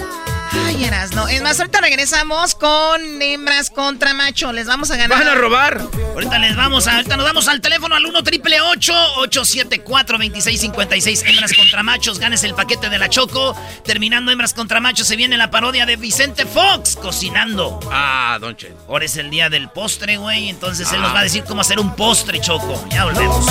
[0.55, 1.27] Ay, no.
[1.27, 4.51] Es más, ahorita regresamos con hembras contra macho.
[4.51, 5.17] Les vamos a ganar.
[5.17, 5.81] Van a robar.
[6.13, 11.53] Ahorita les vamos a, ahorita nos vamos al teléfono al 1 triple 874 2656 Hembras
[11.53, 12.19] contra machos.
[12.19, 13.55] Ganes el paquete de la Choco.
[13.83, 17.79] Terminando hembras contra machos, se viene la parodia de Vicente Fox cocinando.
[17.91, 18.73] Ah, don Che.
[18.87, 20.49] Ahora es el día del postre, güey.
[20.49, 22.83] Entonces él nos va a decir cómo hacer un postre, Choco.
[22.89, 23.45] Ya volvemos.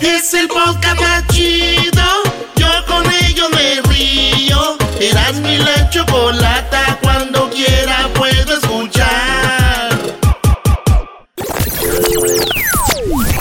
[0.00, 2.02] Es el podcast más chido.
[2.56, 4.83] Yo con ello me río.
[5.00, 9.90] Eras mi la chocolata, cuando quiera puedo escuchar.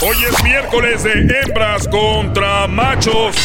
[0.01, 3.35] Hoy es miércoles de hembras contra machos.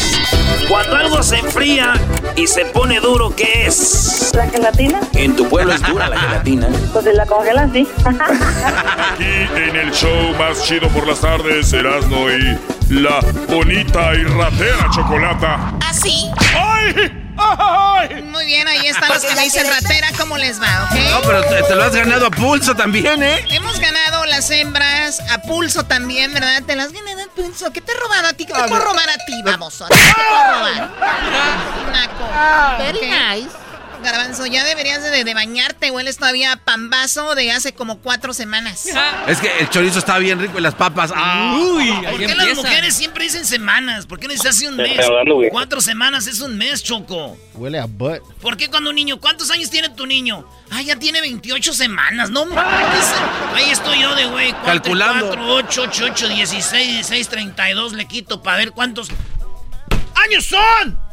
[0.67, 1.93] Cuando algo se enfría
[2.35, 4.31] y se pone duro, ¿qué es?
[4.35, 4.99] ¿La gelatina?
[5.13, 6.67] En tu pueblo es dura la gelatina.
[6.91, 7.87] Pues si la congelan, sí.
[8.03, 12.57] Aquí en el show más chido por las tardes, Erasmo y
[12.93, 15.73] la bonita y ratera chocolata.
[15.87, 16.29] ¿Así?
[16.55, 17.28] ¿Ah, ¡Ay!
[17.39, 18.21] ¡Ay!
[18.23, 20.09] Muy bien, ahí están los que me dicen ratera.
[20.17, 20.99] ¿Cómo les va, ok?
[21.11, 23.45] No, pero te, te lo has ganado a pulso también, ¿eh?
[23.49, 26.61] Hemos ganado las hembras a pulso también, ¿verdad?
[26.65, 27.71] Te las has ganado a pulso.
[27.71, 28.45] ¿Qué te he robado a ti?
[28.45, 29.41] ¿Qué te puedo robar a ti?
[29.43, 30.89] Vamos, ¿qué te puedo robar?
[31.93, 32.83] Naco.
[32.83, 33.68] Very nice.
[34.03, 35.91] Garbanzo, ya deberías de, de bañarte.
[35.91, 38.87] Hueles todavía a pambazo de hace como cuatro semanas.
[39.27, 41.11] Es que el chorizo está bien rico y las papas.
[41.15, 41.55] ¡ah!
[41.57, 44.05] Uy, ¿Por qué las mujeres siempre dicen semanas?
[44.05, 44.99] ¿Por qué no hace un mes?
[45.51, 47.37] Cuatro semanas es un mes, Choco.
[47.53, 48.21] Huele a butt.
[48.41, 50.47] ¿Por qué cuando un niño, cuántos años tiene tu niño?
[50.71, 53.13] Ah, ya tiene 28 semanas, no mames.
[53.55, 54.53] Ahí estoy yo de güey.
[54.63, 55.27] Calculando.
[55.27, 59.09] 4, 8, 8, 8, 16, 16, 32 le quito para ver cuántos
[60.15, 61.08] años son.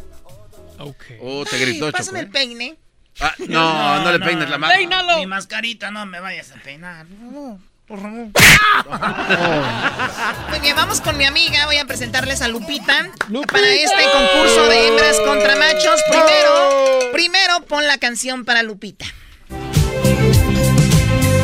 [0.79, 1.05] Ok.
[1.21, 1.99] Oh, te gritó, Ay, Choco.
[1.99, 2.77] Pásame el peine.
[3.21, 4.75] Ah, no, no, le peines la mano.
[4.75, 5.19] Peínalo.
[5.19, 7.07] Mi mascarita, no me vayas a peinar.
[7.87, 8.27] Por favor.
[10.51, 11.67] Muy bien, vamos con mi amiga.
[11.67, 13.11] Voy a presentarles a Lupita,
[13.51, 16.03] para este concurso de hembras contra machos.
[16.11, 19.07] Primero, primero pon la canción para Lupita.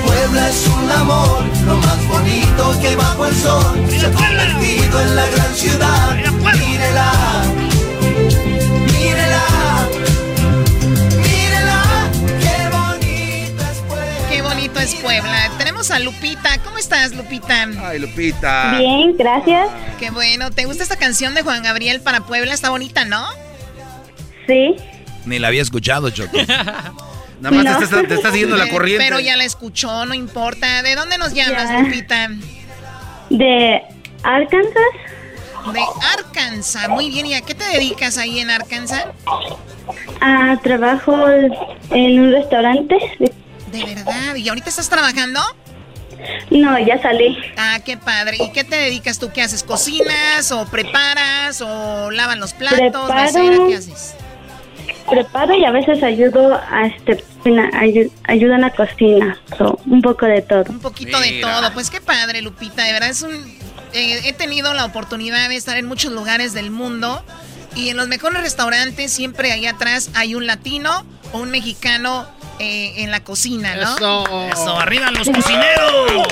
[0.05, 5.17] Puebla es un amor, lo más bonito que bajo el sol se ha convertido en
[5.17, 6.17] la gran ciudad.
[6.17, 7.13] Mírela, mírela,
[15.21, 15.51] Puebla.
[15.59, 16.59] Tenemos a Lupita.
[16.65, 17.67] ¿Cómo estás, Lupita?
[17.85, 18.79] Ay, Lupita.
[18.79, 19.69] Bien, gracias.
[19.99, 20.51] Qué bueno.
[20.51, 22.55] ¿Te gusta esta canción de Juan Gabriel para Puebla?
[22.55, 23.27] Está bonita, ¿no?
[24.47, 24.75] Sí.
[25.27, 26.37] Ni la había escuchado, Choco.
[26.47, 27.79] Nada más No.
[27.79, 29.05] te, está, te está siguiendo la Pero- corriente.
[29.05, 30.83] Pero ya la escuchó, no importa.
[30.83, 31.81] ¿De dónde nos llamas, Ya.
[31.81, 32.29] Lupita?
[33.31, 33.83] De
[34.23, 34.73] Arkansas.
[35.73, 35.81] De
[36.17, 36.89] Arkansas.
[36.89, 37.27] Muy bien.
[37.27, 39.07] ¿Y a qué te dedicas ahí en Arkansas?
[40.21, 41.29] Ah, trabajo
[41.91, 42.97] en un restaurante.
[43.19, 43.33] De
[43.85, 44.35] verdad.
[44.37, 45.41] ¿Y ahorita estás trabajando?
[46.51, 47.37] No, ya salí.
[47.57, 48.37] Ah, qué padre.
[48.41, 49.31] ¿Y qué te dedicas tú?
[49.33, 49.63] ¿Qué haces?
[49.63, 52.79] ¿Cocinas o preparas o lavan los platos?
[52.79, 53.69] Preparo.
[53.69, 54.15] ¿Qué haces?
[55.11, 57.25] Preparo y a veces ayudo a este
[58.29, 59.41] ayuda en la cocina.
[59.59, 60.65] So, un poco de todo.
[60.69, 61.73] Un poquito de todo.
[61.73, 62.85] Pues qué padre, Lupita.
[62.85, 63.35] De verdad es un...
[63.93, 67.25] eh, he tenido la oportunidad de estar en muchos lugares del mundo
[67.75, 72.29] y en los mejores restaurantes siempre ahí atrás hay un latino o un mexicano
[72.63, 73.83] eh, en la cocina, ¿no?
[73.97, 74.49] Eso.
[74.53, 76.27] Eso, arriba los cocineros.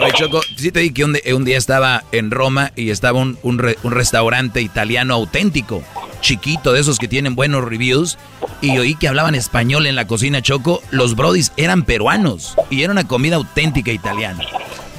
[0.00, 3.58] Oye, Choco, sí te dije que un, día estaba en Roma y estaba un, un
[3.58, 5.82] re- un restaurante italiano auténtico,
[6.20, 8.18] chiquito, de esos que tienen buenos reviews,
[8.60, 10.82] y oí que hablaban español en la cocina, Choco.
[10.90, 14.44] Los brodis eran peruanos y era una comida auténtica italiana.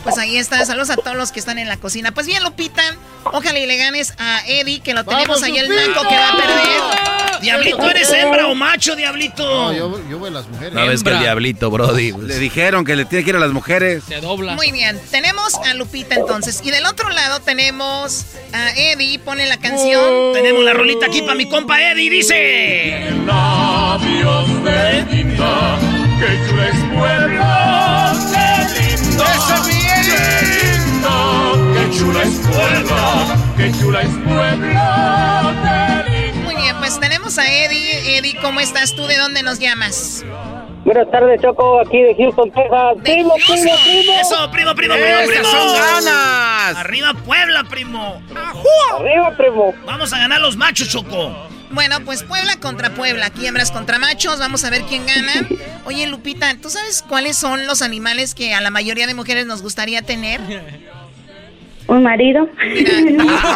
[0.05, 0.63] Pues ahí está.
[0.65, 2.11] Saludos a todos los que están en la cocina.
[2.13, 2.83] Pues bien, Lupita,
[3.23, 6.29] ojalá y le ganes a Eddie, que lo tenemos ¡Vamos, ahí el naco que va
[6.29, 7.15] a perder.
[7.41, 9.43] Diablito, ¿eres hembra o macho, Diablito?
[9.43, 10.73] No, yo, yo voy a las mujeres.
[10.73, 12.13] No ves que el diablito, Brody.
[12.13, 14.03] pues, Le dijeron que le tiene que ir a las mujeres.
[14.07, 14.53] Se dobla.
[14.53, 16.61] Muy bien, tenemos a Lupita entonces.
[16.63, 20.33] Y del otro lado tenemos a Eddie, pone la canción.
[20.33, 23.09] Tenemos la rolita aquí para mi compa Eddie, dice.
[23.25, 25.77] Labios de Edita,
[26.19, 26.55] que
[32.15, 35.53] chula es Puebla, qué chula es Puebla.
[36.45, 38.17] Muy bien, pues tenemos a Eddie.
[38.17, 39.05] Eddie, ¿cómo estás tú?
[39.05, 40.23] ¿De dónde nos llamas?
[40.85, 42.95] Buenas tardes, Choco, aquí de Houston, Texas.
[42.97, 43.79] De Primo, primo, Houston.
[43.83, 44.13] primo.
[44.21, 45.43] Eso, primo, primo, primo, ¡Esas primo.
[45.45, 46.77] son ganas!
[46.77, 48.21] Arriba Puebla, primo.
[48.97, 49.73] Arriba, primo.
[49.85, 51.35] Vamos a ganar los machos, Choco.
[51.71, 55.47] Bueno, pues Puebla contra Puebla, aquí hembras contra machos, vamos a ver quién gana.
[55.85, 59.61] Oye, Lupita, ¿tú sabes cuáles son los animales que a la mayoría de mujeres nos
[59.61, 60.39] gustaría tener?
[61.87, 62.49] Un marido.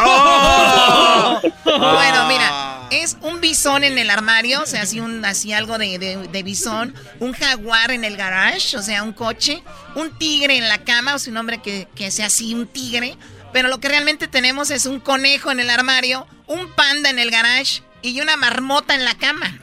[0.04, 1.40] ¡Oh!
[1.64, 5.98] Bueno, mira, es un bisón en el armario, o sea, así, un, así algo de,
[5.98, 9.62] de- de bisón, un jaguar en el garage, o sea, un coche,
[9.94, 13.16] un tigre en la cama, o sea, un hombre que, que sea así, un tigre,
[13.52, 17.30] pero lo que realmente tenemos es un conejo en el armario, un panda en el
[17.30, 19.56] garage y una marmota en la cama.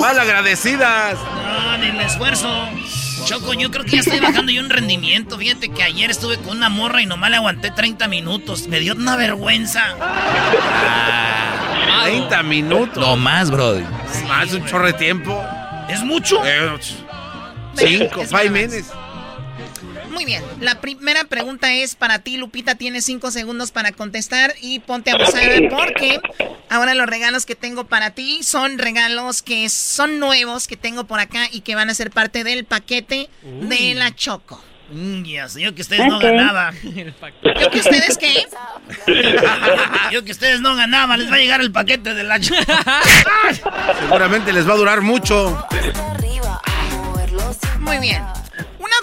[0.00, 1.18] ¡Mal agradecidas!
[1.18, 2.68] No, ni el esfuerzo.
[3.24, 5.38] Choco, yo creo que ya estoy bajando yo un rendimiento.
[5.38, 8.68] Fíjate que ayer estuve con una morra y nomás le aguanté 30 minutos.
[8.68, 9.82] Me dio una vergüenza.
[12.04, 12.98] 30 minutos.
[12.98, 13.84] No más, Brody.
[14.28, 15.42] Más un chorro de tiempo.
[15.88, 16.44] ¿Es mucho?
[16.44, 16.70] Eh,
[17.76, 18.92] cinco, Es five minutes.
[20.14, 24.78] Muy bien, la primera pregunta es para ti, Lupita, tienes cinco segundos para contestar y
[24.78, 26.20] ponte abusada porque
[26.70, 31.18] ahora los regalos que tengo para ti son regalos que son nuevos que tengo por
[31.18, 34.62] acá y que van a ser parte del paquete de la Choco.
[34.90, 36.76] Mm, ya sé, yo que ustedes no ganaban.
[36.82, 38.46] ¿Yo que ustedes qué?
[40.12, 42.38] yo que ustedes no ganaban, les va a llegar el paquete de la...
[44.00, 45.66] Seguramente les va a durar mucho.
[47.80, 48.22] Muy bien.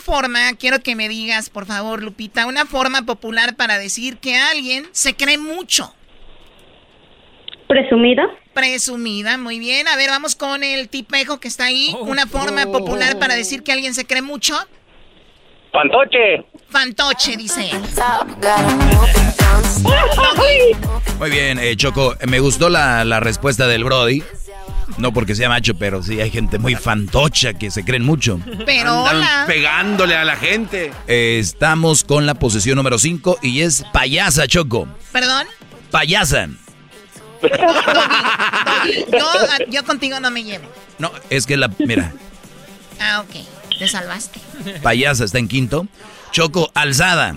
[0.01, 4.35] Una forma, quiero que me digas, por favor, Lupita, una forma popular para decir que
[4.35, 5.93] alguien se cree mucho.
[7.67, 8.23] ¿Presumida?
[8.51, 9.87] Presumida, muy bien.
[9.87, 11.95] A ver, vamos con el tipejo que está ahí.
[11.99, 14.55] Una forma popular para decir que alguien se cree mucho.
[15.71, 16.47] Fantoche.
[16.69, 17.69] Fantoche, dice.
[21.19, 24.23] Muy bien, eh, Choco, me gustó la, la respuesta del Brody.
[24.97, 28.39] No porque sea macho, pero sí hay gente muy fantocha que se creen mucho.
[28.65, 29.43] Pero Andan hola.
[29.47, 30.91] pegándole a la gente.
[31.07, 34.87] Eh, estamos con la posición número 5 y es payasa, Choco.
[35.11, 35.47] ¿Perdón?
[35.91, 36.47] Payasa.
[39.11, 39.27] Yo,
[39.69, 40.65] yo contigo no me llevo.
[40.99, 41.69] No, es que la.
[41.79, 42.11] Mira,
[42.99, 43.35] Ah, ok.
[43.79, 44.39] Te salvaste.
[44.83, 45.87] payasa está en quinto.
[46.31, 47.35] Choco, alzada.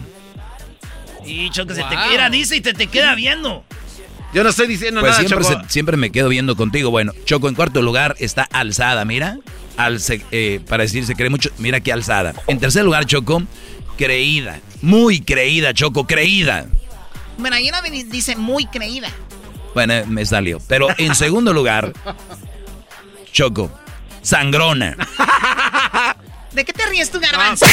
[1.24, 3.64] Y Choco, se te queda, dice y te, te queda viendo.
[4.34, 5.62] Yo no estoy diciendo Pues nada, siempre, Choco.
[5.64, 6.90] se- siempre me quedo viendo contigo.
[6.90, 9.38] Bueno, Choco, en cuarto lugar está alzada, mira.
[9.76, 12.34] Alce- eh, para decir se cree mucho, mira qué alzada.
[12.48, 13.42] En tercer lugar, Choco,
[13.96, 14.58] creída.
[14.82, 16.66] Muy creída, Choco, creída.
[17.38, 17.80] Bueno, ahí no
[18.10, 19.08] dice muy creída.
[19.74, 20.58] Bueno, me salió.
[20.68, 21.92] Pero en segundo lugar,
[23.32, 23.70] Choco,
[24.22, 24.96] sangrona.
[26.52, 27.66] ¿De qué te ríes tú, garbanzo?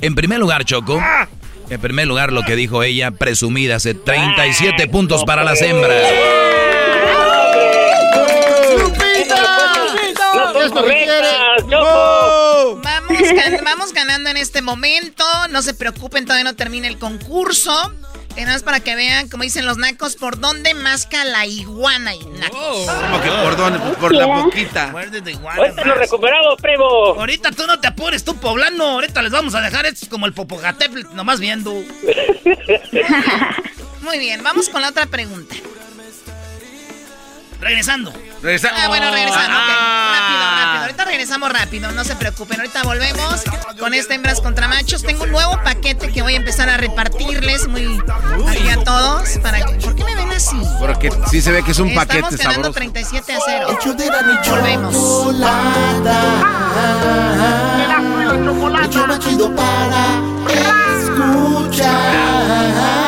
[0.00, 1.00] En primer lugar, Choco.
[1.70, 6.02] En primer lugar, lo que dijo ella, presumida, hace 37 puntos para las hembras.
[13.08, 15.24] Gan- vamos ganando en este momento.
[15.50, 17.92] No se preocupen, todavía no termina el concurso.
[18.38, 22.14] Y nada más para que vean, como dicen los nacos, por dónde masca la iguana
[22.14, 22.86] y nacos.
[22.86, 24.86] Como que por dónde, Pues por la boquita.
[24.92, 25.58] Muérdete igual.
[25.58, 26.84] Ahorita lo recuperamos, primo.
[26.84, 28.84] Ahorita tú no te apures, tú poblano.
[28.84, 31.72] Ahorita les vamos a dejar estos como el Popocatépetl, nomás viendo.
[34.02, 35.56] Muy bien, vamos con la otra pregunta.
[37.60, 38.12] Regresando.
[38.42, 39.56] Regresa- Ah, bueno, regresando.
[39.58, 40.14] Ah.
[40.14, 40.82] Rápido, rápido.
[40.82, 42.60] Ahorita regresamos rápido, no se preocupen.
[42.60, 43.42] Ahorita volvemos
[43.78, 45.02] con este hembras contra machos.
[45.02, 48.00] Tengo un nuevo paquete que voy a empezar a repartirles muy
[48.48, 49.28] aquí a todos.
[49.42, 50.56] Para que- ¿Por qué me ven así?
[50.78, 52.74] Porque sí se ve que es un Estamos paquete ganando sabroso.
[52.74, 53.78] 37 a 0.
[54.48, 54.94] Volvemos.
[58.38, 58.44] El
[59.08, 60.20] más chido para
[61.02, 63.07] escuchar.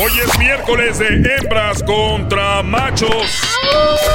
[0.00, 3.10] Hoy es miércoles de hembras contra machos.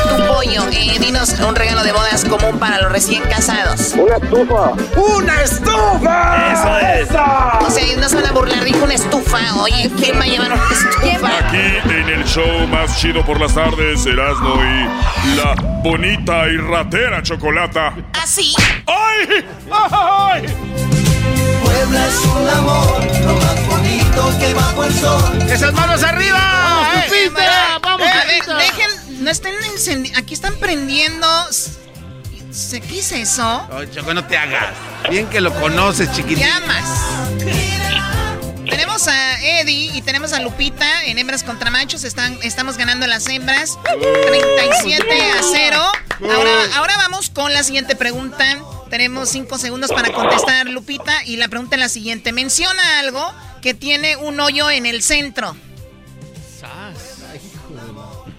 [0.08, 3.94] Tu pollo, eh, dinos un regalo de bodas común para los recién casados.
[3.94, 4.72] Una estufa.
[4.96, 6.54] ¡Una estufa!
[6.54, 7.10] Eso es.
[7.10, 9.40] O sea, no se van a burlar, dijo una estufa.
[9.62, 11.48] Oye, ¿quién va a llevar una estufa?
[11.48, 15.54] Aquí en el show más chido por las tardes, Erasmo y la
[15.84, 17.94] bonita y ratera chocolata.
[18.14, 18.56] ¿Así?
[18.88, 19.46] ¡Ay!
[19.70, 20.93] ¡Ay!
[21.84, 25.42] Puebla es un amor, lo más bonito que bajo el sol.
[25.50, 26.38] ¡Esas manos arriba!
[26.40, 27.26] ¡Vamos, ¡Eh!
[27.26, 27.80] Lupita!
[27.82, 28.56] ¡Vamos, Lupita!
[28.56, 30.18] dejen, no estén encendiendo.
[30.18, 31.28] Aquí están prendiendo.
[32.52, 33.68] ¿Se- ¿Qué es eso?
[33.94, 34.70] Choco, no te hagas.
[35.10, 36.46] Bien que lo conoces, chiquitín.
[36.48, 36.86] Llamas.
[38.94, 42.03] Tenemos a Eddie y tenemos a Lupita en hembras contra machos.
[42.03, 45.82] Están, estamos ganando las hembras 37 a 0.
[46.32, 48.45] Ahora, ahora vamos con la siguiente pregunta.
[48.91, 51.11] Tenemos 5 segundos para contestar, Lupita.
[51.26, 52.34] Y la pregunta es la siguiente.
[52.34, 53.34] Menciona algo
[53.64, 55.56] que tiene un hoyo en el centro.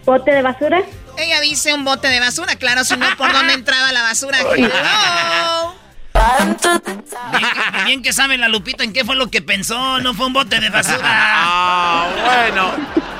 [0.05, 0.85] ¿Bote de basura?
[1.19, 2.55] Ella dice un bote de basura.
[2.55, 4.39] Claro, si no, ¿por dónde entraba la basura?
[4.57, 5.84] Hello.
[6.15, 10.01] Bien que, bien que sabe la Lupita en qué fue lo que pensó.
[10.01, 11.01] No fue un bote de basura.
[11.05, 12.73] Ah, bueno.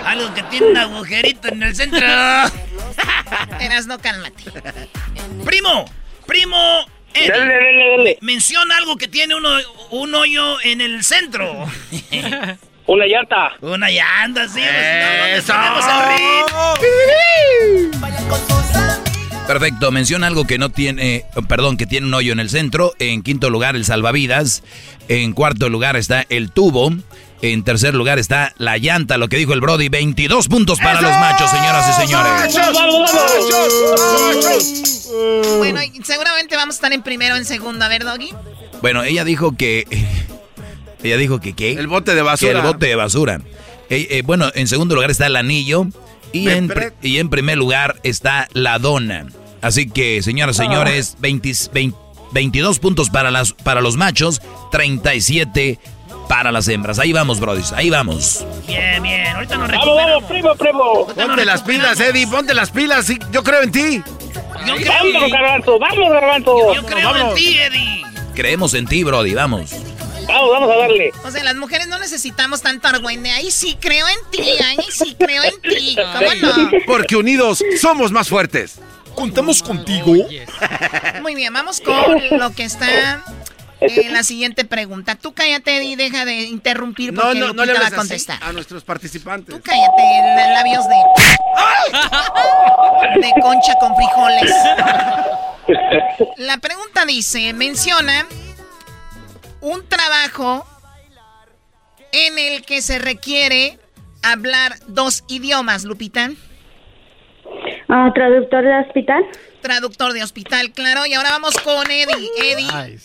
[0.07, 2.07] Algo que tiene un agujerito en el centro.
[3.61, 4.45] Eras no cálmate.
[5.45, 5.85] Primo,
[6.27, 6.87] primo.
[7.15, 8.19] Eddie, Dale, dale, dale.
[8.21, 9.51] Menciona algo que tiene uno,
[9.91, 11.67] un hoyo en el centro.
[12.87, 13.53] Una llanta.
[13.61, 14.61] Una llanta, sí.
[14.63, 15.55] ¡Eso!
[15.55, 16.75] Ponemos el ritmo.
[19.47, 22.95] Perfecto, menciona algo que no tiene, perdón, que tiene un hoyo en el centro.
[22.99, 24.63] En quinto lugar, el salvavidas.
[25.09, 26.91] En cuarto lugar está el tubo.
[27.43, 29.91] En tercer lugar está la llanta, lo que dijo el Brody.
[29.91, 32.33] 22 puntos para los machos, señoras y señores.
[35.59, 37.85] Bueno, y seguramente vamos a estar en primero o en segundo.
[37.85, 38.31] A ver, Doggy.
[38.81, 39.87] Bueno, ella dijo que.
[41.03, 41.73] Ella dijo que qué?
[41.73, 42.51] El bote de basura.
[42.51, 43.41] Que el bote de basura.
[43.91, 45.87] Eh, eh, bueno, en segundo lugar está el anillo.
[46.35, 49.27] Y en, y en primer lugar está la dona.
[49.63, 51.99] Así que, señoras y señores, 20 20
[52.33, 54.43] 22 puntos para, las, para los machos,
[54.73, 55.79] 37
[56.29, 56.99] para las hembras.
[56.99, 58.45] Ahí vamos, brodis, ahí vamos.
[58.67, 59.27] Bien, bien.
[59.29, 60.13] Ahorita nos Vamos, recuperamos.
[60.13, 61.07] vamos, primo, primo.
[61.15, 63.07] Ponte las pilas, Eddie, ponte las pilas.
[63.07, 64.03] sí, yo creo en ti.
[64.67, 66.75] Yo creo, Vamos, garbanzo, vamos, garbanzo.
[66.75, 68.03] yo creo en ti, Eddie.
[68.35, 69.71] Creemos en ti, brody, vamos.
[70.27, 71.13] Vamos, vamos a darle.
[71.25, 73.31] O sea, las mujeres no necesitamos tanto argüende.
[73.31, 75.97] Ahí sí creo en ti, ahí sí creo en ti.
[75.97, 76.71] ¿Cómo no?
[76.87, 78.81] Porque unidos somos más fuertes.
[79.15, 80.13] Contamos contigo.
[81.23, 81.95] Muy bien, vamos con
[82.39, 83.23] lo que está
[83.81, 85.15] en la siguiente pregunta.
[85.15, 88.43] Tú cállate y deja de interrumpir No, porque no, Lupita no le va a contestar.
[88.43, 89.55] a nuestros participantes.
[89.55, 90.97] Tú cállate, en labios de...
[93.21, 94.53] De concha con frijoles.
[96.37, 98.27] La pregunta dice, menciona
[99.65, 100.67] un trabajo
[102.13, 103.79] en el que se requiere
[104.23, 106.31] hablar dos idiomas, Lupita.
[107.89, 109.25] Ah, ¿Traductor de hospital?
[109.63, 111.07] Traductor de hospital, claro.
[111.07, 112.31] Y ahora vamos con Eddie.
[112.37, 112.99] Eddie.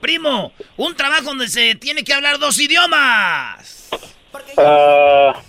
[0.00, 3.88] Primo, un trabajo donde se tiene que hablar dos idiomas.
[4.58, 5.40] Ah,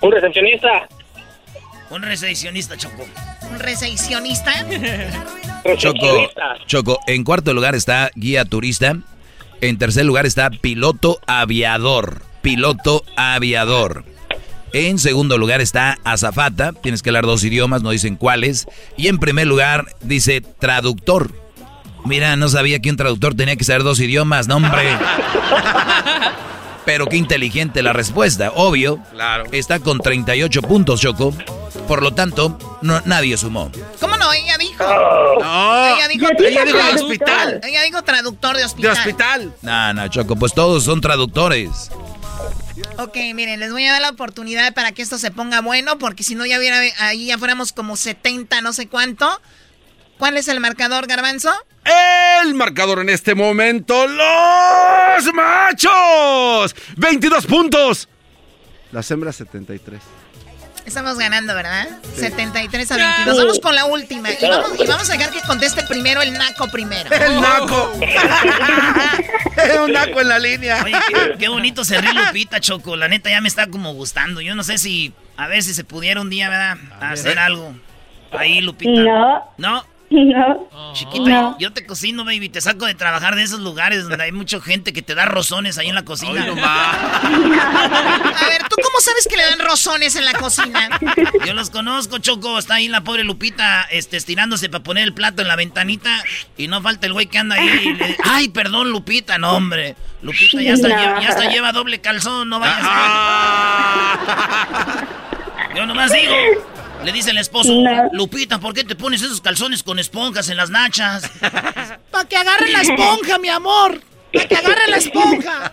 [0.00, 0.88] un recepcionista.
[1.90, 3.08] Un recepcionista, Choco.
[3.50, 4.52] Un recepcionista.
[5.76, 6.30] Choco,
[6.66, 8.96] Choco, en cuarto lugar está guía turista.
[9.60, 12.22] En tercer lugar está piloto aviador.
[12.42, 14.04] Piloto aviador.
[14.72, 16.72] En segundo lugar está azafata.
[16.72, 18.66] Tienes que hablar dos idiomas, no dicen cuáles.
[18.96, 21.34] Y en primer lugar dice traductor.
[22.04, 24.58] Mira, no sabía que un traductor tenía que saber dos idiomas, no.
[26.84, 28.98] Pero qué inteligente la respuesta, obvio.
[29.12, 29.44] Claro.
[29.52, 31.34] Está con 38 puntos, Choco.
[31.86, 33.70] Por lo tanto, no, nadie sumó.
[34.00, 34.32] ¿Cómo no?
[34.32, 34.82] Ella dijo.
[34.84, 35.86] No.
[35.96, 37.60] Ella dijo, Ella dijo de hospital.
[37.64, 38.92] Ella dijo traductor de De hospital.
[38.92, 39.54] hospital.
[39.62, 41.90] No, no, Choco, pues todos son traductores.
[42.98, 46.22] Ok, miren, les voy a dar la oportunidad para que esto se ponga bueno, porque
[46.22, 49.28] si no ya hubiera ahí ya fuéramos como 70, no sé cuánto.
[50.20, 51.50] ¿Cuál es el marcador, Garbanzo?
[52.42, 56.76] El marcador en este momento, los machos.
[56.98, 58.06] 22 puntos.
[58.92, 59.98] Las hembras 73.
[60.84, 61.88] Estamos ganando, ¿verdad?
[62.16, 63.38] 73 a 22.
[63.38, 64.30] Vamos con la última.
[64.30, 67.10] Y vamos, y vamos a dejar que conteste primero el naco primero.
[67.14, 67.90] El naco.
[69.84, 70.82] Un naco en la línea.
[70.84, 72.94] Oye, qué, qué bonito se ríe Lupita, Choco.
[72.94, 74.42] La neta ya me está como gustando.
[74.42, 76.76] Yo no sé si, a ver si se pudiera un día, ¿verdad?
[77.00, 77.74] hacer algo.
[78.32, 79.00] Ahí, Lupita.
[79.00, 79.50] No.
[79.56, 79.99] ¿No?
[80.10, 80.68] No.
[80.92, 81.56] Chiquita, No.
[81.60, 82.48] yo te cocino, baby.
[82.48, 85.78] Te saco de trabajar de esos lugares donde hay mucha gente que te da rozones
[85.78, 86.42] ahí en la cocina.
[86.42, 87.28] A
[88.48, 90.88] ver, ¿tú cómo sabes que le dan rozones en la cocina?
[91.46, 92.58] Yo los conozco, Choco.
[92.58, 96.22] Está ahí la pobre Lupita este, estirándose para poner el plato en la ventanita.
[96.56, 97.68] Y no falta el güey que anda ahí.
[97.84, 99.38] y le- Ay, perdón, Lupita.
[99.38, 99.94] No, hombre.
[100.22, 100.96] Lupita ya hasta, No.
[100.98, 102.48] lleva, ya hasta lleva doble calzón.
[102.48, 102.78] No vayas.
[105.76, 106.34] Yo nomás digo.
[107.04, 108.08] Le dice el esposo, No.
[108.12, 111.22] Lupita, ¿por qué te pones esos calzones con esponjas en las nachas?
[112.10, 114.00] Para que agarre la esponja, mi amor.
[114.32, 115.72] Para que agarre la esponja.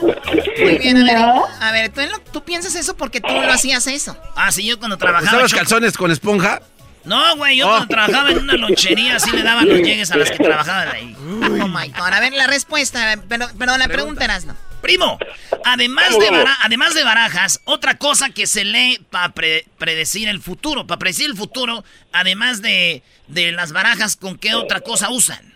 [0.00, 1.18] Muy bien, a ver.
[1.18, 1.44] No.
[1.60, 4.16] A ver, ¿tú, en lo- tú piensas eso porque tú lo hacías eso.
[4.36, 5.30] Ah, sí, yo cuando trabajaba.
[5.32, 6.60] ¿Usabas calzones con esponja?
[7.04, 7.70] No, güey, yo Oh.
[7.70, 11.16] cuando trabajaba en una lonchería así le daban los llegues a las que trabajaban ahí.
[11.18, 12.12] Oh my God.
[12.12, 13.18] A ver, la respuesta.
[13.28, 14.54] Pero, perdón, la pregunta era no.
[14.82, 15.16] Primo,
[15.64, 20.86] además de, bara- además de barajas, otra cosa que se lee para predecir el futuro,
[20.86, 25.52] para predecir el futuro, además de, de las barajas, ¿con qué otra cosa usan?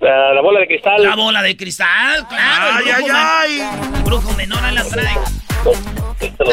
[0.00, 1.02] La, la bola de cristal.
[1.02, 2.76] La bola de cristal, claro.
[2.84, 3.60] Ay, brujo ay,
[3.96, 5.18] el brujo menor ahí la trae.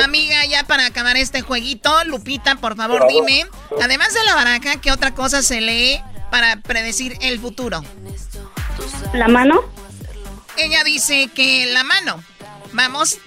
[0.04, 3.46] Amiga, ya para acabar este jueguito, Lupita, por favor, dime,
[3.82, 6.00] además de la baraja, ¿qué otra cosa se lee
[6.32, 7.84] para predecir el futuro?
[9.14, 9.62] ¿La mano?
[10.62, 12.24] Ella dice que la mano.
[12.74, 13.18] Vamos,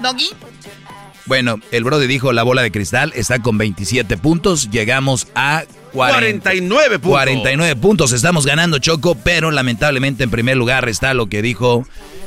[0.00, 0.30] Doggy.
[1.26, 4.70] Bueno, el Brody dijo la bola de cristal está con 27 puntos.
[4.70, 7.10] Llegamos a 40 49 puntos.
[7.10, 8.12] 49 puntos.
[8.12, 11.86] Estamos ganando Choco, pero lamentablemente en primer lugar está lo que dijo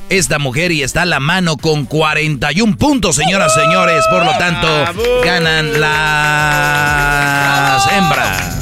[0.09, 4.03] esta mujer y está la mano con 41 puntos, señoras y señores.
[4.09, 5.01] Por lo tanto, ¡Bravo!
[5.23, 8.57] ganan las hembras.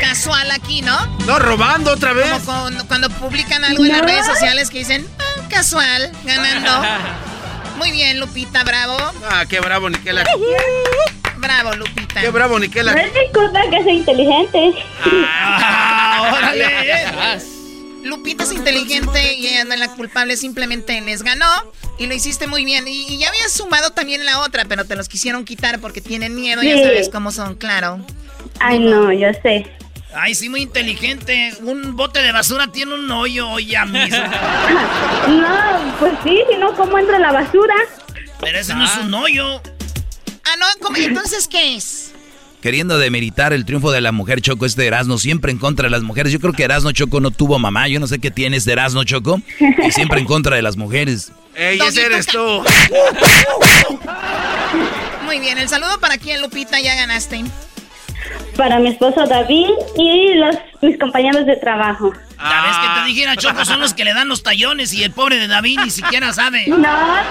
[0.00, 0.98] Casual aquí, ¿no?
[1.26, 2.30] No, robando otra vez.
[2.44, 4.06] Como con- cuando publican algo en las No.
[4.08, 6.70] redes sociales que dicen, "Ah, casual, ganando.
[7.78, 8.96] Muy bien, Lupita, bravo.
[9.30, 10.24] Ah, qué bravo, Niquela.
[11.38, 12.20] Bravo, Lupita.
[12.20, 12.92] Qué bravo, No Niquela.
[12.92, 14.74] es mi culpa que sea inteligente.
[15.26, 17.40] Ah, órale.
[18.04, 21.46] Lupita es inteligente y ella no es la culpable, simplemente les ganó
[21.98, 22.86] y lo hiciste muy bien.
[22.88, 26.34] Y, y ya habías sumado también la otra, pero te los quisieron quitar porque tienen
[26.34, 28.00] miedo, ya sabes cómo son, claro.
[28.58, 29.66] Ay, no, yo sé.
[30.14, 31.52] Ay, sí, muy inteligente.
[31.62, 34.18] Un bote de basura tiene un hoyo ya mismo.
[35.28, 37.74] No, pues sí, si no, ¿cómo entra la basura?
[38.40, 39.60] Pero ese no es un hoyo.
[40.44, 40.96] Ah, no, ¿cómo?
[40.96, 42.12] entonces, ¿qué es?
[42.60, 46.02] Queriendo demeritar el triunfo de la mujer Choco, este Erasmo, siempre en contra de las
[46.02, 46.32] mujeres.
[46.32, 49.04] Yo creo que Erasmo Choco no tuvo mamá, yo no sé qué tienes de Erasmo
[49.04, 51.32] Choco, y siempre en contra de las mujeres.
[51.54, 52.64] ¡Ey, ese eres tú!
[55.24, 57.44] Muy bien, el saludo para quién, Lupita, ya ganaste.
[58.60, 62.12] Para mi esposo David y los mis compañeros de trabajo.
[62.38, 65.12] Ya ves que te dijera, Choco, son los que le dan los tallones y el
[65.12, 66.66] pobre de David ni siquiera sabe.
[66.66, 66.76] No,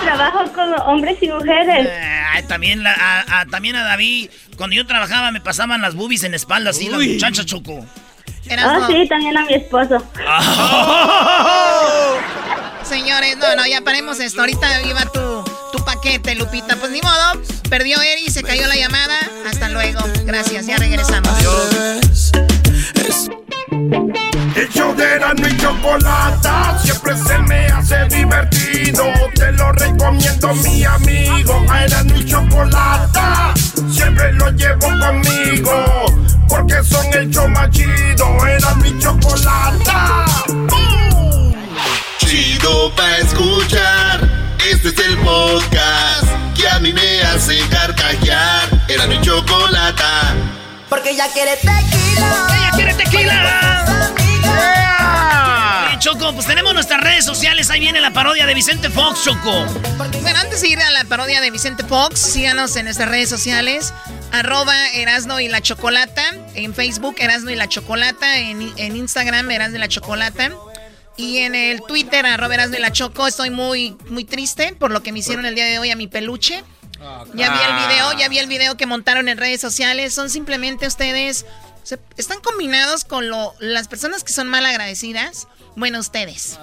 [0.01, 1.87] trabajo con hombres y mujeres.
[1.87, 6.23] Eh, también, la- a, a- también a David, cuando yo trabajaba me pasaban las boobies
[6.23, 7.09] en la espalda así, Uy.
[7.13, 7.85] muchachas, Choco.
[8.57, 10.03] Ah, sí, también a mi esposo.
[12.83, 14.39] Señores, no, no, ya paremos esto.
[14.41, 15.19] Ahorita iba tu,
[15.71, 16.75] tu paquete, Lupita.
[16.75, 19.17] Pues ni modo, perdió Eri, se cayó la llamada.
[19.49, 19.99] Hasta luego.
[20.25, 21.31] Gracias, ya regresamos.
[24.55, 29.05] El show de Erasmo y Chocolata siempre se me hace divertido.
[29.35, 31.65] Te lo recomiendo, mi amigo.
[31.69, 33.53] A Erasmo y Chocolata
[33.91, 36.05] siempre lo llevo conmigo.
[36.47, 38.45] Porque son el show más chido.
[38.47, 40.25] Erasmo y Chocolata.
[42.19, 44.28] Chido pa' escuchar.
[44.71, 48.69] Este es el podcast que a mí me hace carcajear.
[48.87, 50.35] Era mi chocolata.
[50.87, 52.47] Porque ella quiere tequila.
[52.55, 54.15] ¡Ella quiere tequila!
[55.97, 57.71] Choco, pues tenemos nuestras redes sociales.
[57.71, 59.65] Ahí viene la parodia de Vicente Fox, Choco.
[59.97, 63.91] Bueno, antes de ir a la parodia de Vicente Fox, síganos en nuestras redes sociales.
[64.31, 66.23] Arroba Erasno y la Chocolata.
[66.53, 68.37] En Facebook, Erasno y la Chocolata.
[68.37, 70.51] En, en Instagram, Erasno y la Chocolata.
[71.19, 73.27] Y en el Twitter, arroba Erasno y la Choco.
[73.27, 76.07] Estoy muy, muy triste por lo que me hicieron el día de hoy a mi
[76.07, 76.63] peluche.
[77.33, 80.13] Ya vi el video, ya vi el video que montaron en redes sociales.
[80.13, 81.45] Son simplemente ustedes.
[81.83, 85.47] se- están combinados con lo, las personas que son mal agradecidas.
[85.75, 86.57] Bueno, ustedes.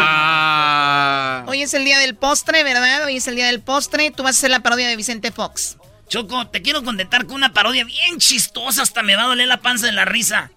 [0.00, 1.44] Ah.
[1.46, 3.04] Hoy es el día del postre, ¿verdad?
[3.04, 4.10] Hoy es el día del postre.
[4.10, 5.76] Tú vas a hacer la parodia de Vicente Fox.
[6.08, 8.82] Choco, te quiero contentar con una parodia bien chistosa.
[8.82, 10.50] Hasta me va a doler la panza de la risa.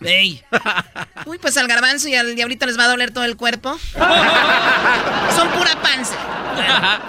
[0.00, 0.42] Ey.
[1.26, 3.78] Uy, pues al garbanzo y al diablito les va a doler todo el cuerpo.
[5.34, 6.16] Son pura panza.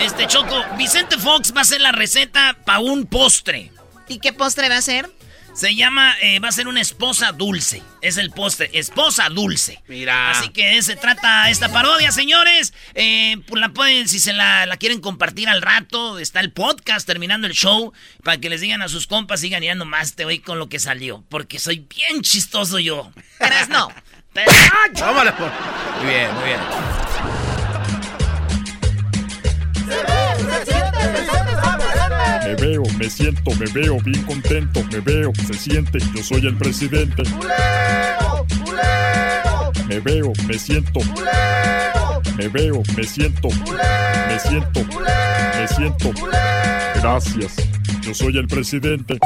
[0.00, 3.70] Este Choco, Vicente Fox va a hacer la receta para un postre.
[4.08, 5.08] ¿Y qué postre va a ser?
[5.54, 7.80] Se llama, eh, va a ser una esposa dulce.
[8.00, 9.80] Es el postre, esposa dulce.
[9.86, 10.32] Mira.
[10.32, 12.74] Así que se trata esta parodia, señores.
[12.94, 17.06] Eh, pues la pueden, si se la, la quieren compartir al rato, está el podcast
[17.06, 17.92] terminando el show.
[18.24, 20.80] Para que les digan a sus compas, sigan mirando más te voy con lo que
[20.80, 21.24] salió.
[21.28, 23.12] Porque soy bien chistoso yo.
[23.38, 23.88] Eras no.
[24.98, 25.52] Tómale, por-
[26.02, 26.60] Muy bien, muy bien.
[32.44, 36.56] Me veo, me siento, me veo bien contento, me veo, se siente, yo soy el
[36.56, 37.22] presidente.
[39.88, 41.00] Me veo, me siento.
[42.36, 43.48] Me veo, me siento.
[43.48, 44.84] Me siento.
[44.84, 46.10] Me siento.
[46.96, 47.54] Gracias.
[48.02, 49.18] Yo soy el presidente.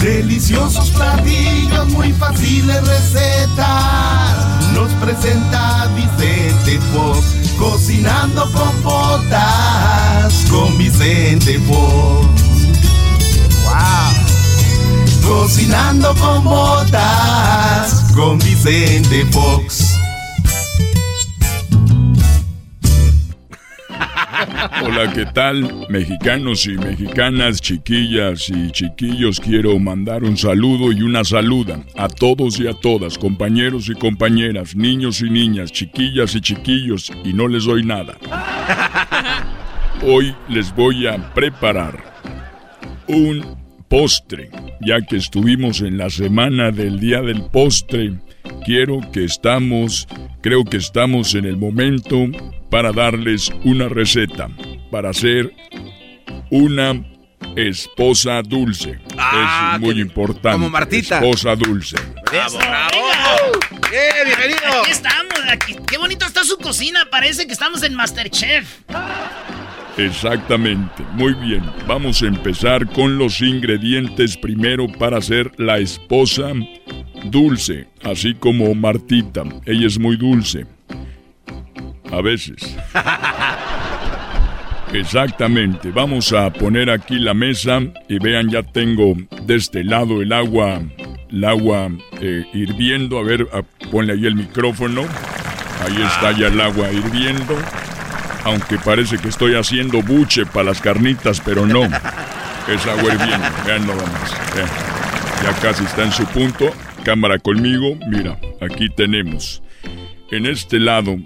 [0.00, 4.72] Deliciosos platillos, muy fáciles recetas.
[4.74, 7.41] Nos presenta Vicente Fox.
[7.62, 12.26] Cocinando con botas con Vicente Fox.
[13.62, 14.12] ¡Wow!
[15.22, 19.91] Cocinando con botas con Vicente Fox.
[24.82, 25.86] Hola, ¿qué tal?
[25.88, 32.58] Mexicanos y mexicanas, chiquillas y chiquillos, quiero mandar un saludo y una saluda a todos
[32.58, 37.64] y a todas, compañeros y compañeras, niños y niñas, chiquillas y chiquillos, y no les
[37.64, 38.16] doy nada.
[40.02, 42.02] Hoy les voy a preparar
[43.08, 43.56] un
[43.88, 44.50] postre,
[44.80, 48.14] ya que estuvimos en la semana del día del postre.
[48.64, 50.06] Quiero que estamos,
[50.40, 52.26] creo que estamos en el momento
[52.70, 54.48] para darles una receta
[54.90, 55.52] para hacer
[56.50, 57.02] una
[57.56, 58.98] esposa dulce.
[59.18, 60.52] Ah, es muy que- importante.
[60.52, 61.16] como Martita.
[61.18, 61.96] Esposa dulce.
[62.30, 62.58] ¡Bravo,
[63.92, 64.80] ¡Eh, bienvenido!
[64.82, 65.76] Aquí estamos, aquí.
[65.86, 67.06] Qué bonito está su cocina.
[67.10, 68.80] Parece que estamos en Masterchef.
[69.98, 71.62] Exactamente, muy bien.
[71.86, 76.52] Vamos a empezar con los ingredientes primero para hacer la esposa
[77.24, 79.42] dulce, así como Martita.
[79.66, 80.66] Ella es muy dulce.
[82.10, 82.76] A veces.
[84.92, 90.32] Exactamente, vamos a poner aquí la mesa y vean, ya tengo de este lado el
[90.34, 90.82] agua,
[91.30, 91.88] el agua
[92.20, 93.18] eh, hirviendo.
[93.18, 95.02] A ver, a- ponle ahí el micrófono.
[95.86, 97.56] Ahí está ya el agua hirviendo.
[98.44, 101.82] Aunque parece que estoy haciendo buche para las carnitas, pero no.
[102.68, 103.46] Es agua hirviendo.
[103.66, 104.54] Vean nada más.
[104.54, 104.68] vean.
[105.42, 106.66] Ya casi está en su punto.
[107.04, 107.96] Cámara conmigo.
[108.08, 109.62] Mira, aquí tenemos.
[110.30, 111.18] En este lado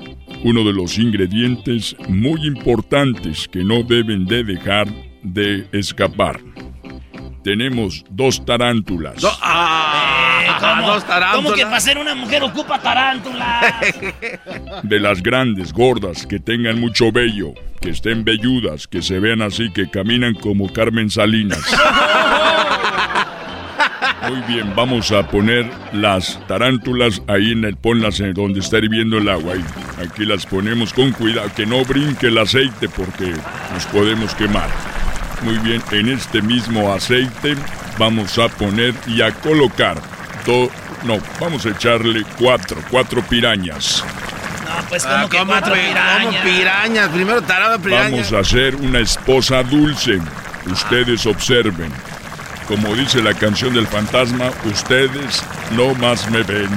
[0.44, 4.88] uno de los ingredientes muy importantes que no deben de dejar
[5.22, 6.40] de escapar.
[7.42, 9.22] Tenemos dos tarántulas.
[9.22, 11.44] Eh, ¿cómo, dos tarántulas.
[11.44, 13.80] ¿Cómo que para ser una mujer ocupa tarántula?
[14.82, 19.70] De las grandes, gordas, que tengan mucho vello, que estén velludas, que se vean así,
[19.70, 21.62] que caminan como Carmen Salinas.
[24.28, 29.18] Muy bien, vamos a poner las tarántulas ahí en el ponlas en donde está hirviendo
[29.18, 29.54] el agua.
[29.54, 29.64] Ahí.
[30.04, 33.32] Aquí las ponemos con cuidado, que no brinque el aceite porque
[33.72, 34.68] nos podemos quemar.
[35.42, 37.54] Muy bien, en este mismo aceite
[37.98, 39.96] vamos a poner y a colocar
[40.46, 40.70] do-
[41.04, 44.02] no, vamos a echarle cuatro, cuatro pirañas.
[44.64, 46.24] No, pues Ah, como que ¿cómo cuatro pi- pirañas.
[46.24, 47.08] cómo pirañas?
[47.10, 48.10] Primero tarada piraña.
[48.10, 50.18] Vamos a hacer una esposa dulce.
[50.70, 51.92] Ustedes observen.
[52.68, 56.68] Como dice la canción del fantasma, ustedes no más me ven.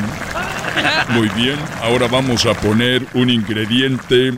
[1.09, 4.33] Muy bien, ahora vamos a poner un ingrediente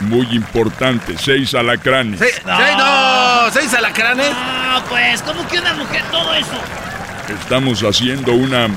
[0.00, 2.20] muy importante, seis alacranes.
[2.20, 4.30] Seis, seis, no, seis alacranes.
[4.30, 6.52] No, pues, ¿cómo que una mujer todo eso?
[7.42, 8.68] Estamos haciendo una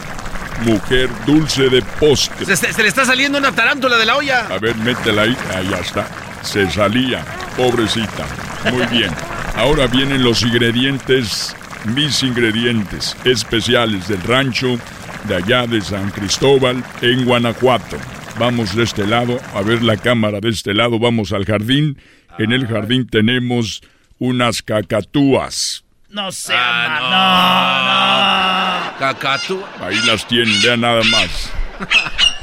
[0.65, 2.45] mujer dulce de postre.
[2.48, 4.48] Se, se- se le está saliendo una tarántula de la olla.
[4.49, 5.38] A ver, métela ahí.
[5.56, 6.07] Ahí ya está.
[6.41, 7.23] Se salía.
[7.56, 8.26] Pobrecita.
[8.72, 9.11] Muy bien.
[9.56, 11.56] Ahora vienen los ingredientes,
[11.86, 14.80] mis ingredientes especiales del rancho
[15.26, 17.98] de allá de San Cristóbal en Guanajuato.
[18.40, 21.98] Vamos de este lado, a ver la cámara de este lado, vamos al jardín.
[22.40, 23.82] En el jardín tenemos
[24.20, 25.84] unas cacatúas.
[26.10, 28.98] No sé, no, no.
[28.99, 29.70] Cacatúas.
[29.82, 31.52] Ahí las tienen, vean nada más.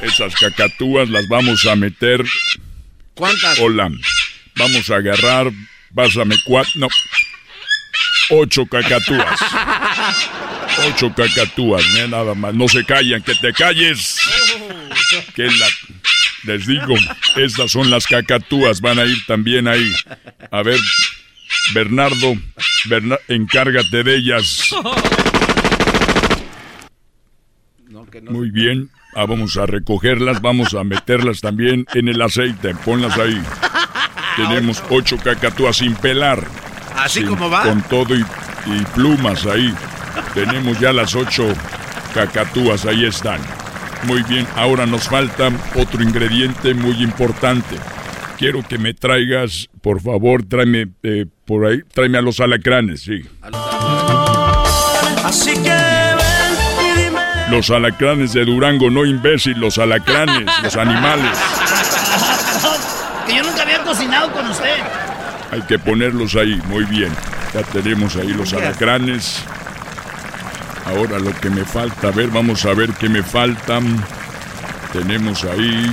[0.03, 2.25] Esas cacatúas las vamos a meter.
[3.15, 3.59] ¿Cuántas?
[3.61, 3.91] Hola.
[4.57, 5.51] Vamos a agarrar.
[5.95, 6.73] Pásame cuatro.
[6.77, 6.89] No.
[8.31, 9.41] Ocho cacatúas.
[10.87, 12.55] Ocho cacatúas, nada más.
[12.55, 14.19] No se callan, que te calles.
[15.35, 15.67] Que la.
[16.45, 16.95] Les digo,
[17.37, 19.93] estas son las cacatúas, van a ir también ahí.
[20.53, 20.79] A ver,
[21.75, 22.35] Bernardo,
[22.89, 24.71] Berna- encárgate de ellas.
[28.31, 33.41] Muy bien, ah, vamos a recogerlas, vamos a meterlas también en el aceite, ponlas ahí.
[34.37, 36.47] Tenemos ocho cacatúas sin pelar.
[36.99, 37.63] Así como va.
[37.63, 38.21] Con todo y,
[38.67, 39.75] y plumas ahí.
[40.35, 41.53] Tenemos ya las ocho
[42.15, 43.41] cacatúas, ahí están.
[44.05, 47.77] Muy bien, ahora nos falta otro ingrediente muy importante.
[48.39, 53.23] Quiero que me traigas, por favor, tráeme eh, por ahí, tráeme a los alacranes, sí.
[55.25, 57.21] Así que ven y dime.
[57.51, 61.33] Los alacranes de Durango, no imbécil, los alacranes, los animales.
[63.27, 64.79] Que yo nunca había cocinado con usted.
[65.51, 67.13] Hay que ponerlos ahí, muy bien.
[67.55, 69.43] Ya tenemos ahí los alacranes.
[70.85, 74.03] Ahora lo que me falta, a ver, vamos a ver qué me faltan.
[74.93, 75.91] Tenemos ahí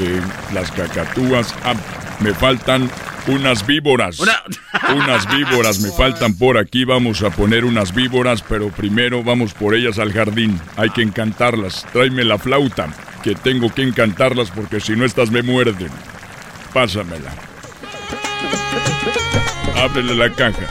[0.00, 0.20] eh,
[0.52, 1.54] las cacatúas.
[1.64, 1.74] Ah,
[2.20, 2.90] me faltan
[3.26, 4.18] unas víboras.
[4.94, 6.84] Unas víboras me faltan por aquí.
[6.84, 10.60] Vamos a poner unas víboras, pero primero vamos por ellas al jardín.
[10.76, 11.86] Hay que encantarlas.
[11.92, 12.88] Tráeme la flauta,
[13.22, 15.90] que tengo que encantarlas porque si no estas me muerden.
[16.72, 17.32] Pásamela.
[19.76, 20.66] Ábrele la caja.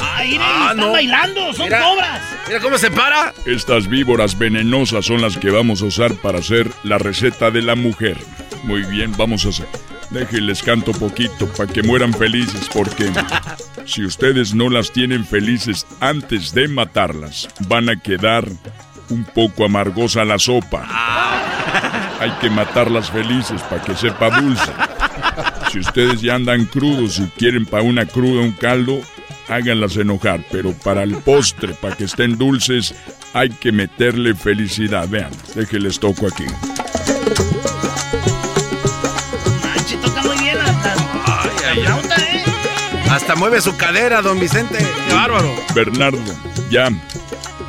[0.00, 0.92] Ay, miren, Ah, están no.
[0.92, 1.82] bailando, son Mira.
[1.82, 2.22] cobras.
[2.46, 3.34] Mira cómo se para.
[3.46, 7.74] Estas víboras venenosas son las que vamos a usar para hacer la receta de la
[7.74, 8.16] mujer.
[8.64, 9.68] Muy bien, vamos a hacer.
[10.10, 13.10] Déjenles canto poquito para que mueran felices, porque
[13.84, 18.46] si ustedes no las tienen felices antes de matarlas, van a quedar
[19.10, 20.86] un poco amargosa la sopa.
[22.20, 24.72] Hay que matarlas felices para que sepa dulce.
[25.70, 29.00] Si ustedes ya andan crudos y quieren para una cruda un caldo,
[29.48, 30.42] háganlas enojar.
[30.50, 32.94] Pero para el postre, para que estén dulces,
[33.34, 35.06] hay que meterle felicidad.
[35.08, 36.46] Vean, déjenles toco aquí.
[43.10, 44.78] Hasta mueve su cadera, don Vicente.
[44.78, 45.54] Qué bárbaro.
[45.74, 46.18] Bernardo,
[46.70, 46.88] ya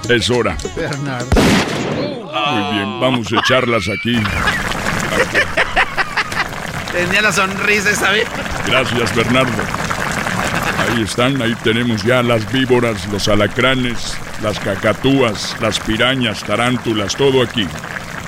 [0.07, 0.57] es hora.
[0.75, 1.27] Bernardo.
[1.35, 4.15] Muy bien, vamos a echarlas aquí.
[6.91, 8.11] Tenía la sonrisa esa.
[8.67, 9.63] Gracias, Bernardo.
[10.79, 17.43] Ahí están, ahí tenemos ya las víboras, los alacranes, las cacatúas, las pirañas, tarántulas, todo
[17.43, 17.67] aquí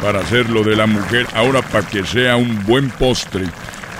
[0.02, 1.28] para hacerlo de la mujer.
[1.34, 3.46] Ahora para que sea un buen postre,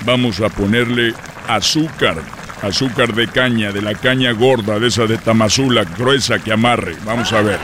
[0.04, 1.14] vamos a ponerle
[1.48, 2.16] azúcar,
[2.62, 6.96] azúcar de caña, de la caña gorda, de esa de Tamazula, gruesa que amarre.
[7.04, 7.58] Vamos a ver.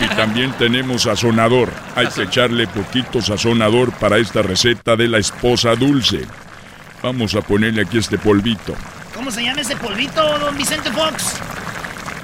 [0.00, 1.70] Y también tenemos sazonador.
[1.96, 6.26] Hay que echarle poquito sazonador para esta receta de la esposa dulce.
[7.02, 8.74] Vamos a ponerle aquí este polvito.
[9.14, 11.40] ¿Cómo se llama ese polvito, don Vicente Fox?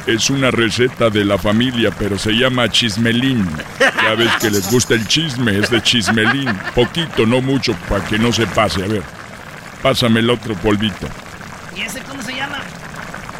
[0.06, 3.44] Es una receta de la familia, pero se llama chismelín.
[3.80, 6.48] Ya ves que les gusta el chisme, es de chismelín.
[6.74, 8.84] Poquito, no mucho, para que no se pase.
[8.84, 9.02] A ver,
[9.82, 11.08] pásame el otro polvito.
[11.76, 12.58] ¿Y ese cómo se llama?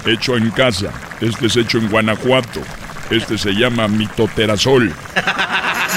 [0.05, 0.91] Hecho en casa.
[1.21, 2.61] Este es hecho en Guanajuato.
[3.11, 4.85] Este se llama mitoterazol.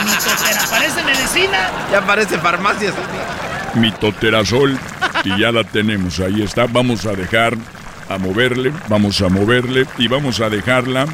[0.06, 1.70] Mitotera, ¿parece medicina?
[1.92, 2.94] Ya parece farmacias.
[3.76, 4.80] Mitoterazol.
[5.26, 6.20] Y ya la tenemos.
[6.22, 6.66] Ahí está.
[6.66, 7.58] Vamos a dejar
[8.08, 8.72] a moverle.
[8.88, 9.86] Vamos a moverle.
[9.98, 11.08] Y vamos a dejarla.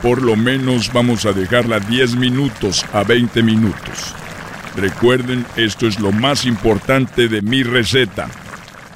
[0.00, 4.14] Por lo menos vamos a dejarla 10 minutos a 20 minutos.
[4.74, 8.28] Recuerden, esto es lo más importante de mi receta.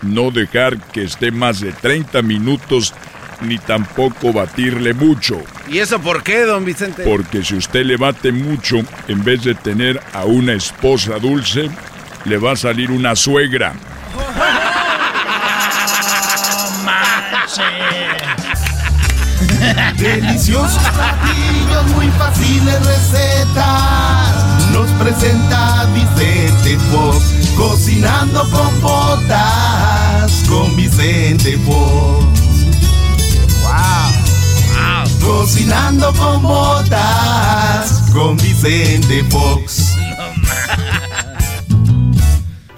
[0.03, 2.95] No dejar que esté más de 30 minutos
[3.41, 5.43] ni tampoco batirle mucho.
[5.69, 7.03] ¿Y eso por qué, don Vicente?
[7.05, 8.79] Porque si usted le bate mucho,
[9.09, 11.71] en vez de tener a una esposa dulce,
[12.25, 13.75] le va a salir una suegra.
[19.97, 24.46] Deliciosos platillos, muy fáciles recetas.
[24.77, 27.49] Nos presenta Vicente Fox.
[27.57, 32.67] Cocinando con botas con Vicente Fox.
[33.63, 35.27] Wow.
[35.27, 39.86] Cocinando con botas con Vicente Fox.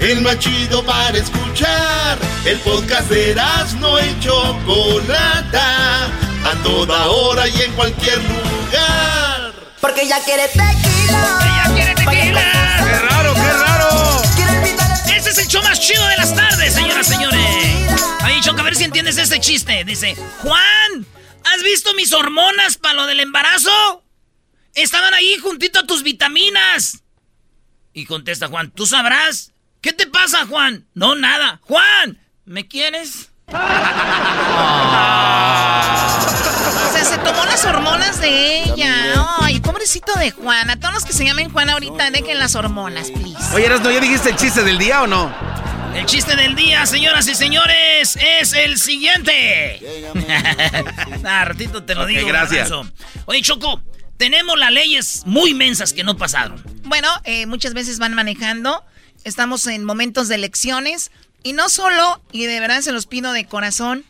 [0.00, 2.18] El más chido para escuchar.
[2.44, 3.34] El podcast de
[3.80, 6.06] no y Chocolata.
[6.44, 9.52] A toda hora y en cualquier lugar.
[9.80, 11.38] Porque ella quiere tequila.
[11.42, 12.84] ¡Ella quiere tequila!
[12.84, 14.22] ¡Qué raro, qué raro!
[15.14, 17.40] Este es el show más chido de las tardes, señoras y señores.
[18.20, 19.82] Ahí, Choco, a ver si entiendes este chiste.
[19.84, 21.06] Dice, Juan,
[21.44, 24.04] ¿has visto mis hormonas para lo del embarazo?
[24.74, 27.02] Estaban ahí juntito a tus vitaminas.
[27.92, 29.52] Y contesta Juan, ¿tú sabrás?
[29.80, 30.86] ¿Qué te pasa, Juan?
[30.94, 31.60] No, nada.
[31.62, 33.30] Juan, ¿me quieres?
[33.46, 33.52] O
[36.92, 39.24] sea, se tomó las hormonas de ella.
[39.40, 40.68] Ay, pobrecito de Juan.
[40.70, 43.54] A todos los que se llamen Juan ahorita, dejen las hormonas, please.
[43.54, 45.32] Oye, Erasmo, ¿ya dijiste el chiste del día o no?
[45.94, 49.80] El chiste del día, señoras y señores, es el siguiente.
[51.24, 52.26] ah, ratito te lo digo.
[52.26, 52.70] gracias.
[53.26, 53.80] Oye, Choco,
[54.16, 56.62] tenemos las leyes muy mensas que no pasaron.
[56.82, 58.84] Bueno, eh, muchas veces van manejando.
[59.24, 61.10] Estamos en momentos de elecciones.
[61.42, 64.04] Y no solo, y de verdad se los pido de corazón,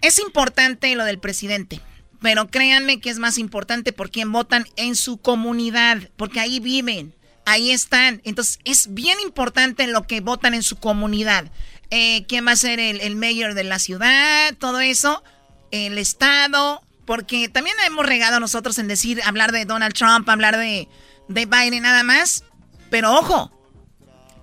[0.00, 1.80] es importante lo del presidente.
[2.20, 6.10] Pero créanme que es más importante por quién votan en su comunidad.
[6.16, 7.14] Porque ahí viven,
[7.46, 8.20] ahí están.
[8.24, 11.50] Entonces es bien importante lo que votan en su comunidad.
[11.90, 14.54] Eh, ¿Quién va a ser el, el mayor de la ciudad?
[14.58, 15.22] Todo eso.
[15.70, 16.82] El estado.
[17.04, 20.88] Porque también hemos regado nosotros en decir, hablar de Donald Trump, hablar de,
[21.28, 22.44] de Biden nada más.
[22.92, 23.50] Pero ojo,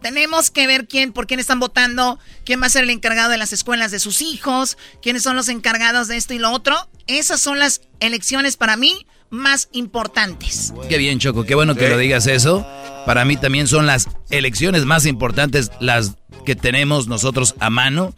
[0.01, 3.38] tenemos que ver quién, por quién están votando, quién va a ser el encargado de
[3.38, 6.76] las escuelas de sus hijos, quiénes son los encargados de esto y lo otro.
[7.05, 10.73] Esas son las elecciones para mí más importantes.
[10.89, 12.65] Qué bien, Choco, qué bueno que lo digas eso.
[13.05, 18.15] Para mí también son las elecciones más importantes, las que tenemos nosotros a mano.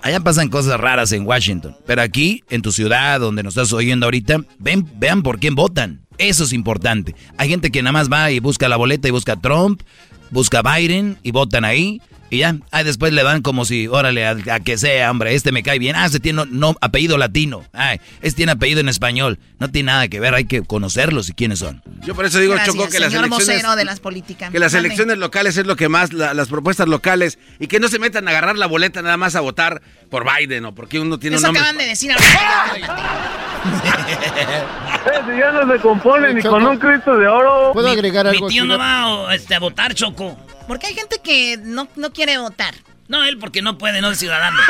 [0.00, 4.06] Allá pasan cosas raras en Washington, pero aquí, en tu ciudad, donde nos estás oyendo
[4.06, 6.03] ahorita, ven, vean por quién votan.
[6.18, 7.14] Eso es importante.
[7.36, 9.82] Hay gente que nada más va y busca la boleta y busca Trump,
[10.30, 12.00] busca Biden y votan ahí.
[12.34, 15.52] Y ya, ahí después le dan como si, órale, a, a que sea, hombre, este
[15.52, 15.94] me cae bien.
[15.96, 17.62] Ah, este tiene no, no, apellido latino.
[17.72, 19.38] Ay, este tiene apellido en español.
[19.58, 21.82] No tiene nada que ver, hay que conocerlos y quiénes son.
[22.04, 23.76] Yo por eso digo, Gracias, Choco, que las señor elecciones...
[23.76, 24.50] de las políticas.
[24.50, 27.88] Que las elecciones locales es lo que más, la- las propuestas locales, y que no
[27.88, 29.80] se metan a agarrar la boleta nada más a votar
[30.10, 31.60] por Biden o porque uno tiene Eso un nombre.
[31.62, 33.24] acaban de decir ahorita.
[35.26, 37.72] Si ya no se compone ni con un Cristo de oro.
[37.72, 38.68] ¿Puedo agregar Mi algo tío aquí?
[38.68, 40.36] no va este, a votar, Choco.
[40.66, 42.74] Porque hay gente que no, no quiere votar.
[43.08, 44.58] No, él porque no puede, no es ciudadano.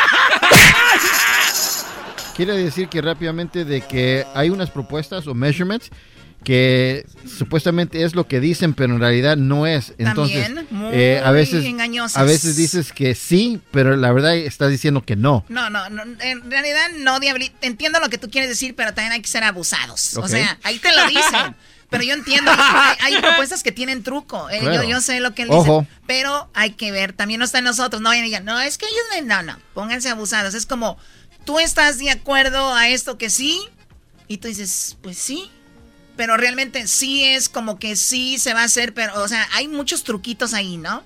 [2.37, 5.91] Quiere decir que rápidamente de que hay unas propuestas o measurements
[6.43, 9.95] que supuestamente es lo que dicen, pero en realidad no es.
[9.99, 12.19] Entonces, También, muy eh, a veces engañosas.
[12.19, 15.45] a veces dices que sí, pero la verdad estás diciendo que no.
[15.49, 17.51] No, no, no, en realidad no, Diabli.
[17.63, 20.17] Entiendo lo que tú quieres decir, pero también hay que ser abusados.
[20.19, 21.57] O sea, ahí te lo dicen.
[21.99, 24.49] Pero yo entiendo, hay, hay propuestas que tienen truco.
[24.51, 24.83] eh, Claro.
[24.83, 25.81] yo, yo sé lo que él Ojo.
[25.81, 25.93] dice.
[26.07, 28.03] Pero hay que ver, también no está en nosotros.
[28.03, 30.55] No vayan y digan, no, es que ellos no, no, no, pónganse abusados.
[30.55, 30.99] Es como,
[31.45, 33.61] tú estás de acuerdo a esto que sí,
[34.29, 35.51] y tú dices, pues sí.
[36.17, 39.67] Pero realmente sí es como que sí se va a hacer, pero, o sea, hay
[39.67, 41.03] muchos truquitos ahí, ¿no?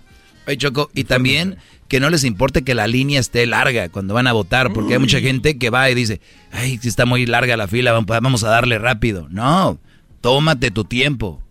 [0.46, 1.56] Oye, Choco, y también
[1.88, 4.98] que no les importe que la línea esté larga cuando van a votar, porque hay
[4.98, 6.20] mucha gente que va y dice,
[6.52, 9.26] ay, si está muy larga la fila, vam- vamos a darle rápido.
[9.30, 9.78] No,
[10.20, 11.42] tómate tu tiempo.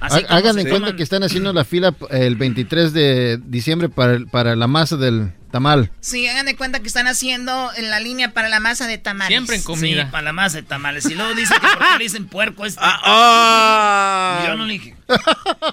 [0.00, 4.26] Ha- Hagan en cuenta que están haciendo la fila el 23 de diciembre para, el-
[4.26, 5.90] para la masa del tamal.
[6.00, 9.28] Sí, hagan de cuenta que están haciendo en la línea para la masa de tamales.
[9.28, 10.04] Siempre en comida.
[10.04, 11.06] Sí, para la masa de tamales.
[11.06, 12.80] Y luego dice que por qué le dicen puerco este.
[12.82, 14.94] Ah, Yo no le dije.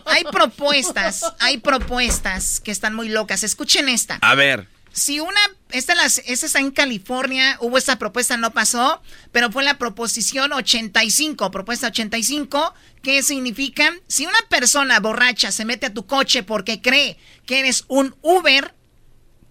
[0.05, 3.43] Hay propuestas, hay propuestas que están muy locas.
[3.43, 4.17] Escuchen esta.
[4.21, 4.67] A ver.
[4.93, 5.39] Si una,
[5.69, 9.01] esta, las, esta está en California, hubo esta propuesta, no pasó,
[9.31, 15.87] pero fue la proposición 85, propuesta 85, que significa, si una persona borracha se mete
[15.87, 18.73] a tu coche porque cree que eres un Uber,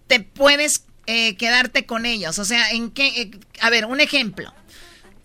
[0.07, 2.37] te puedes eh, quedarte con ellos.
[2.37, 3.31] O sea, en qué, eh,
[3.61, 4.53] a ver, un ejemplo.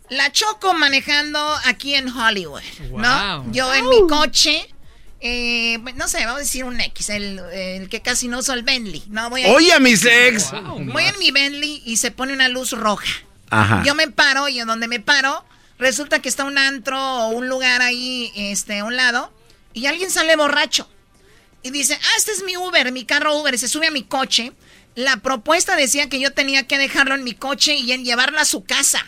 [0.09, 2.62] La Choco manejando aquí en Hollywood,
[2.93, 3.43] ¿no?
[3.43, 3.52] Wow.
[3.52, 4.72] Yo en mi coche,
[5.26, 8.62] eh, no sé, vamos a decir un X, el, el que casi no uso el
[8.62, 9.02] Bentley.
[9.08, 10.50] No, voy a- Oye, a mis ex.
[10.92, 13.06] Voy en mi Bentley y se pone una luz roja.
[13.50, 13.82] Ajá.
[13.84, 15.44] Yo me paro y en donde me paro,
[15.78, 19.32] resulta que está un antro o un lugar ahí, este, a un lado,
[19.72, 20.88] y alguien sale borracho.
[21.62, 24.02] Y dice, ah, este es mi Uber, mi carro Uber, y se sube a mi
[24.04, 24.52] coche.
[24.94, 28.44] La propuesta decía que yo tenía que dejarlo en mi coche y en llevarlo a
[28.44, 29.04] su casa.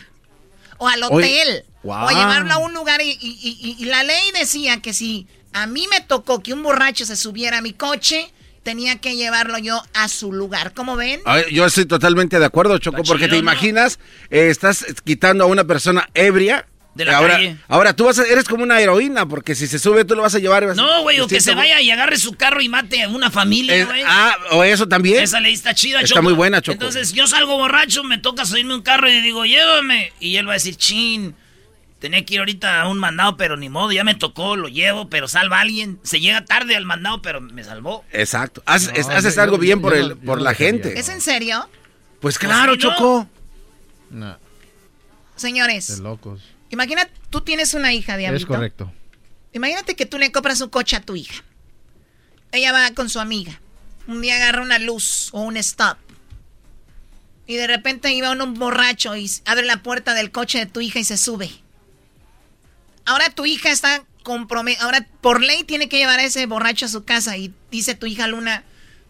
[0.77, 1.65] O al Oye, hotel.
[1.83, 3.01] O llevarlo a un lugar.
[3.01, 6.63] Y, y- y- y la ley decía que si a mí me tocó que un
[6.63, 8.31] borracho se subiera a mi coche,
[8.63, 10.73] tenía que llevarlo yo a su lugar.
[10.73, 11.21] ¿Cómo ven?
[11.25, 13.99] Ay, Yo estoy totalmente de acuerdo, Choco, porque te imaginas,
[14.29, 16.65] eh, estás quitando a una persona ebria.
[16.95, 17.55] De la ahora, calle.
[17.69, 20.35] ahora tú vas a- eres como una heroína, porque si se sube tú lo vas
[20.35, 20.63] a llevar.
[20.63, 23.03] y vas a- No, güey, o que se vaya y agarre su carro y mate
[23.03, 24.03] a una familia, güey.
[24.05, 25.23] ah, o eso también.
[25.23, 26.23] Esa ley está chida, Está Choco.
[26.23, 26.73] muy buena, Choco.
[26.73, 30.11] Entonces, yo salgo borracho, me toca subirme un carro y le digo, llévame.
[30.19, 31.35] Y él va a decir, chin,
[31.99, 35.09] tenía que ir ahorita a un mandado, pero ni modo, ya me tocó, lo llevo,
[35.09, 35.99] pero salva a alguien.
[36.03, 38.03] Se llega tarde al mandado, pero me salvó.
[38.11, 38.63] Exacto.
[38.65, 40.97] Haz- es- No, haces algo yo- bien yo por, el, yo por la gente.
[40.99, 41.69] ¿Es en serio?
[42.21, 42.89] Pues claro, sí, ¿no?
[42.95, 43.29] Choco.
[44.09, 44.37] No,
[45.35, 46.41] Señores, de locos.
[46.69, 48.47] imagina, tú tienes una hija, Es Diablito.
[48.47, 48.91] correcto.
[49.53, 51.43] Imagínate que tú le compras un coche a tu hija.
[52.51, 53.59] Ella va con su amiga.
[54.07, 55.97] Un día agarra una luz o un stop.
[57.47, 60.99] Y de repente iba un borracho y abre la puerta del coche de tu hija
[60.99, 61.49] y se sube.
[63.09, 64.83] Ahora tu hija está comprometida.
[64.83, 67.37] Ahora por ley tiene que llevar a ese borracho a su casa.
[67.37, 68.63] Y dice tu hija Luna,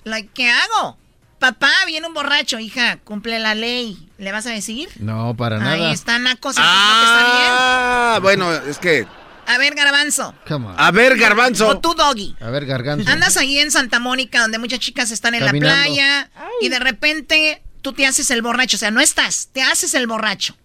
[0.04, 0.98] like, ¿qué hago?
[1.40, 2.60] Papá, viene un borracho.
[2.60, 4.10] Hija, cumple la ley.
[4.18, 4.90] ¿Le vas a decir?
[5.00, 5.94] No, para Ahí nada.
[5.94, 6.52] está Naco.
[6.52, 7.52] se supone que está bien.
[7.52, 9.08] Ah, bueno, es que.
[9.48, 10.36] A ver, Garbanzo.
[10.78, 11.80] A ver, O Garbanzo.
[11.80, 12.36] tú, Doggy.
[12.40, 13.10] A ver, garganzo.
[13.10, 15.76] Andas ahí en Santa Mónica donde muchas chicas están en Caminando.
[15.76, 16.30] la playa
[16.62, 20.06] y de repente tú te haces el borracho, o sea, no estás, te haces el
[20.06, 20.56] borracho.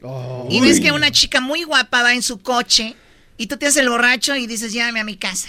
[0.51, 2.95] Y ves que una chica muy guapa va en su coche
[3.37, 5.49] y tú te haces el borracho y dices, llévame a mi casa.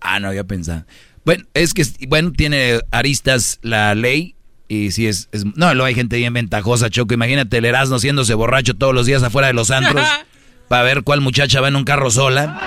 [0.00, 0.84] Ah, no, ya pensaba.
[1.24, 4.34] Bueno, es que, bueno, tiene aristas la ley
[4.68, 7.14] y si es, es- No, luego hay gente bien ventajosa, Choco.
[7.14, 10.06] Imagínate el Erasmo haciéndose borracho todos los días afuera de los antros
[10.68, 12.60] para ver cuál muchacha va en un carro sola.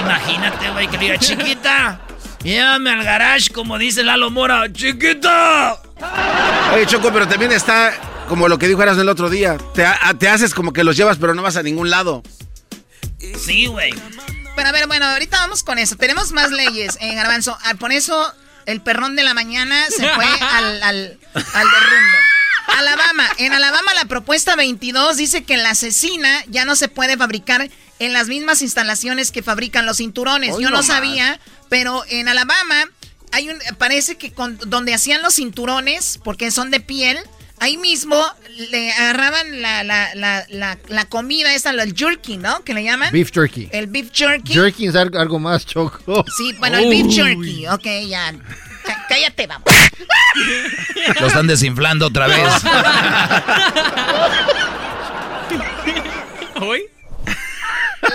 [0.00, 2.00] Imagínate, güey, que le diga, chiquita,
[2.44, 5.80] llévame al garage, como dice Lalo Mora, chiquita.
[6.74, 7.92] Oye, Choco, pero también está
[8.28, 9.56] como lo que dijo Eras el otro día.
[9.74, 9.84] Te,
[10.18, 12.22] te haces como que los llevas, pero no vas a ningún lado.
[13.44, 13.92] Sí, güey.
[14.56, 15.96] Pero a ver, bueno, ahorita vamos con eso.
[15.96, 17.56] Tenemos más leyes, eh, Garbanzo.
[17.64, 18.32] Ah, por eso
[18.66, 22.18] el perrón de la mañana se fue al, al, al derrumbe.
[22.66, 23.28] Alabama.
[23.38, 27.68] En Alabama la propuesta 22 dice que la asesina ya no se puede fabricar
[27.98, 30.54] en las mismas instalaciones que fabrican los cinturones.
[30.54, 32.84] Hoy Yo no sabía, pero en Alabama
[33.32, 37.18] hay un parece que con- donde hacían los cinturones, porque son de piel,
[37.62, 38.20] ahí mismo
[38.70, 42.62] le agarraban la, la, la, la, la comida esa, el jerky, ¿no?
[42.64, 43.12] Que le llaman.
[43.12, 43.68] Beef jerky.
[43.72, 44.52] El beef jerky.
[44.52, 46.24] Jerky es algo, algo más, Choco.
[46.36, 47.66] Sí, bueno, el beef jerky.
[47.68, 48.32] Ok, ya.
[48.84, 49.68] Cá- Cállate, vamos.
[51.20, 52.52] Lo están desinflando otra vez.
[56.60, 56.82] ¿Hoy?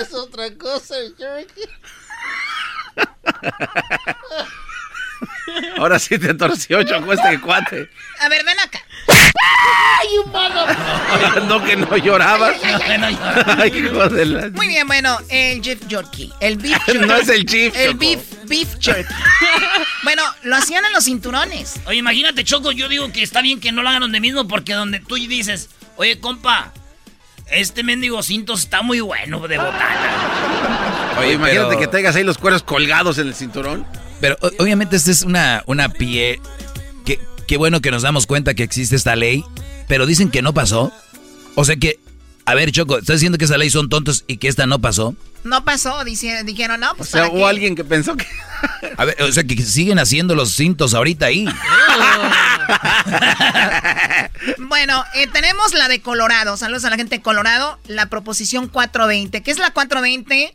[0.01, 1.61] es otra cosa, el jerky.
[5.77, 7.89] Ahora sí te torció, Choco, este cuate.
[8.19, 8.79] A ver, ven acá.
[9.07, 10.65] ¡Ay, humano!
[11.47, 12.55] no, que no llorabas.
[13.57, 14.49] Ay, hijo de la...
[14.49, 16.31] Muy bien, bueno, el beef jerky.
[16.39, 17.05] El beef jerky.
[17.05, 17.97] No es el chief, El Choco.
[17.99, 19.13] beef, beef jerky.
[20.03, 21.79] Bueno, lo hacían en los cinturones.
[21.85, 24.73] Oye, imagínate, Choco, yo digo que está bien que no lo hagan donde mismo, porque
[24.73, 26.73] donde tú dices, oye, compa,
[27.51, 31.15] este mendigo cinto está muy bueno de botana.
[31.19, 33.85] Oye, imagínate que traigas ahí los cueros colgados en el cinturón.
[34.21, 36.39] Pero o- obviamente esta es una, una pie.
[37.05, 39.43] Qué, qué bueno que nos damos cuenta que existe esta ley,
[39.87, 40.91] pero dicen que no pasó.
[41.55, 41.99] O sea que,
[42.45, 45.15] a ver, Choco, ¿estás diciendo que esa ley son tontos y que esta no pasó?
[45.43, 47.49] No pasó, dice- dijeron, no, O pues sea, ¿para hubo qué?
[47.49, 48.25] alguien que pensó que...
[48.97, 51.45] A ver, o sea que siguen haciendo los cintos ahorita ahí.
[54.59, 56.57] Bueno, eh, tenemos la de Colorado.
[56.57, 57.79] Saludos a la gente de Colorado.
[57.87, 59.41] La proposición 420.
[59.41, 60.53] ¿Qué es la 420?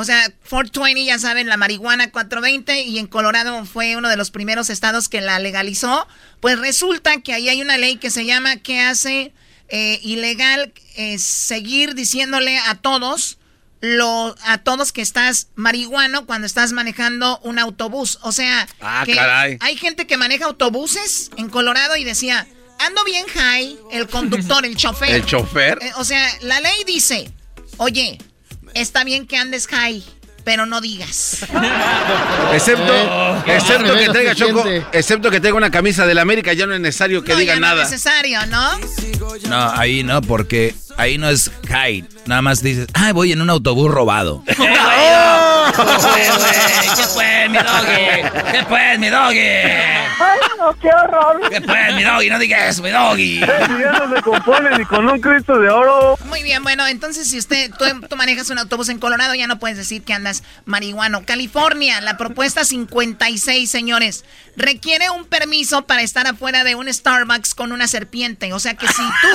[0.00, 2.82] O sea, 420, ya saben, la marihuana 420.
[2.82, 6.06] Y en Colorado fue uno de los primeros estados que la legalizó.
[6.40, 9.32] Pues resulta que ahí hay una ley que se llama que hace
[9.68, 13.38] eh, ilegal eh, seguir diciéndole a todos.
[13.80, 18.18] Lo, a todos que estás marihuano cuando estás manejando un autobús.
[18.22, 19.56] O sea, Ah, que caray.
[19.60, 22.46] hay gente que maneja autobuses en Colorado y decía,
[22.80, 25.10] ando bien high, el conductor, el chofer.
[25.10, 25.78] ¿El chofer?
[25.80, 27.30] Eh, o sea, la ley dice,
[27.76, 28.18] oye,
[28.74, 30.02] está bien que andes high,
[30.44, 31.38] pero no digas.
[32.52, 36.74] Excepto, Eh, excepto que traiga Choco, excepto que traiga una camisa del América, ya no
[36.74, 37.74] es necesario que No, diga ya nada.
[37.76, 38.78] No es necesario, ¿no?
[39.48, 42.04] No, ahí no, porque ahí no es hide.
[42.26, 44.44] Nada más dices, ah, voy en un autobús robado.
[45.78, 45.82] ¿Qué
[47.14, 48.52] fue, mi doggy?
[48.52, 49.38] ¿Qué fue, mi doggy?
[49.38, 51.40] Ay, no, qué horror.
[51.48, 52.30] ¿Qué fue, mi doggy?
[52.30, 53.40] No digas eso, mi doggy.
[53.40, 56.18] Ya no se compone ni con un Cristo de oro.
[56.26, 59.58] Muy bien, bueno, entonces si usted, tú, tú manejas un autobús en Colorado, ya no
[59.58, 61.24] puedes decir que andas marihuano.
[61.24, 64.24] California, la propuesta 56, señores,
[64.56, 68.52] requiere un permiso para estar afuera de un Starbucks con una serpiente.
[68.52, 69.28] O sea que si tú...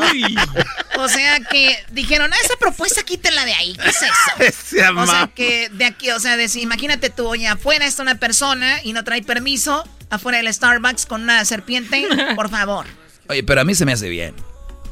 [0.98, 4.72] O sea que dijeron, ah, esa propuesta quítela de ahí, ¿qué es eso?
[4.96, 8.16] O sea que de aquí, o sea, de, si- imagínate tú, oye, afuera está una
[8.16, 12.06] persona y no trae permiso, afuera del Starbucks con una serpiente,
[12.36, 12.86] por favor.
[13.28, 14.34] Oye, pero a mí se me hace bien.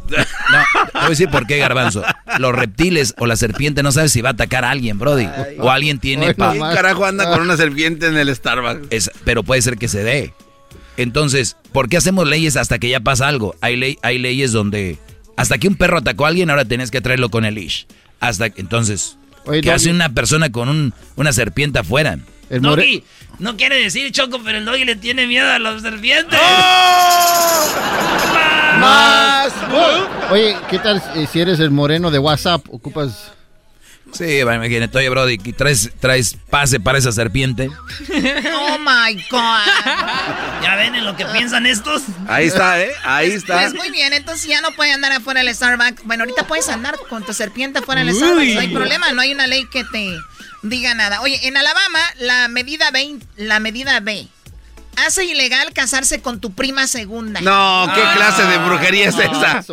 [0.09, 0.17] No,
[0.87, 2.03] te voy a decir por qué, Garbanzo.
[2.39, 5.29] Los reptiles o la serpiente no sabes si va a atacar a alguien, Brody.
[5.59, 6.33] O alguien tiene...
[6.35, 8.87] pa- ¿Quién carajo anda con una serpiente en el Starbucks?
[8.89, 10.33] Es- pero puede ser que se dé.
[10.97, 13.55] Entonces, ¿por qué hacemos leyes hasta que ya pasa algo?
[13.61, 14.99] Hay, ley, hay leyes donde
[15.39, 17.85] hasta que un perro atacó a alguien, ahora tenés que traerlo con el leash.
[18.21, 19.17] Hasta que- entonces,
[19.47, 22.19] Oye, ¿qué hace una persona con un- una serpiente afuera?
[22.51, 23.05] El more- Doggy,
[23.39, 26.39] no quiere decir Choco, pero el doggy le tiene miedo a los serpientes.
[28.81, 29.53] ¡Más!
[30.31, 32.65] Oye, ¿qué tal si eres el moreno de WhatsApp?
[32.71, 33.33] Ocupas.
[34.13, 37.69] Sí, imagínate, oye, Brody, ¿y ¿traes, traes pase para esa serpiente?
[37.69, 40.63] Oh my God.
[40.63, 42.03] ¿Ya ven en lo que piensan estos?
[42.27, 42.91] Ahí está, ¿eh?
[43.05, 43.61] Ahí está.
[43.61, 46.05] Pues muy bien, entonces ya no puede andar afuera del Starbucks.
[46.05, 48.55] Bueno, ahorita puedes andar con tu serpiente afuera del Starbucks.
[48.55, 50.17] No hay problema, no hay una ley que te
[50.63, 51.21] diga nada.
[51.21, 54.29] Oye, en Alabama, la medida B, la medida B
[55.07, 57.41] hace ilegal casarse con tu prima segunda.
[57.41, 59.65] No, ¿qué clase de brujería es esa?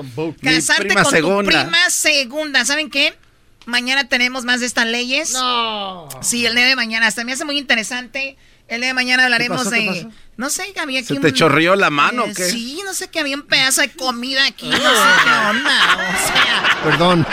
[0.41, 1.51] Casarte prima con segunda.
[1.51, 2.65] tu prima segunda.
[2.65, 3.17] ¿Saben qué?
[3.65, 5.31] Mañana tenemos más de estas leyes.
[5.33, 6.07] No.
[6.21, 7.07] Sí, el día de mañana.
[7.07, 8.37] Hasta me hace muy interesante.
[8.67, 9.69] El día de mañana hablaremos pasó?
[9.71, 9.87] ¿Qué de.
[9.87, 10.11] pasó?
[10.37, 12.45] No sé, había aquí ¿Se un- te chorreó la mano o eh, qué?
[12.49, 14.67] Sí, no sé que había un pedazo de comida aquí.
[14.69, 14.81] No sé
[15.23, 15.95] qué onda.
[15.95, 16.77] O sea.
[16.83, 17.27] Perdón.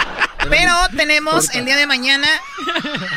[0.51, 2.27] Pero tenemos el día de mañana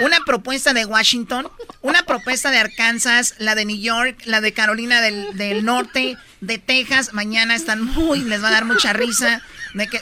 [0.01, 1.49] una propuesta de Washington,
[1.81, 6.57] una propuesta de Arkansas, la de New York, la de Carolina del, del Norte, de
[6.59, 7.13] Texas.
[7.13, 9.41] Mañana están muy, les va a dar mucha risa.
[9.73, 10.01] De que,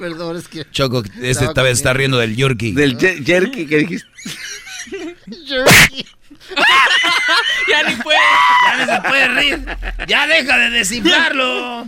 [0.00, 0.64] Perdón, es que.
[0.70, 2.72] Choco, este esta vez está riendo del Yorkie.
[2.72, 4.08] Del jerky que dijiste.
[7.68, 8.18] ya ni puede,
[8.64, 9.60] ya ni se puede reír.
[10.08, 11.86] Ya deja de desinflarlo.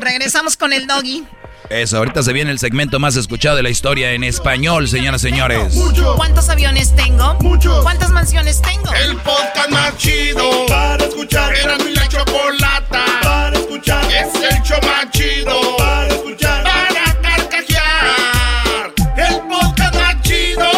[0.00, 1.24] regresamos con el doggy.
[1.70, 5.30] Eso, ahorita se viene el segmento más escuchado de la historia en español, señoras y
[5.30, 5.74] señores.
[6.16, 7.38] ¿Cuántos aviones tengo?
[7.82, 8.92] ¿Cuántas mansiones tengo?
[8.92, 11.54] El podcast más chido para escuchar.
[11.56, 14.04] Era mi la chocolata para escuchar.
[14.12, 16.64] Es el show más chido para escuchar.
[16.64, 18.92] Para carcajear.
[19.16, 20.70] El podcast más chido.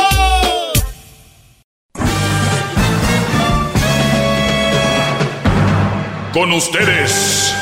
[6.32, 7.52] Con ustedes.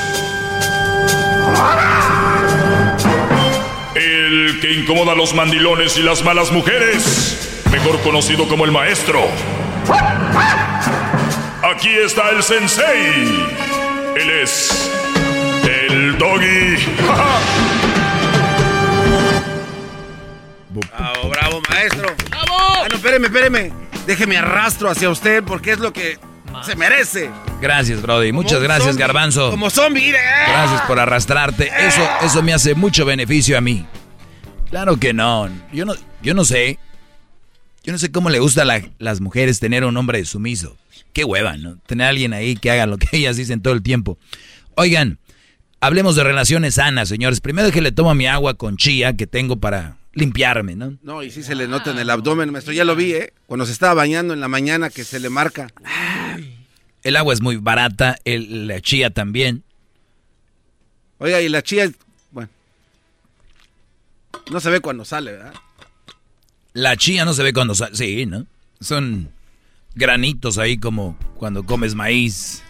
[4.55, 7.61] El que incomoda a los mandilones y las malas mujeres.
[7.73, 9.21] Mejor conocido como el maestro.
[11.61, 13.49] Aquí está el sensei.
[14.15, 14.93] Él es.
[15.89, 16.77] El doggy.
[20.69, 22.15] Bravo, bravo, maestro.
[22.31, 22.47] ¡Bravo!
[22.51, 23.73] Ah, no, espéreme, espéreme.
[24.07, 26.17] Déjeme arrastro hacia usted porque es lo que
[26.63, 27.29] se merece.
[27.61, 28.31] Gracias, Brody.
[28.31, 29.51] Muchas Como gracias, zombie, Garbanzo.
[29.51, 30.19] Como zombie, mire.
[30.47, 31.73] Gracias por arrastrarte.
[31.77, 33.85] Eso, eso me hace mucho beneficio a mí.
[34.71, 35.49] Claro que no.
[35.73, 36.79] Yo no, yo no sé.
[37.85, 40.77] Yo no sé cómo le gusta a la- las mujeres tener un hombre sumiso.
[41.13, 41.77] Qué hueva, ¿no?
[41.87, 44.19] Tener a alguien ahí que haga lo que ellas dicen todo el tiempo.
[44.75, 45.19] Oigan,
[45.81, 47.43] Hablemos de relaciones sanas, señores.
[47.43, 50.97] Primero que le tomo mi agua con chía que tengo para limpiarme, ¿no?
[51.03, 52.73] No, y sí se le nota en el abdomen, maestro.
[52.73, 53.35] Ya lo vi, ¿eh?
[53.47, 55.67] Cuando se estaba bañando en la mañana que se le marca.
[57.03, 59.63] El agua es muy barata, el, la chía también.
[61.19, 61.91] Oiga, y la chía,
[64.51, 65.55] no se ve cuando sale, ¿verdad?
[66.73, 68.47] La chía no se ve cuando sale, sí, ¿no?
[68.81, 69.31] Son
[69.95, 72.63] granitos ahí como cuando comes maíz.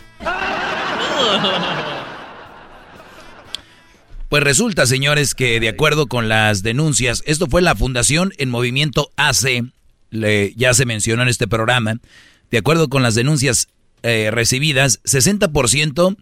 [4.29, 9.11] Pues resulta, señores, que de acuerdo con las denuncias, esto fue la Fundación en Movimiento
[9.17, 9.65] AC,
[10.11, 12.01] le, ya se mencionó en este programa,
[12.51, 13.69] de acuerdo con las denuncias
[14.03, 16.17] eh, recibidas, 60%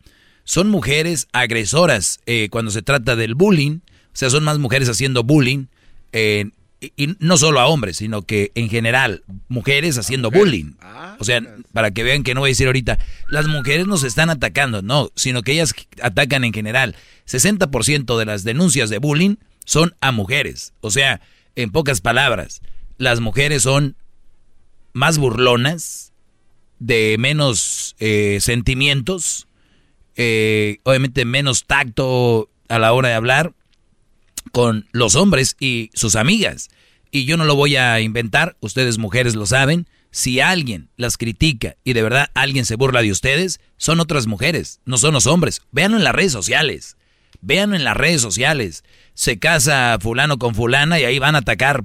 [0.45, 3.81] son mujeres agresoras eh, cuando se trata del bullying,
[4.13, 5.67] o sea, son más mujeres haciendo bullying,
[6.13, 6.51] eh,
[6.97, 10.73] y, no solo a hombres, sino que en general, mujeres haciendo bullying.
[11.19, 11.41] O sea,
[11.73, 12.99] para que vean que no voy a decir ahorita,
[13.29, 16.97] las mujeres nos están atacando, no, sino que ellas atacan en general.
[17.29, 20.73] 60% de las denuncias de bullying son a mujeres.
[20.81, 21.21] O sea,
[21.55, 22.63] en pocas palabras,
[22.99, 23.97] las mujeres son
[24.93, 26.13] más burlonas,
[26.81, 29.47] de menos eh, sentimientos,
[30.17, 33.55] eh, obviamente menos tacto a la hora de hablar
[34.53, 36.71] con los hombres y sus amigas.
[37.11, 39.89] Y yo no lo voy a inventar, ustedes mujeres lo saben.
[40.11, 44.81] Si alguien las critica y de verdad alguien se burla de ustedes, son otras mujeres,
[44.85, 45.63] no son los hombres.
[45.73, 46.97] Véanlo en las redes sociales.
[47.41, 48.85] Véanlo en las redes sociales.
[49.15, 51.85] Se casa fulano con fulana y ahí van a atacar.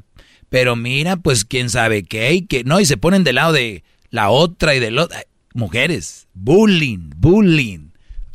[0.49, 3.84] Pero mira, pues quién sabe qué y que no, y se ponen del lado de
[4.10, 5.18] la otra y del otro.
[5.53, 7.86] Mujeres, bullying, bullying.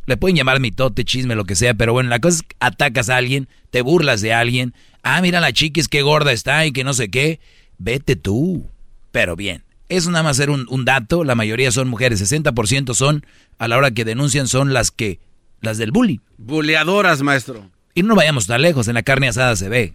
[0.05, 3.09] Le pueden llamar mitote, chisme, lo que sea, pero bueno, la cosa es que atacas
[3.09, 4.73] a alguien, te burlas de alguien.
[5.01, 7.39] Ah, mira la chiquis qué gorda está y que no sé qué.
[7.77, 8.69] Vete tú.
[9.11, 11.23] Pero bien, eso nada más ser un, un dato.
[11.23, 13.25] La mayoría son mujeres, 60% son,
[13.59, 15.19] a la hora que denuncian, son las que,
[15.61, 16.19] las del bullying.
[16.37, 17.69] Buleadoras, maestro.
[17.95, 19.93] Y no vayamos tan lejos, en la carne asada se ve.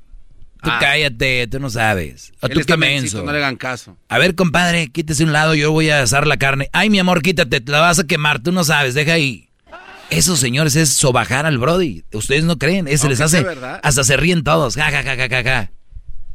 [0.62, 0.78] Tú Ah.
[0.80, 2.32] cállate, tú no sabes.
[2.40, 3.22] O Él tú está menso.
[3.22, 3.97] no le hagan caso.
[4.09, 6.68] A ver, compadre, quítese un lado, yo voy a asar la carne.
[6.72, 9.48] Ay, mi amor, quítate, te la vas a quemar, tú no sabes, deja ahí.
[10.10, 12.05] Eso, señores, es sobajar al Brody.
[12.12, 13.47] Ustedes no creen, eso Aunque les hace.
[13.82, 15.70] Hasta se ríen todos, ja, ja, ja, ja, ja, ja.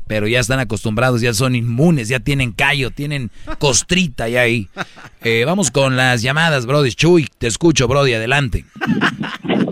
[0.07, 4.69] Pero ya están acostumbrados, ya son inmunes, ya tienen callo, tienen costrita ya ahí.
[5.25, 6.91] Eh, vamos con las llamadas, Brody.
[6.91, 8.65] Chuy, te escucho, Brody, adelante.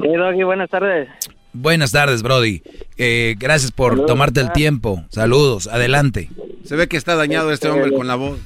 [0.02, 1.10] Sí, Doggy, buenas tardes.
[1.52, 2.64] Buenas tardes, Brody.
[2.96, 4.54] Eh, gracias por Saludos, tomarte el ah.
[4.54, 5.04] tiempo.
[5.10, 6.30] Saludos, adelante.
[6.64, 8.40] Se ve que está dañado este hombre con la voz.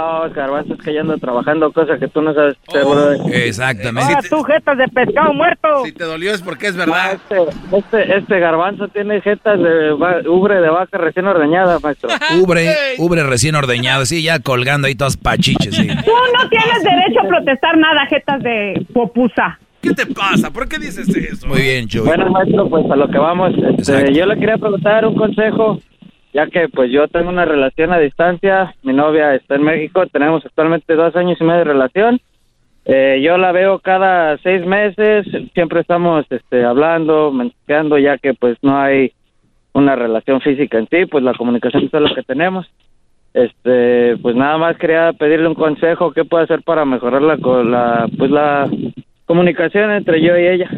[0.00, 3.18] Oh, Garbanzo, es que ya ando trabajando cosas que tú no sabes hacer, brother.
[3.34, 4.14] Exactamente.
[4.16, 5.84] ¡Ah, tú, jetas de pescado muerto!
[5.84, 7.12] Si te dolió es porque es Ah, verdad.
[7.14, 9.92] este, este, este garbanzo tiene jetas de
[10.28, 12.10] ubre de vaca recién ordeñada, maestro.
[12.40, 12.68] Ubre,
[12.98, 15.88] ubre recién ordeñado, sí, ya colgando ahí todas pachiches, sí.
[15.88, 16.12] Tú
[16.42, 19.58] no tienes derecho a protestar nada, jetas de popusa.
[19.80, 20.50] ¿Qué te pasa?
[20.52, 21.46] ¿Por qué dices eso?
[21.48, 22.02] Muy bien, Chuy.
[22.06, 23.52] Bueno, maestro, pues a lo que vamos.
[23.78, 25.80] Este, yo le quería preguntar un consejo,
[26.38, 30.46] ya que pues yo tengo una relación a distancia, mi novia está en México, tenemos
[30.46, 32.20] actualmente dos años y medio de relación.
[32.84, 38.56] Eh, yo la veo cada seis meses, siempre estamos este, hablando, mensajeando, ya que pues
[38.62, 39.10] no hay
[39.72, 42.70] una relación física en sí, pues la comunicación es lo que tenemos.
[43.34, 47.34] Este, pues nada más quería pedirle un consejo, ¿qué puede hacer para mejorar la,
[47.64, 48.70] la pues la
[49.26, 50.70] comunicación entre yo y ella?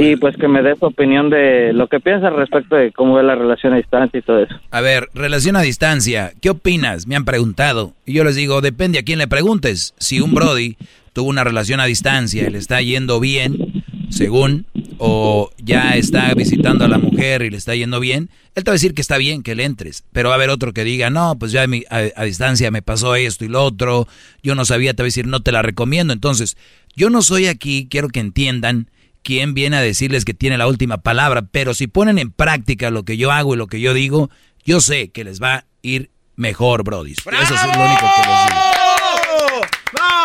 [0.00, 3.24] Y pues que me dé su opinión de lo que piensa respecto de cómo ve
[3.24, 4.54] la relación a distancia y todo eso.
[4.70, 7.08] A ver, relación a distancia, ¿qué opinas?
[7.08, 7.94] Me han preguntado.
[8.06, 9.94] Y yo les digo, depende a quién le preguntes.
[9.98, 10.76] Si un Brody
[11.14, 14.66] tuvo una relación a distancia y le está yendo bien, según,
[14.98, 18.74] o ya está visitando a la mujer y le está yendo bien, él te va
[18.74, 20.04] a decir que está bien que le entres.
[20.12, 22.70] Pero va a haber otro que diga, no, pues ya a, mi- a- a distancia
[22.70, 24.06] me pasó esto y lo otro,
[24.44, 26.12] yo no sabía, te va a decir, no te la recomiendo.
[26.12, 26.56] Entonces,
[26.94, 28.86] yo no soy aquí, quiero que entiendan
[29.22, 33.04] quién viene a decirles que tiene la última palabra, pero si ponen en práctica lo
[33.04, 34.30] que yo hago y lo que yo digo,
[34.64, 37.12] yo sé que les va a ir mejor, Brody.
[37.12, 39.60] Eso es lo único que les digo.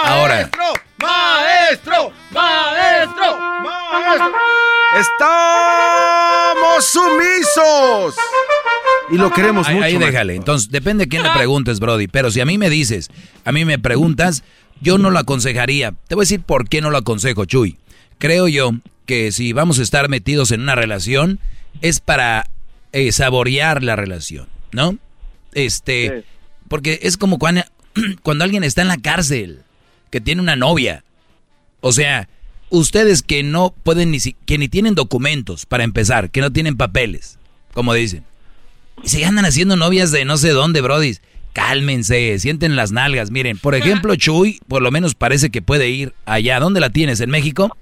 [0.03, 0.49] Ahora.
[0.97, 2.11] ¡Maestro!
[2.31, 3.31] ¡Maestro!
[3.63, 4.31] ¡Maestro!
[5.53, 8.15] ¡Estamos sumisos!
[9.11, 9.85] Y lo queremos Ahí, mucho.
[9.85, 10.11] ahí maestro.
[10.11, 10.35] déjale.
[10.35, 12.07] Entonces, depende de quién le preguntes, Brody.
[12.07, 13.09] Pero si a mí me dices,
[13.45, 14.43] a mí me preguntas,
[14.81, 15.93] yo no lo aconsejaría.
[16.07, 17.77] Te voy a decir por qué no lo aconsejo, Chuy.
[18.17, 18.71] Creo yo
[19.05, 21.39] que si vamos a estar metidos en una relación,
[21.81, 22.49] es para
[22.91, 24.97] eh, saborear la relación, ¿no?
[25.53, 26.23] Este,
[26.67, 27.63] porque es como cuando,
[28.23, 29.59] cuando alguien está en la cárcel,
[30.09, 31.03] que tiene una novia.
[31.81, 32.29] O sea,
[32.69, 36.77] ustedes que no pueden ni si- que ni tienen documentos para empezar, que no tienen
[36.77, 37.37] papeles,
[37.73, 38.23] como dicen.
[39.03, 41.21] Y se andan haciendo novias de no sé dónde, brodis.
[41.51, 43.29] Cálmense, sienten las nalgas.
[43.29, 46.59] Miren, por ejemplo, Chuy, por lo menos parece que puede ir allá.
[46.59, 47.19] ¿Dónde la tienes?
[47.19, 47.75] ¿En México?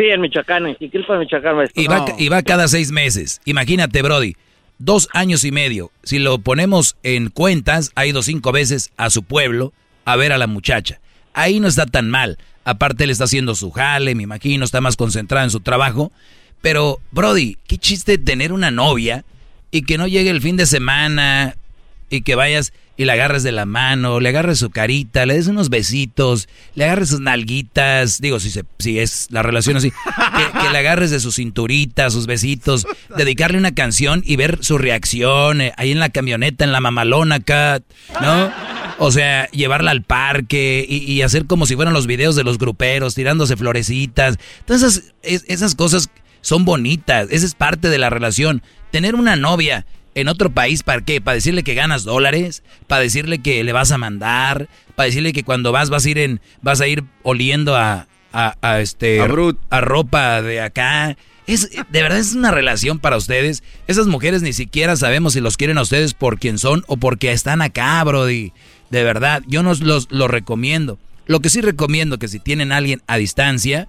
[0.00, 1.56] Sí, en Michoacán, en Jiquilpa, Michoacán.
[1.56, 1.82] maestro.
[1.82, 3.42] Y va, y va cada seis meses.
[3.44, 4.34] Imagínate, Brody.
[4.78, 5.90] Dos años y medio.
[6.04, 9.74] Si lo ponemos en cuentas, ha ido cinco veces a su pueblo
[10.06, 11.00] a ver a la muchacha.
[11.34, 12.38] Ahí no está tan mal.
[12.64, 16.12] Aparte, él está haciendo su jale, me imagino, está más concentrado en su trabajo.
[16.62, 19.26] Pero, Brody, qué chiste tener una novia
[19.70, 21.56] y que no llegue el fin de semana
[22.10, 25.46] y que vayas y le agarres de la mano, le agarres su carita, le des
[25.46, 29.90] unos besitos, le agarres sus nalguitas, digo, si, se, si es la relación así,
[30.52, 34.76] que, que le agarres de su cinturita, sus besitos, dedicarle una canción y ver su
[34.76, 37.80] reacción eh, ahí en la camioneta, en la mamalona acá,
[38.20, 38.52] ¿no?
[38.98, 42.58] O sea, llevarla al parque y, y hacer como si fueran los videos de los
[42.58, 44.36] gruperos, tirándose florecitas.
[44.58, 46.10] Entonces, esas, es- esas cosas
[46.42, 48.62] son bonitas, esa es parte de la relación.
[48.90, 51.20] Tener una novia en otro país, ¿para qué?
[51.20, 52.62] ¿Para decirle que ganas dólares?
[52.86, 54.68] ¿Para decirle que le vas a mandar?
[54.96, 58.56] ¿Para decirle que cuando vas vas a ir en, vas a ir oliendo a, a,
[58.60, 59.58] a este A Brut.
[59.70, 61.16] a ropa de acá?
[61.46, 63.62] Es, de verdad es una relación para ustedes.
[63.86, 67.32] Esas mujeres ni siquiera sabemos si los quieren a ustedes por quién son o porque
[67.32, 68.52] están acá, Brody.
[68.90, 70.98] De verdad, yo no los lo recomiendo.
[71.26, 73.88] Lo que sí recomiendo que si tienen a alguien a distancia,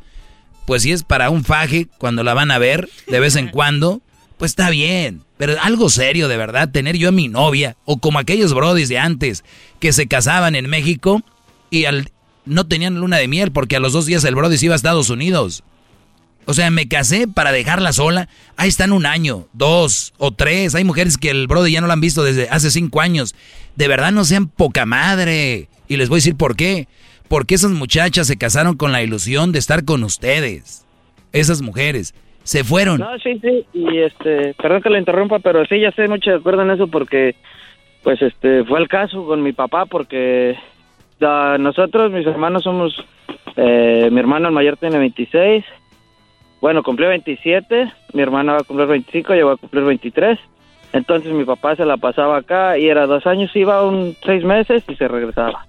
[0.66, 4.02] pues si es para un faje cuando la van a ver de vez en cuando,
[4.42, 5.22] pues está bien.
[5.38, 8.98] Pero algo serio, de verdad, tener yo a mi novia, o como aquellos brodis de
[8.98, 9.44] antes,
[9.80, 11.22] que se casaban en México
[11.70, 12.10] y al,
[12.46, 14.78] no tenían luna de miel porque a los dos días el brody se iba a
[14.78, 15.64] Estados Unidos.
[16.48, 18.30] O sea, me casé para dejarla sola.
[18.58, 20.74] Ahí están un año, dos o tres.
[20.74, 23.36] Hay mujeres que el brody ya no la han visto desde hace cinco años.
[23.76, 25.70] De verdad no sean poca madre.
[25.88, 26.88] Y les voy a decir por qué.
[27.28, 30.82] Porque esas muchachas se casaron con la ilusión de estar con ustedes.
[31.32, 33.00] Esas mujeres se fueron.
[33.00, 36.38] No, sí, sí, y este, perdón que le interrumpa, pero sí, ya estoy mucho de
[36.38, 37.36] acuerdo en eso porque,
[38.04, 40.58] pues, este, fue el caso con mi papá porque
[41.60, 42.96] nosotros, mis hermanos, somos,
[43.56, 45.64] eh, mi hermano el mayor tiene 26,
[46.60, 50.40] bueno, cumplió 27, mi hermana va a cumplir 25, yo voy a cumplir 23,
[50.94, 54.84] entonces mi papá se la pasaba acá y era dos años, iba un seis meses
[54.88, 55.66] y se regresaba.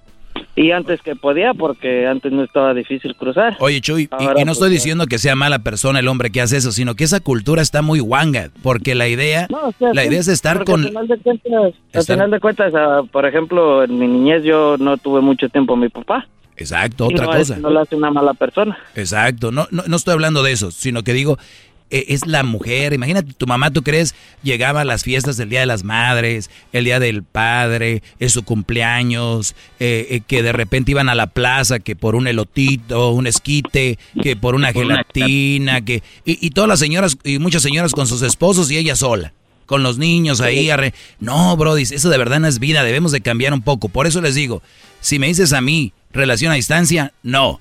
[0.56, 3.56] Y antes que podía, porque antes no estaba difícil cruzar.
[3.60, 6.30] Oye, Chuy, y- Ahora, y, no estoy pues, diciendo que sea mala persona el hombre
[6.30, 9.72] que hace eso, sino que esa cultura está muy guanga, porque la idea, No, o
[9.78, 10.82] sea, la sí, idea es estar con...
[10.82, 14.42] Al final de cuentas, al Estar- final de cuentas, ah, por ejemplo, en mi niñez
[14.44, 16.26] yo no tuve mucho tiempo a mi papá.
[16.56, 17.60] Exacto, Y otra no, es- cosa.
[17.60, 18.78] no lo hace una mala persona.
[18.94, 21.38] Exacto, no, no, no estoy hablando de eso, sino que digo,
[22.08, 22.92] es la mujer.
[22.92, 24.14] Imagínate, tu mamá, ¿tú crees?
[24.42, 28.42] Llegaba a las fiestas del Día de las Madres, el Día del Padre, es su
[28.44, 33.26] cumpleaños, eh, eh, que de repente iban a la plaza, que por un elotito, un
[33.26, 37.62] esquite, que por una Por una gelatina, que y, y todas las señoras, y muchas
[37.62, 39.32] señoras con sus esposos y ella sola.
[39.66, 43.20] Con los niños ahí, arre- no, Brody, eso de verdad no es vida, debemos de
[43.20, 43.88] cambiar un poco.
[43.88, 44.62] Por eso les digo,
[45.00, 47.60] si me dices a mí, relación a distancia, no.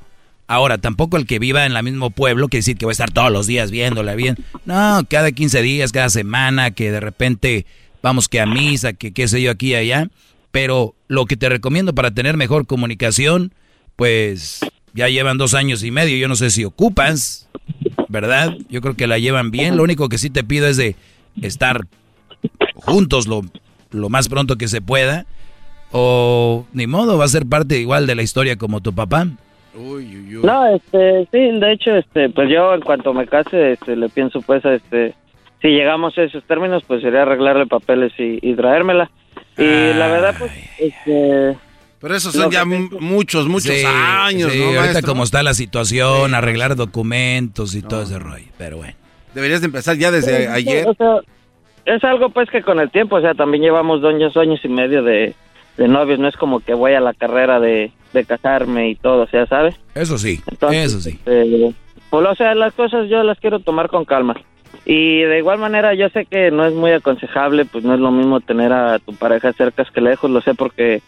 [0.51, 3.09] Ahora, tampoco el que viva en el mismo pueblo quiere decir que voy a estar
[3.09, 4.35] todos los días viéndola bien.
[4.65, 7.65] No, cada 15 días, cada semana, que de repente
[8.03, 10.09] vamos que a misa, que qué sé yo aquí y allá.
[10.51, 13.53] Pero lo que te recomiendo para tener mejor comunicación,
[13.95, 14.59] pues
[14.93, 16.17] ya llevan dos años y medio.
[16.17, 17.47] Yo no sé si ocupas,
[18.09, 18.53] ¿verdad?
[18.69, 19.77] Yo creo que la llevan bien.
[19.77, 20.97] Lo único que sí te pido es de
[21.41, 21.87] estar
[22.75, 23.43] juntos lo,
[23.91, 25.25] lo más pronto que se pueda.
[25.93, 29.29] O ni modo, va a ser parte igual de la historia como tu papá.
[29.73, 34.41] No, este, sí, de hecho, este, pues yo en cuanto me case, este, le pienso
[34.41, 35.13] pues, a este,
[35.61, 39.09] si llegamos a esos términos, pues sería arreglarle papeles y, y traérmela.
[39.57, 41.57] Y la verdad, pues, este...
[41.99, 45.07] Pero esos son ya mu- muchos, muchos Sí, años, sí, ¿no, ahorita maestro?
[45.11, 48.45] como está la situación, arreglar documentos y todo ese rollo.
[48.57, 48.95] Pero bueno.
[49.35, 50.87] Deberías de empezar ya desde Sí, ayer.
[50.87, 51.19] o sea,
[51.85, 54.67] es algo pues que con el tiempo, o sea, también llevamos dos años, años y
[54.67, 55.35] medio de,
[55.81, 59.23] de novios, no es como que voy a la carrera de, de casarme y todo,
[59.23, 59.75] o sea, ¿sabes?
[59.95, 61.09] Eso sí, Entonces, eso sí.
[61.25, 61.73] este,
[62.11, 64.35] pues, o sea, las cosas yo las quiero tomar con calma.
[64.85, 68.11] Y de igual manera, yo sé que no es muy aconsejable, pues no es lo
[68.11, 71.01] mismo tener a tu pareja cerca que lejos, lo sé porque,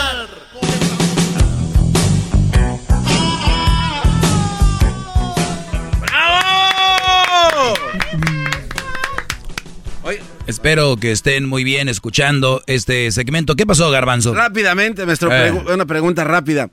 [10.55, 13.55] Espero que estén muy bien escuchando este segmento.
[13.55, 14.33] ¿Qué pasó, Garbanzo?
[14.33, 15.49] Rápidamente, maestro, Eh.
[15.53, 16.69] pregu- una pregunta rápida.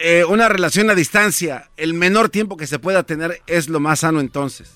[0.00, 4.00] Eh, una relación a distancia, el menor tiempo que se pueda tener es lo más
[4.00, 4.70] sano entonces.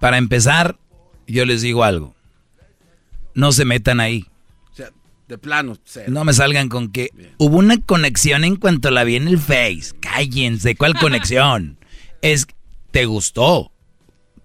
[0.00, 0.78] Para empezar,
[1.26, 2.14] yo les digo algo.
[3.34, 4.24] No se metan ahí.
[4.72, 4.88] O sea,
[5.28, 6.06] de plano, cero.
[6.08, 9.92] No me salgan con que hubo una conexión en cuanto la vi en el Face.
[10.00, 11.76] Cállense, ¿cuál conexión?
[12.22, 12.46] Es,
[12.90, 13.70] te gustó.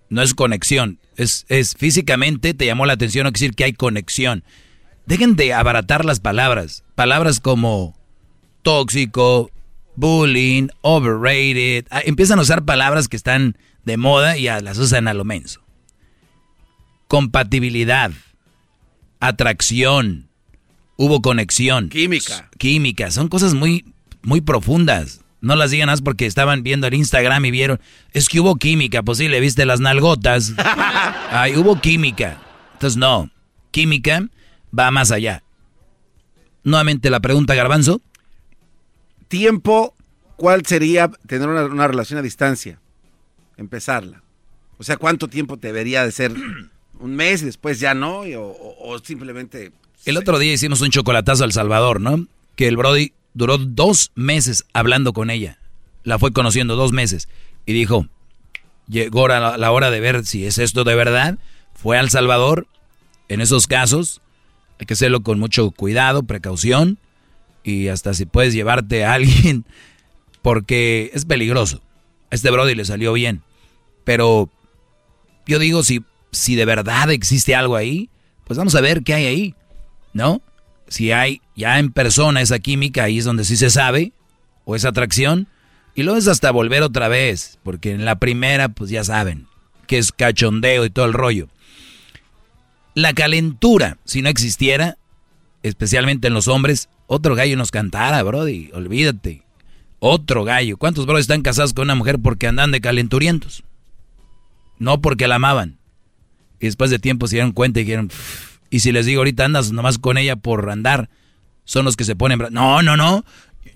[0.09, 0.99] No es conexión.
[1.15, 4.43] Es, es físicamente te llamó la atención, no quiere decir que hay conexión.
[5.05, 6.83] Dejen de abaratar las palabras.
[6.95, 7.97] Palabras como
[8.61, 9.51] tóxico,
[9.95, 11.85] bullying, overrated.
[11.89, 15.61] Ah, Empiezan a usar palabras que están de moda y las usan a lo menso.
[17.07, 18.11] Compatibilidad,
[19.19, 20.29] atracción,
[20.95, 21.89] hubo conexión.
[21.89, 22.49] Química.
[22.57, 25.21] Química, son cosas muy, muy profundas.
[25.41, 27.79] No las digan más porque estaban viendo el Instagram y vieron,
[28.11, 30.53] es que hubo química, pues sí, le viste las nalgotas.
[31.31, 32.41] Ay, hubo química.
[32.73, 33.29] Entonces no,
[33.71, 34.27] química
[34.77, 35.43] va más allá.
[36.63, 38.01] Nuevamente la pregunta, Garbanzo.
[39.27, 39.93] Tiempo,
[40.35, 42.79] ¿cuál sería tener una, una relación a distancia?
[43.57, 44.23] Empezarla.
[44.77, 46.33] O sea, ¿cuánto tiempo debería de ser?
[46.99, 48.25] ¿Un mes y después ya no?
[48.25, 49.71] Y- o, o- o simplemente...
[50.05, 52.25] El otro día hicimos un chocolatazo al Salvador, ¿no?
[52.55, 55.57] Que el Brody duró dos meses hablando con ella.
[56.03, 57.27] La fue conociendo dos meses.
[57.65, 58.07] Y dijo,
[58.87, 61.39] llegó la, la hora de ver si es esto de verdad.
[61.73, 62.67] Fue al Salvador.
[63.29, 64.21] En esos casos
[64.79, 66.97] hay que hacerlo con mucho cuidado, precaución.
[67.63, 69.65] Y hasta si puedes llevarte a alguien.
[70.41, 71.81] Porque es peligroso.
[72.31, 73.41] A este Brody le salió bien.
[74.03, 74.49] Pero
[75.47, 78.09] yo digo, si, si de verdad existe algo ahí,
[78.45, 79.55] pues vamos a ver qué hay ahí.
[80.13, 80.41] ¿no?
[80.87, 84.13] Si hay ya en persona esa química, ahí es donde sí se sabe,
[84.63, 85.47] o esa atracción,
[85.93, 89.47] y luego es hasta volver otra vez, porque en la primera, pues ya saben,
[89.85, 91.49] que es cachondeo y todo el rollo.
[92.95, 94.97] La calentura, si no existiera,
[95.61, 99.43] especialmente en los hombres, otro gallo nos cantara, Brody, olvídate.
[99.99, 100.77] Otro gallo.
[100.77, 103.63] ¿Cuántos brothers están casados con una mujer porque andan de calenturientos?
[104.77, 105.77] No porque la amaban.
[106.61, 109.43] Y después de tiempo se dieron cuenta y dijeron, "Pff, y si les digo ahorita
[109.43, 111.09] andas nomás con ella por andar,
[111.69, 112.39] son los que se ponen...
[112.49, 113.23] No, no, no.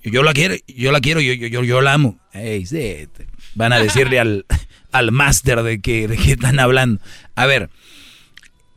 [0.04, 2.18] Yo la quiero, yo la quiero, yo, yo, yo, yo la amo.
[2.34, 3.08] Sí,
[3.54, 4.48] van a decirle al,
[4.92, 7.00] al máster de que, de qué están hablando.
[7.36, 7.70] A ver,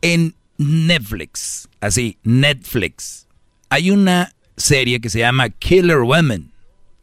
[0.03, 3.25] en Netflix, así, Netflix,
[3.69, 6.51] hay una serie que se llama Killer Women,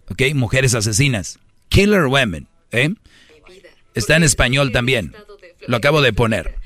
[0.08, 0.22] ¿ok?
[0.36, 1.40] Mujeres asesinas.
[1.68, 2.94] Killer Women, ¿eh?
[3.94, 5.12] Está en español también.
[5.66, 6.58] Lo acabo de poner.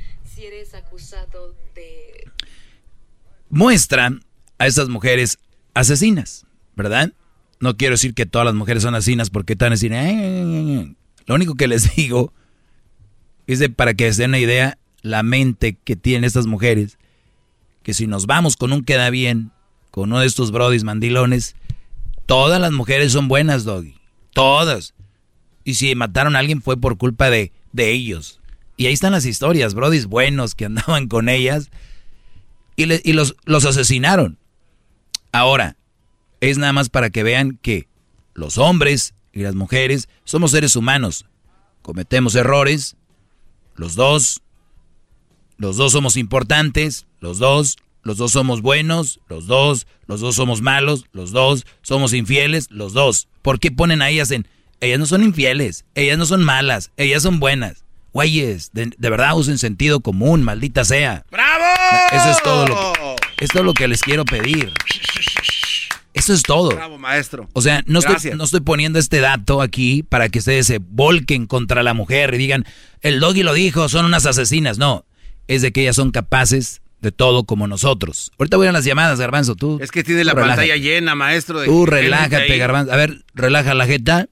[3.48, 4.12] Muestra
[4.58, 5.38] a esas mujeres
[5.74, 7.12] asesinas, ¿verdad?
[7.60, 9.86] No quiero decir que todas las mujeres son asesinas porque están así.
[9.88, 10.96] "Ay, ay, ay, ay".
[11.26, 12.32] Lo único que les digo
[13.46, 16.98] es de para que se den una idea la mente que tienen estas mujeres,
[17.82, 19.50] que si nos vamos con un queda bien,
[19.90, 21.54] con uno de estos brodis mandilones,
[22.26, 23.94] todas las mujeres son buenas, doggy.
[24.34, 24.94] Todas.
[25.64, 28.40] Y si mataron a alguien fue por culpa de, de ellos.
[28.76, 31.70] Y ahí están las historias, brodis buenos que andaban con ellas
[32.76, 34.38] y, le- y los, los asesinaron.
[35.32, 35.76] Ahora,
[36.40, 37.88] es nada más para que vean que
[38.34, 41.26] los hombres y las mujeres somos seres humanos.
[41.82, 42.96] Cometemos errores,
[43.74, 44.42] los dos,
[45.56, 50.62] los dos somos importantes, los dos, los dos somos buenos, los dos, los dos somos
[50.62, 53.28] malos, los dos somos infieles, los dos.
[53.42, 54.46] ¿Por qué ponen a ellas en,
[54.80, 57.84] ellas no son infieles, ellas no son malas, ellas son buenas?
[58.12, 61.24] Güeyes, de, de verdad usen sentido común, maldita sea.
[61.30, 61.64] ¡Bravo!
[62.12, 63.00] Eso es todo lo que,
[63.40, 64.72] esto es lo que les quiero pedir.
[66.14, 66.70] Eso es todo.
[66.70, 67.48] Bravo, maestro.
[67.52, 68.36] O sea, no estoy, Gracias.
[68.36, 72.38] no estoy poniendo este dato aquí para que ustedes se volquen contra la mujer y
[72.38, 72.64] digan,
[73.02, 74.78] el doggy lo dijo, son unas asesinas.
[74.78, 75.04] No,
[75.46, 78.32] es de que ellas son capaces de todo como nosotros.
[78.38, 79.78] Ahorita voy a las llamadas, Garbanzo, tú.
[79.80, 80.56] Es que tiene la relájate.
[80.56, 81.60] pantalla llena, maestro.
[81.60, 82.58] de Tú relájate.
[82.58, 82.92] Garbanzo.
[82.92, 84.28] A ver, relaja la jeta.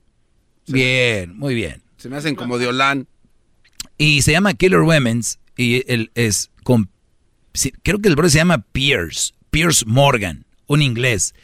[0.67, 1.83] Bien, muy bien.
[1.99, 3.07] Se me hacen como de Olán.
[3.97, 6.91] Y se llama Killer Women's y él es con
[7.83, 11.35] creo que el bro se llama Pierce, Pierce Morgan, un inglés.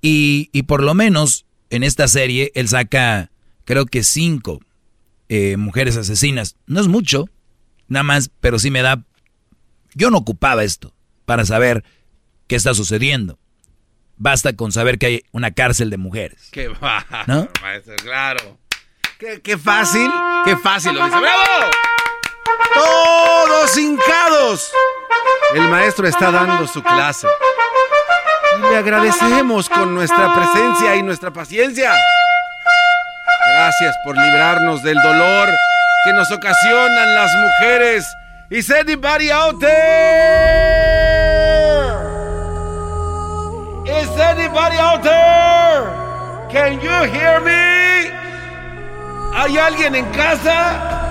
[0.00, 3.30] Y, y por lo menos en esta serie él saca
[3.64, 4.60] creo que cinco
[5.28, 6.56] eh, mujeres asesinas.
[6.66, 7.28] No es mucho,
[7.88, 9.02] nada más, pero sí me da...
[9.94, 11.84] Yo no ocupaba esto para saber
[12.46, 13.38] qué está sucediendo.
[14.16, 16.48] Basta con saber que hay una cárcel de mujeres.
[16.52, 17.48] Qué va, ¿No?
[17.60, 18.58] maestro, claro.
[19.18, 20.10] Qué, qué fácil,
[20.44, 21.18] qué fácil lo dice.
[21.18, 21.70] ¡Bravo!
[22.74, 24.72] Todos hincados.
[25.54, 27.26] el maestro está dando su clase.
[28.58, 31.94] Y le agradecemos con nuestra presencia y nuestra paciencia.
[33.54, 35.48] Gracias por librarnos del dolor
[36.04, 38.04] que nos ocasionan las mujeres.
[38.50, 40.76] Is anybody out there?
[43.86, 45.90] Is anybody out there?
[46.50, 48.10] Can you hear me?
[49.34, 51.05] ¿Hay alguien en casa?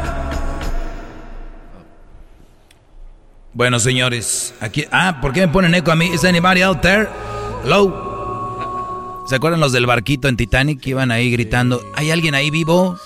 [3.56, 4.84] Bueno, señores, aquí.
[4.92, 6.08] Ah, ¿por qué me ponen eco a mí?
[6.08, 7.08] ¿Is anybody out there?
[7.64, 9.24] Hello.
[9.28, 11.82] ¿Se acuerdan los del barquito en Titanic que iban ahí gritando?
[11.96, 13.00] ¿Hay alguien ahí vivo?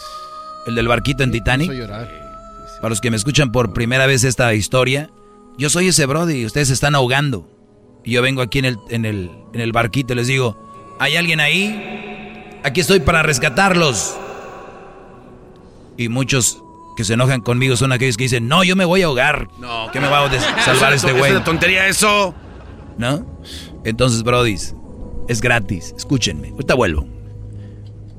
[0.66, 1.72] El del barquito en Titanic.
[1.78, 5.12] Para los que me escuchan por primera vez esta historia,
[5.60, 7.48] yo soy ese Brody y ustedes se están ahogando.
[8.04, 11.16] Y yo vengo aquí en el, en el, en el barquito y les digo, ¿hay
[11.16, 12.60] alguien ahí?
[12.64, 14.18] Aquí estoy para rescatarlos.
[15.96, 16.64] Y muchos
[17.00, 19.48] que se enojan conmigo son aquellos que dicen, no, yo me voy a ahogar.
[19.58, 21.42] No, ¿Qué me va a salvar este es güey?
[21.46, 22.36] tontería eso.
[22.98, 23.26] ¿No?
[23.86, 24.76] Entonces, brodis,
[25.30, 25.94] es gratis.
[25.96, 26.50] Escúchenme.
[26.50, 27.06] Ahorita vuelvo.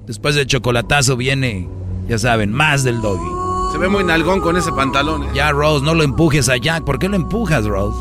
[0.07, 1.69] Después del chocolatazo viene,
[2.09, 3.73] ya saben, más del doggy.
[3.73, 5.25] Se ve muy nalgón con ese pantalón.
[5.25, 5.31] ¿eh?
[5.35, 6.83] Ya, Rose, no lo empujes a Jack.
[6.85, 8.01] ¿Por qué lo empujas, Rose?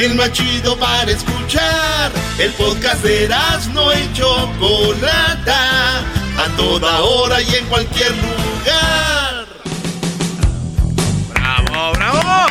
[0.00, 2.10] El más chido para escuchar.
[2.38, 3.28] El podcast de
[3.74, 5.98] no y Chocolata.
[6.38, 9.46] A toda hora y en cualquier lugar.
[11.34, 12.46] ¡Bravo, bravo!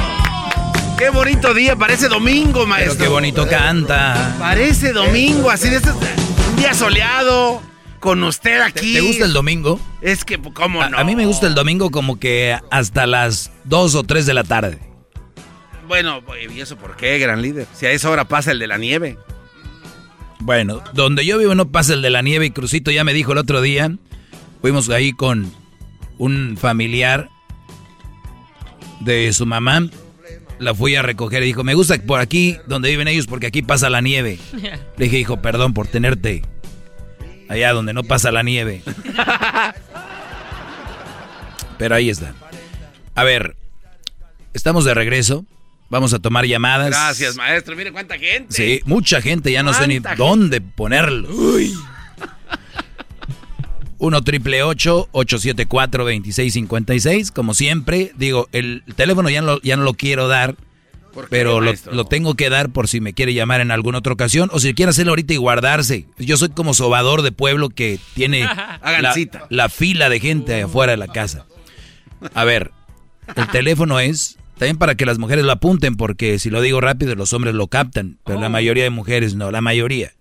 [1.00, 1.76] ¡Qué bonito día!
[1.76, 2.94] Parece domingo, maestro.
[3.00, 4.36] Pero qué bonito canta.
[4.38, 7.64] Parece domingo, así de este un día soleado,
[8.00, 8.94] con usted aquí.
[8.94, 9.80] ¿Te gusta el domingo?
[10.02, 11.00] Es que, ¿cómo A, no?
[11.00, 14.44] a mí me gusta el domingo como que hasta las 2 o 3 de la
[14.44, 14.89] tarde.
[15.90, 16.24] Bueno,
[16.56, 17.66] ¿y eso por qué, gran líder?
[17.74, 19.18] Si a esa hora pasa el de la nieve.
[20.40, 23.32] Bueno, donde yo vivo no pasa el de la nieve y Crucito ya me dijo
[23.32, 23.92] el otro día,
[24.62, 25.52] fuimos ahí con
[26.20, 27.32] un familiar
[29.00, 29.90] de su mamá,
[30.60, 33.64] la fui a recoger y dijo, me gusta por aquí donde viven ellos porque aquí
[33.64, 34.38] pasa la nieve.
[34.54, 36.44] Le dije, hijo, perdón por tenerte
[37.48, 38.84] allá donde no pasa la nieve.
[41.80, 42.36] Pero ahí está.
[43.16, 43.56] A ver,
[44.54, 45.48] estamos de regreso.
[45.90, 46.90] Vamos a tomar llamadas.
[46.90, 47.76] Gracias, maestro.
[47.76, 48.54] Mire cuánta gente.
[48.54, 51.30] Sí, mucha gente, ya no sé ni dónde ponerlos.
[53.98, 59.94] 1 triple 874 2656 Como siempre, digo, el teléfono ya no, lo- ya no lo
[59.94, 60.56] quiero dar,
[61.14, 63.98] ¿Por qué, pero lo, lo tengo que dar por si me quiere llamar en alguna
[63.98, 66.06] otra ocasión o si quiere hacerlo ahorita y guardarse.
[66.18, 68.42] Yo soy como sobador de pueblo que tiene
[68.84, 69.16] la,
[69.50, 71.46] la fila de gente afuera de la casa.
[72.36, 72.72] A ver,
[73.36, 77.16] el teléfono es también para que las mujeres lo apunten, porque si lo digo rápido,
[77.16, 80.12] los hombres lo captan, pero la mayoría de mujeres no, la mayoría.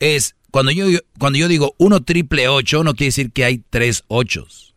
[0.00, 0.86] Es cuando yo,
[1.18, 4.74] cuando yo digo 1 triple 8, no quiere decir que hay tres ochos.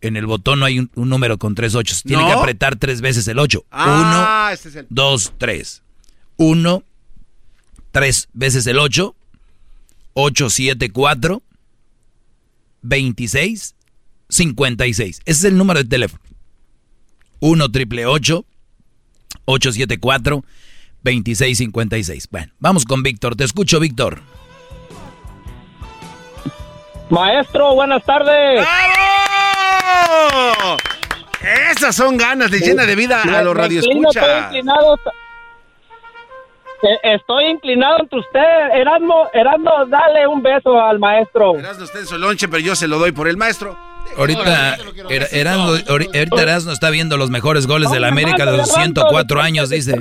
[0.00, 2.02] En el botón no hay un, un número con tres ochos.
[2.02, 2.28] Tiene ¿No?
[2.28, 3.64] que apretar tres veces el 8.
[3.70, 4.86] Ah, 1, ese es el...
[4.90, 5.82] 2, 3.
[6.38, 6.82] 1,
[7.92, 9.14] 3 veces el 8.
[10.14, 11.42] 8, 7, 4.
[12.82, 13.76] 26,
[14.28, 15.20] 56.
[15.24, 16.23] Ese es el número de teléfono.
[17.44, 18.42] 1 triple 8
[19.44, 20.42] 874
[21.02, 22.28] 2656.
[22.30, 23.36] Bueno, vamos con Víctor.
[23.36, 24.20] Te escucho, Víctor.
[27.10, 28.64] Maestro, buenas tardes.
[29.84, 30.76] ¡Bravo!
[31.70, 34.44] Esas son ganas, le llena de vida a los Estoy radioescuchas.
[34.46, 34.96] inclinado,
[36.82, 38.70] Eh, estoy inclinado ante usted.
[38.74, 41.58] Erasmo, Erasmo, dale un beso al maestro.
[41.58, 43.76] Erasno usted en su lonche, pero yo se lo doy por el maestro.
[44.16, 44.76] Ahorita
[45.08, 48.68] Era- Erasmo, ahori- ahorita Erasmo está viendo los mejores goles de la América de los
[48.70, 49.96] 104 años, dice.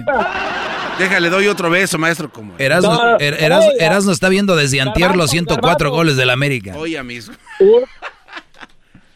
[0.99, 2.29] Déjale, doy otro beso, maestro.
[2.31, 2.53] Como...
[2.59, 3.41] Erasmo, No, Er-
[4.11, 5.95] está viendo desde antier los 104 Garbanzo.
[5.95, 6.75] goles de la América.
[6.77, 7.31] Oye, amigo.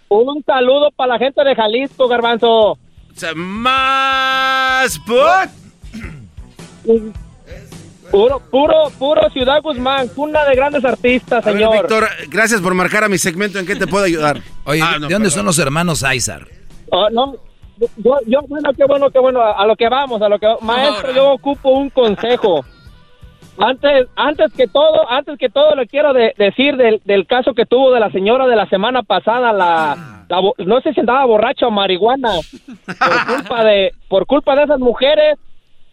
[0.09, 2.77] Un, un saludo para la gente de Jalisco, Garbanzo.
[3.35, 5.49] Más put.
[8.11, 11.73] Puro, puro, puro Ciudad Guzmán, cuna de grandes artistas, A ver, señor.
[11.81, 13.59] Víctor, gracias por marcar a mi segmento.
[13.59, 14.37] ¿En qué te puedo ayudar?
[14.65, 15.31] Oye, Ah, ¿de dónde perdón.
[15.31, 16.47] son los hermanos Aizar?
[16.89, 17.35] Oh, no,
[17.97, 20.47] yo, yo, bueno, qué bueno, qué bueno, a, a lo que vamos, a lo que
[20.61, 22.63] maestro, yo ocupo un consejo.
[23.59, 27.65] Antes, antes que todo, antes que todo le quiero de- decir del, del caso que
[27.65, 31.25] tuvo de la señora de la semana pasada, la, la bo- no sé si andaba
[31.25, 32.29] borracha o marihuana,
[32.85, 35.39] por culpa de, por culpa de esas mujeres,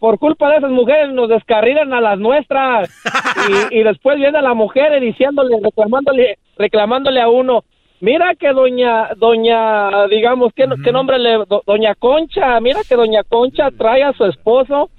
[0.05, 2.89] por culpa de esas mujeres nos descarrilan a las nuestras
[3.71, 7.63] y, y después viene la mujer diciéndole, reclamándole, reclamándole a uno,
[8.01, 13.23] mira que doña, doña, digamos, ¿qué, qué nombre le, do- doña Concha, mira que doña
[13.23, 14.91] Concha trae a su esposo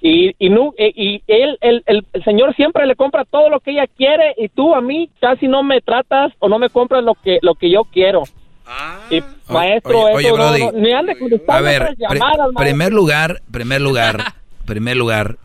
[0.00, 3.58] y, y, nu- e- y él, el, el, el señor siempre le compra todo lo
[3.58, 7.02] que ella quiere y tú a mí casi no me tratas o no me compras
[7.02, 8.22] lo que, lo que yo quiero.
[9.10, 9.20] y
[9.52, 10.60] maestro, oye, oye, eso no- Brody.
[10.64, 12.52] no- ni ande contestando A ver, llamadas, maestro.
[12.64, 14.16] primer lugar, primer lugar,
[14.64, 15.38] primer lugar,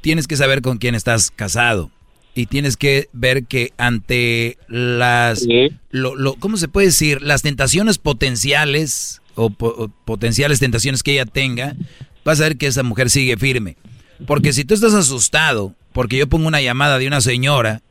[0.00, 1.90] tienes que saber con quién estás casado
[2.34, 5.46] y tienes que ver que ante las,
[5.90, 7.22] lo, lo- ¿cómo se puede decir?
[7.22, 11.74] Las tentaciones potenciales o, po- o potenciales tentaciones que ella tenga,
[12.24, 13.76] vas a ver que esa mujer sigue firme.
[14.26, 17.82] Porque si tú estás asustado, porque yo pongo una llamada de una señora,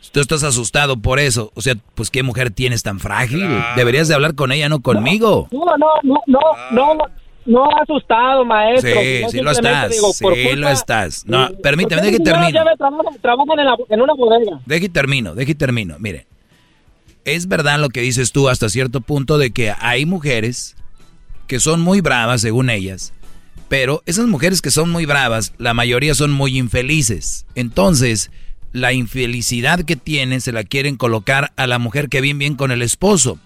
[0.00, 3.46] si tú estás asustado por eso, o sea, pues qué mujer tienes tan frágil.
[3.76, 5.48] Deberías de hablar con ella, no conmigo.
[5.52, 7.04] No, no, no, no, no,
[7.46, 8.90] no ha asustado, maestro.
[9.00, 11.24] Sí, No, sí lo estás, digo, sí culpa- lo estás.
[11.26, 12.50] No, Eh, permíteme, deje y termino.
[12.78, 14.60] trabajan, trabajan en, la- en una bodega.
[14.66, 15.96] Deje y termino, deje y termino.
[15.98, 16.26] Mire,
[17.24, 20.76] es verdad lo que dices tú hasta cierto punto de que hay mujeres
[21.46, 23.12] que son muy bravas, según ellas,
[23.68, 27.46] pero esas mujeres que son muy bravas, la mayoría son muy infelices.
[27.54, 28.30] Entonces,
[28.72, 32.70] la infelicidad que tienen se la quieren colocar a la mujer que bien bien con
[32.70, 33.38] el esposo.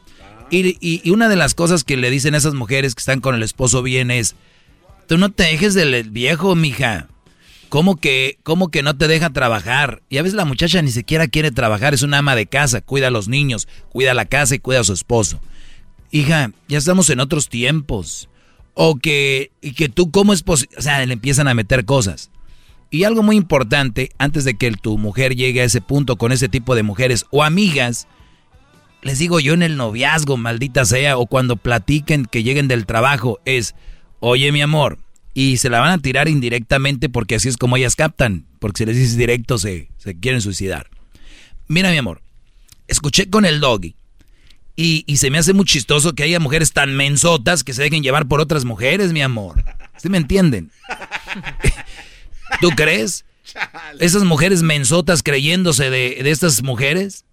[0.50, 3.20] Y, y- y una de las cosas que le dicen a esas mujeres que están
[3.20, 4.36] con el esposo bien es,
[5.08, 7.08] tú no te dejes del viejo, mija.
[7.68, 10.02] ¿Cómo que, ¿Cómo que no te deja trabajar?
[10.08, 13.08] Y a veces la muchacha ni siquiera quiere trabajar, es una ama de casa, cuida
[13.08, 15.40] a los niños, cuida la casa y cuida a su esposo.
[16.12, 18.28] Hija, ya estamos en otros tiempos.
[18.74, 20.76] O que, y que tú, ¿cómo es posible?
[20.78, 22.30] O sea, le empiezan a meter cosas.
[22.90, 26.48] Y algo muy importante, antes de que tu mujer llegue a ese punto con ese
[26.48, 28.06] tipo de mujeres o amigas,
[29.06, 33.38] les digo yo en el noviazgo, maldita sea, o cuando platiquen que lleguen del trabajo,
[33.44, 33.74] es,
[34.20, 34.98] oye mi amor,
[35.32, 38.86] y se la van a tirar indirectamente porque así es como ellas captan, porque si
[38.86, 40.90] les dices directo se, se quieren suicidar.
[41.68, 42.20] Mira mi amor,
[42.88, 43.94] escuché con el doggy
[44.74, 48.02] y, y se me hace muy chistoso que haya mujeres tan mensotas que se dejen
[48.02, 49.62] llevar por otras mujeres, mi amor.
[49.98, 50.70] ¿Sí me entienden?
[52.60, 53.24] ¿Tú crees?
[54.00, 57.25] Esas mujeres mensotas creyéndose de, de estas mujeres.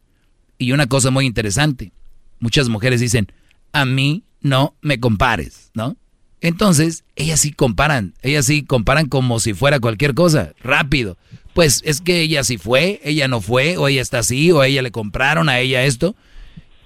[0.63, 1.91] Y una cosa muy interesante,
[2.39, 3.27] muchas mujeres dicen,
[3.73, 5.97] a mí no me compares, ¿no?
[6.39, 11.17] Entonces, ellas sí comparan, ellas sí comparan como si fuera cualquier cosa, rápido.
[11.53, 14.81] Pues es que ella sí fue, ella no fue, o ella está así, o ella
[14.81, 16.15] le compraron a ella esto.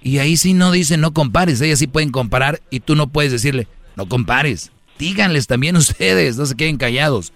[0.02, 3.30] Y ahí sí no dicen no compares, ellas sí pueden comparar y tú no puedes
[3.30, 4.72] decirle, no compares.
[4.98, 7.32] Díganles también ustedes, no se queden callados.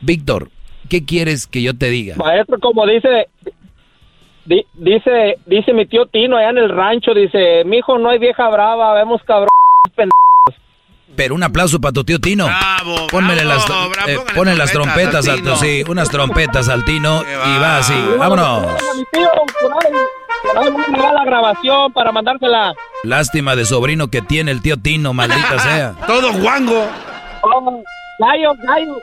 [0.00, 0.50] Víctor,
[0.88, 2.16] ¿qué quieres que yo te diga?
[2.16, 3.28] Maestro, como dice,
[4.44, 8.48] di- dice, dice mi tío Tino allá en el rancho, dice, mijo, no hay vieja
[8.48, 9.48] brava, vemos cabrón.
[11.14, 12.46] Pero un aplauso para tu tío Tino.
[12.46, 15.56] Bravo, Pónmele las, bravo, eh, ponle las trompetas trompetas al al Tino.
[15.56, 17.94] sí, unas trompetas al Tino y va así.
[18.18, 18.66] Vámonos.
[18.96, 19.28] Mi tío,
[19.60, 19.92] por ahí,
[20.42, 22.72] por ahí me da la grabación para mandársela.
[23.04, 25.94] Lástima de sobrino que tiene el tío Tino, maldita sea.
[26.06, 26.86] Todo guango.
[27.42, 27.82] Oh,
[28.18, 28.96] gallo, gallo,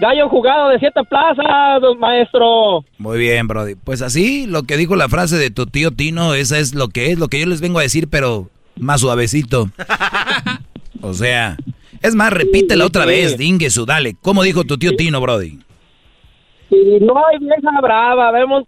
[0.00, 2.84] gallo jugado de siete plazas, maestro.
[2.98, 3.74] Muy bien, Brody.
[3.76, 7.12] Pues así, lo que dijo la frase de tu tío Tino, esa es lo que
[7.12, 9.70] es, lo que yo les vengo a decir, pero más suavecito.
[11.02, 11.56] O sea,
[12.02, 14.16] es más, repítela otra vez, dingue su, dale.
[14.22, 15.58] ¿Cómo dijo tu tío Tino, Brody?
[16.70, 18.64] Si no hay vieja brava, vemos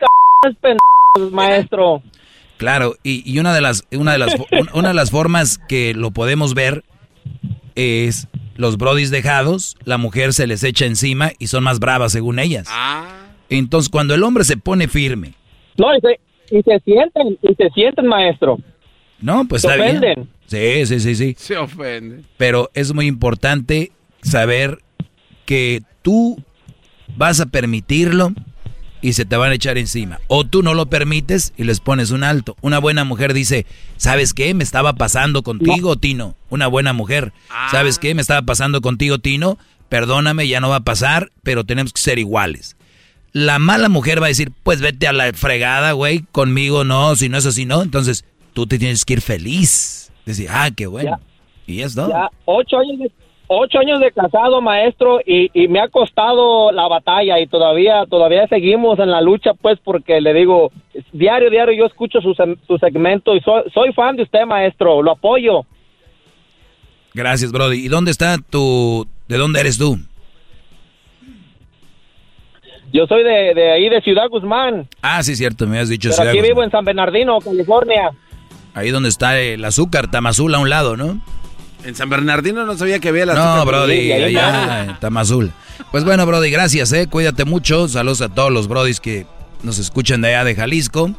[0.60, 2.02] pendejos, maestro.
[2.58, 5.94] Claro, y, y una de las una de las un- una de las formas que
[5.94, 6.84] lo podemos ver
[7.74, 12.38] es los brodis dejados, la mujer se les echa encima y son más bravas según
[12.38, 12.68] ellas.
[13.48, 15.32] Entonces, cuando el hombre se pone firme,
[15.78, 16.20] No, y se,
[16.58, 18.58] y se sienten, y se sienten, maestro.
[19.20, 19.96] no, pues Se está bien.
[19.98, 20.28] ofenden.
[20.46, 21.34] Sí, sí, sí, sí.
[21.38, 22.24] Se ofende.
[22.36, 24.78] Pero es muy importante saber
[25.46, 26.36] que tú
[27.16, 28.32] vas a permitirlo
[29.00, 30.20] y se te van a echar encima.
[30.28, 32.56] O tú no lo permites y les pones un alto.
[32.60, 34.54] Una buena mujer dice, ¿sabes qué?
[34.54, 36.34] Me estaba pasando contigo, Tino.
[36.50, 37.32] Una buena mujer.
[37.70, 38.14] ¿Sabes qué?
[38.14, 39.58] Me estaba pasando contigo, Tino.
[39.88, 42.76] Perdóname, ya no va a pasar, pero tenemos que ser iguales.
[43.32, 47.28] La mala mujer va a decir, pues vete a la fregada, güey, conmigo no, si
[47.28, 47.82] no es así, no.
[47.82, 50.10] Entonces, tú te tienes que ir feliz.
[50.26, 51.18] Decir, ah, qué bueno.
[51.66, 52.08] Y es todo.
[52.08, 53.10] Ya ocho años
[53.48, 58.46] ocho años de casado, maestro, y, y me ha costado la batalla y todavía todavía
[58.48, 60.70] seguimos en la lucha, pues, porque le digo,
[61.12, 62.34] diario, diario yo escucho su,
[62.66, 65.62] su segmento y soy, soy fan de usted, maestro, lo apoyo.
[67.14, 67.84] Gracias, Brody.
[67.84, 69.06] ¿Y dónde está tu...
[69.26, 69.98] ¿De dónde eres tú?
[72.92, 76.08] Yo soy de, de ahí, de Ciudad Guzmán, Ah, sí, cierto, me has dicho.
[76.08, 76.50] pero Ciudad aquí Guzmán.
[76.54, 78.10] vivo en San Bernardino, California.
[78.74, 81.20] Ahí donde está el azúcar, Tamazul a un lado, ¿no?
[81.84, 85.52] En San Bernardino no sabía que había la No, Brody, allá en Tamazul.
[85.90, 87.06] Pues bueno, Brody, gracias, eh.
[87.06, 87.88] Cuídate mucho.
[87.88, 89.26] Saludos a todos los Brodis que
[89.62, 91.14] nos escuchan de allá de Jalisco.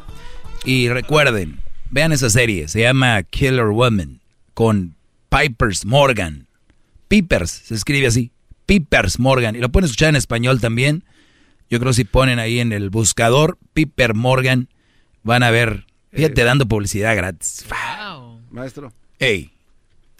[0.64, 2.68] Y recuerden, vean esa serie.
[2.68, 4.20] Se llama Killer Woman
[4.54, 4.94] con
[5.30, 6.46] Pipers Morgan.
[7.08, 8.30] Pipers, se escribe así.
[8.66, 9.56] Pipers Morgan.
[9.56, 11.04] Y lo pueden escuchar en español también.
[11.70, 14.68] Yo creo que si ponen ahí en el buscador Piper Morgan,
[15.22, 15.86] van a ver.
[16.12, 17.64] Fíjate, dando publicidad gratis.
[18.50, 18.92] Maestro.
[19.18, 19.52] Ey.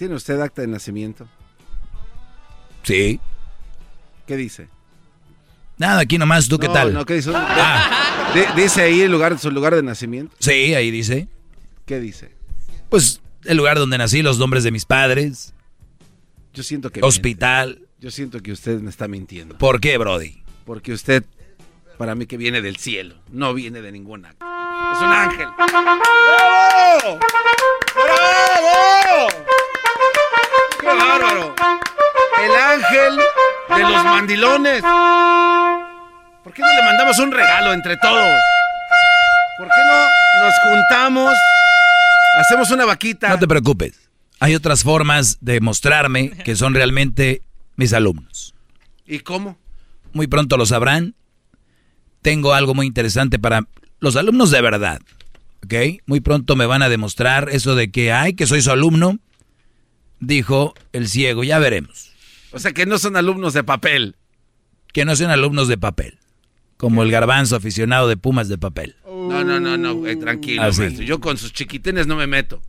[0.00, 1.28] ¿Tiene usted acta de nacimiento?
[2.84, 3.20] Sí.
[4.26, 4.70] ¿Qué dice?
[5.76, 6.94] Nada, aquí nomás, ¿tú qué No, tal?
[6.94, 7.30] No, ¿qué dice?
[7.34, 8.30] Ah.
[8.32, 10.34] Di- ¿Dice ahí el lugar, su lugar de nacimiento?
[10.38, 11.28] Sí, ahí dice.
[11.84, 12.34] ¿Qué dice?
[12.88, 15.52] Pues el lugar donde nací, los nombres de mis padres.
[16.54, 17.02] Yo siento que...
[17.02, 17.74] Hospital.
[17.74, 17.90] miente.
[17.98, 19.58] Yo siento que usted me está mintiendo.
[19.58, 20.42] ¿Por qué, Brody?
[20.64, 21.24] Porque usted,
[21.98, 24.46] para mí que viene del cielo, no viene de ningún acta.
[24.94, 25.46] Es un ángel.
[25.58, 27.18] ¡Bravo!
[27.94, 29.28] ¡Bravo!
[30.81, 31.55] ¡Qué bárbaro!
[32.42, 33.18] El ángel
[33.76, 34.83] de los mandilones.
[36.42, 38.41] ¿Por qué no le mandamos un regalo entre todos?
[39.59, 41.34] ¿Por qué no nos juntamos?
[42.39, 43.28] Hacemos una vaquita.
[43.28, 44.09] No te preocupes.
[44.39, 47.42] Hay otras formas de mostrarme que son realmente
[47.76, 48.55] mis alumnos.
[49.07, 49.59] ¿Y cómo?
[50.12, 51.15] Muy pronto lo sabrán.
[52.23, 53.67] Tengo algo muy interesante para
[53.99, 55.00] los alumnos de verdad.
[55.65, 56.00] ¿Ok?
[56.07, 59.18] Muy pronto me van a demostrar eso de que, ay, que soy su alumno.
[60.20, 62.10] Dijo el ciego, ya veremos.
[62.52, 64.16] O sea que no son alumnos de papel.
[64.92, 66.18] Que no sean alumnos de papel.
[66.76, 68.97] Como el garbanzo aficionado de Pumas de papel.
[69.07, 71.05] No, no, no, no, eh, tranquilo, maestro.
[71.05, 72.60] Yo con sus chiquitines no me meto.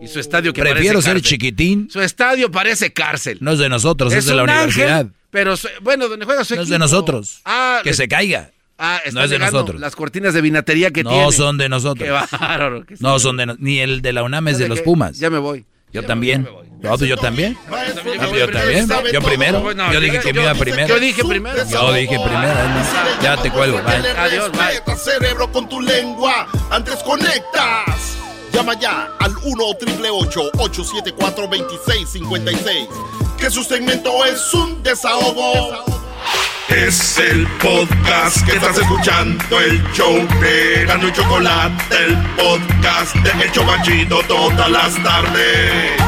[0.00, 1.22] Y su estadio que Prefiero ser cárcel.
[1.22, 1.88] chiquitín.
[1.90, 3.38] Su estadio parece cárcel.
[3.40, 5.06] No es de nosotros, es, de la ángel, universidad.
[5.30, 7.40] pero su- bueno, donde juega su No es de nosotros.
[7.46, 8.50] Ah, que se caiga.
[8.78, 9.80] Ah, no es de nosotros.
[9.80, 11.32] Las cortinas de vinatería que no tiene.
[11.32, 12.04] son de nosotros.
[12.06, 12.84] Qué bárbaro.
[12.84, 15.18] que No son de no- ni el de la UNAM es de de los Pumas.
[15.18, 15.64] Ya me voy.
[15.96, 16.48] Yo también.
[16.82, 17.56] No, pues yo también.
[17.68, 17.94] Ah, pues
[18.38, 18.86] yo también.
[19.12, 19.72] Yo primero.
[19.92, 20.88] Yo dije que me iba yo- primero.
[20.88, 21.64] Yo dije primero.
[21.64, 22.54] Yo dije primero.
[23.22, 23.80] Ya te cuelgo.
[23.82, 24.10] Bye.
[24.10, 24.96] Adiós, bye.
[24.96, 26.46] Cerebro, con tu lengua.
[26.70, 28.18] Antes conectas.
[28.52, 32.88] Llama ya al 1 874 2656
[33.38, 35.95] Que su segmento es un desahogo.
[36.68, 44.06] Es el podcast que estás escuchando, el show de Gano y Chocolate, el podcast de
[44.26, 46.00] todas las tardes.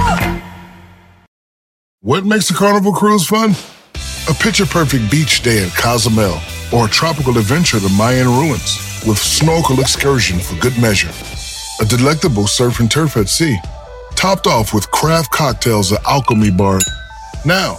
[2.02, 3.54] What makes a carnival cruise fun?
[4.28, 6.38] A picture perfect beach day in Cozumel
[6.72, 11.10] or a tropical adventure to Mayan ruins with snorkel excursion for good measure.
[11.80, 13.56] A delectable surf and turf at sea,
[14.16, 16.80] topped off with craft cocktails at Alchemy Bar.
[17.44, 17.78] Now,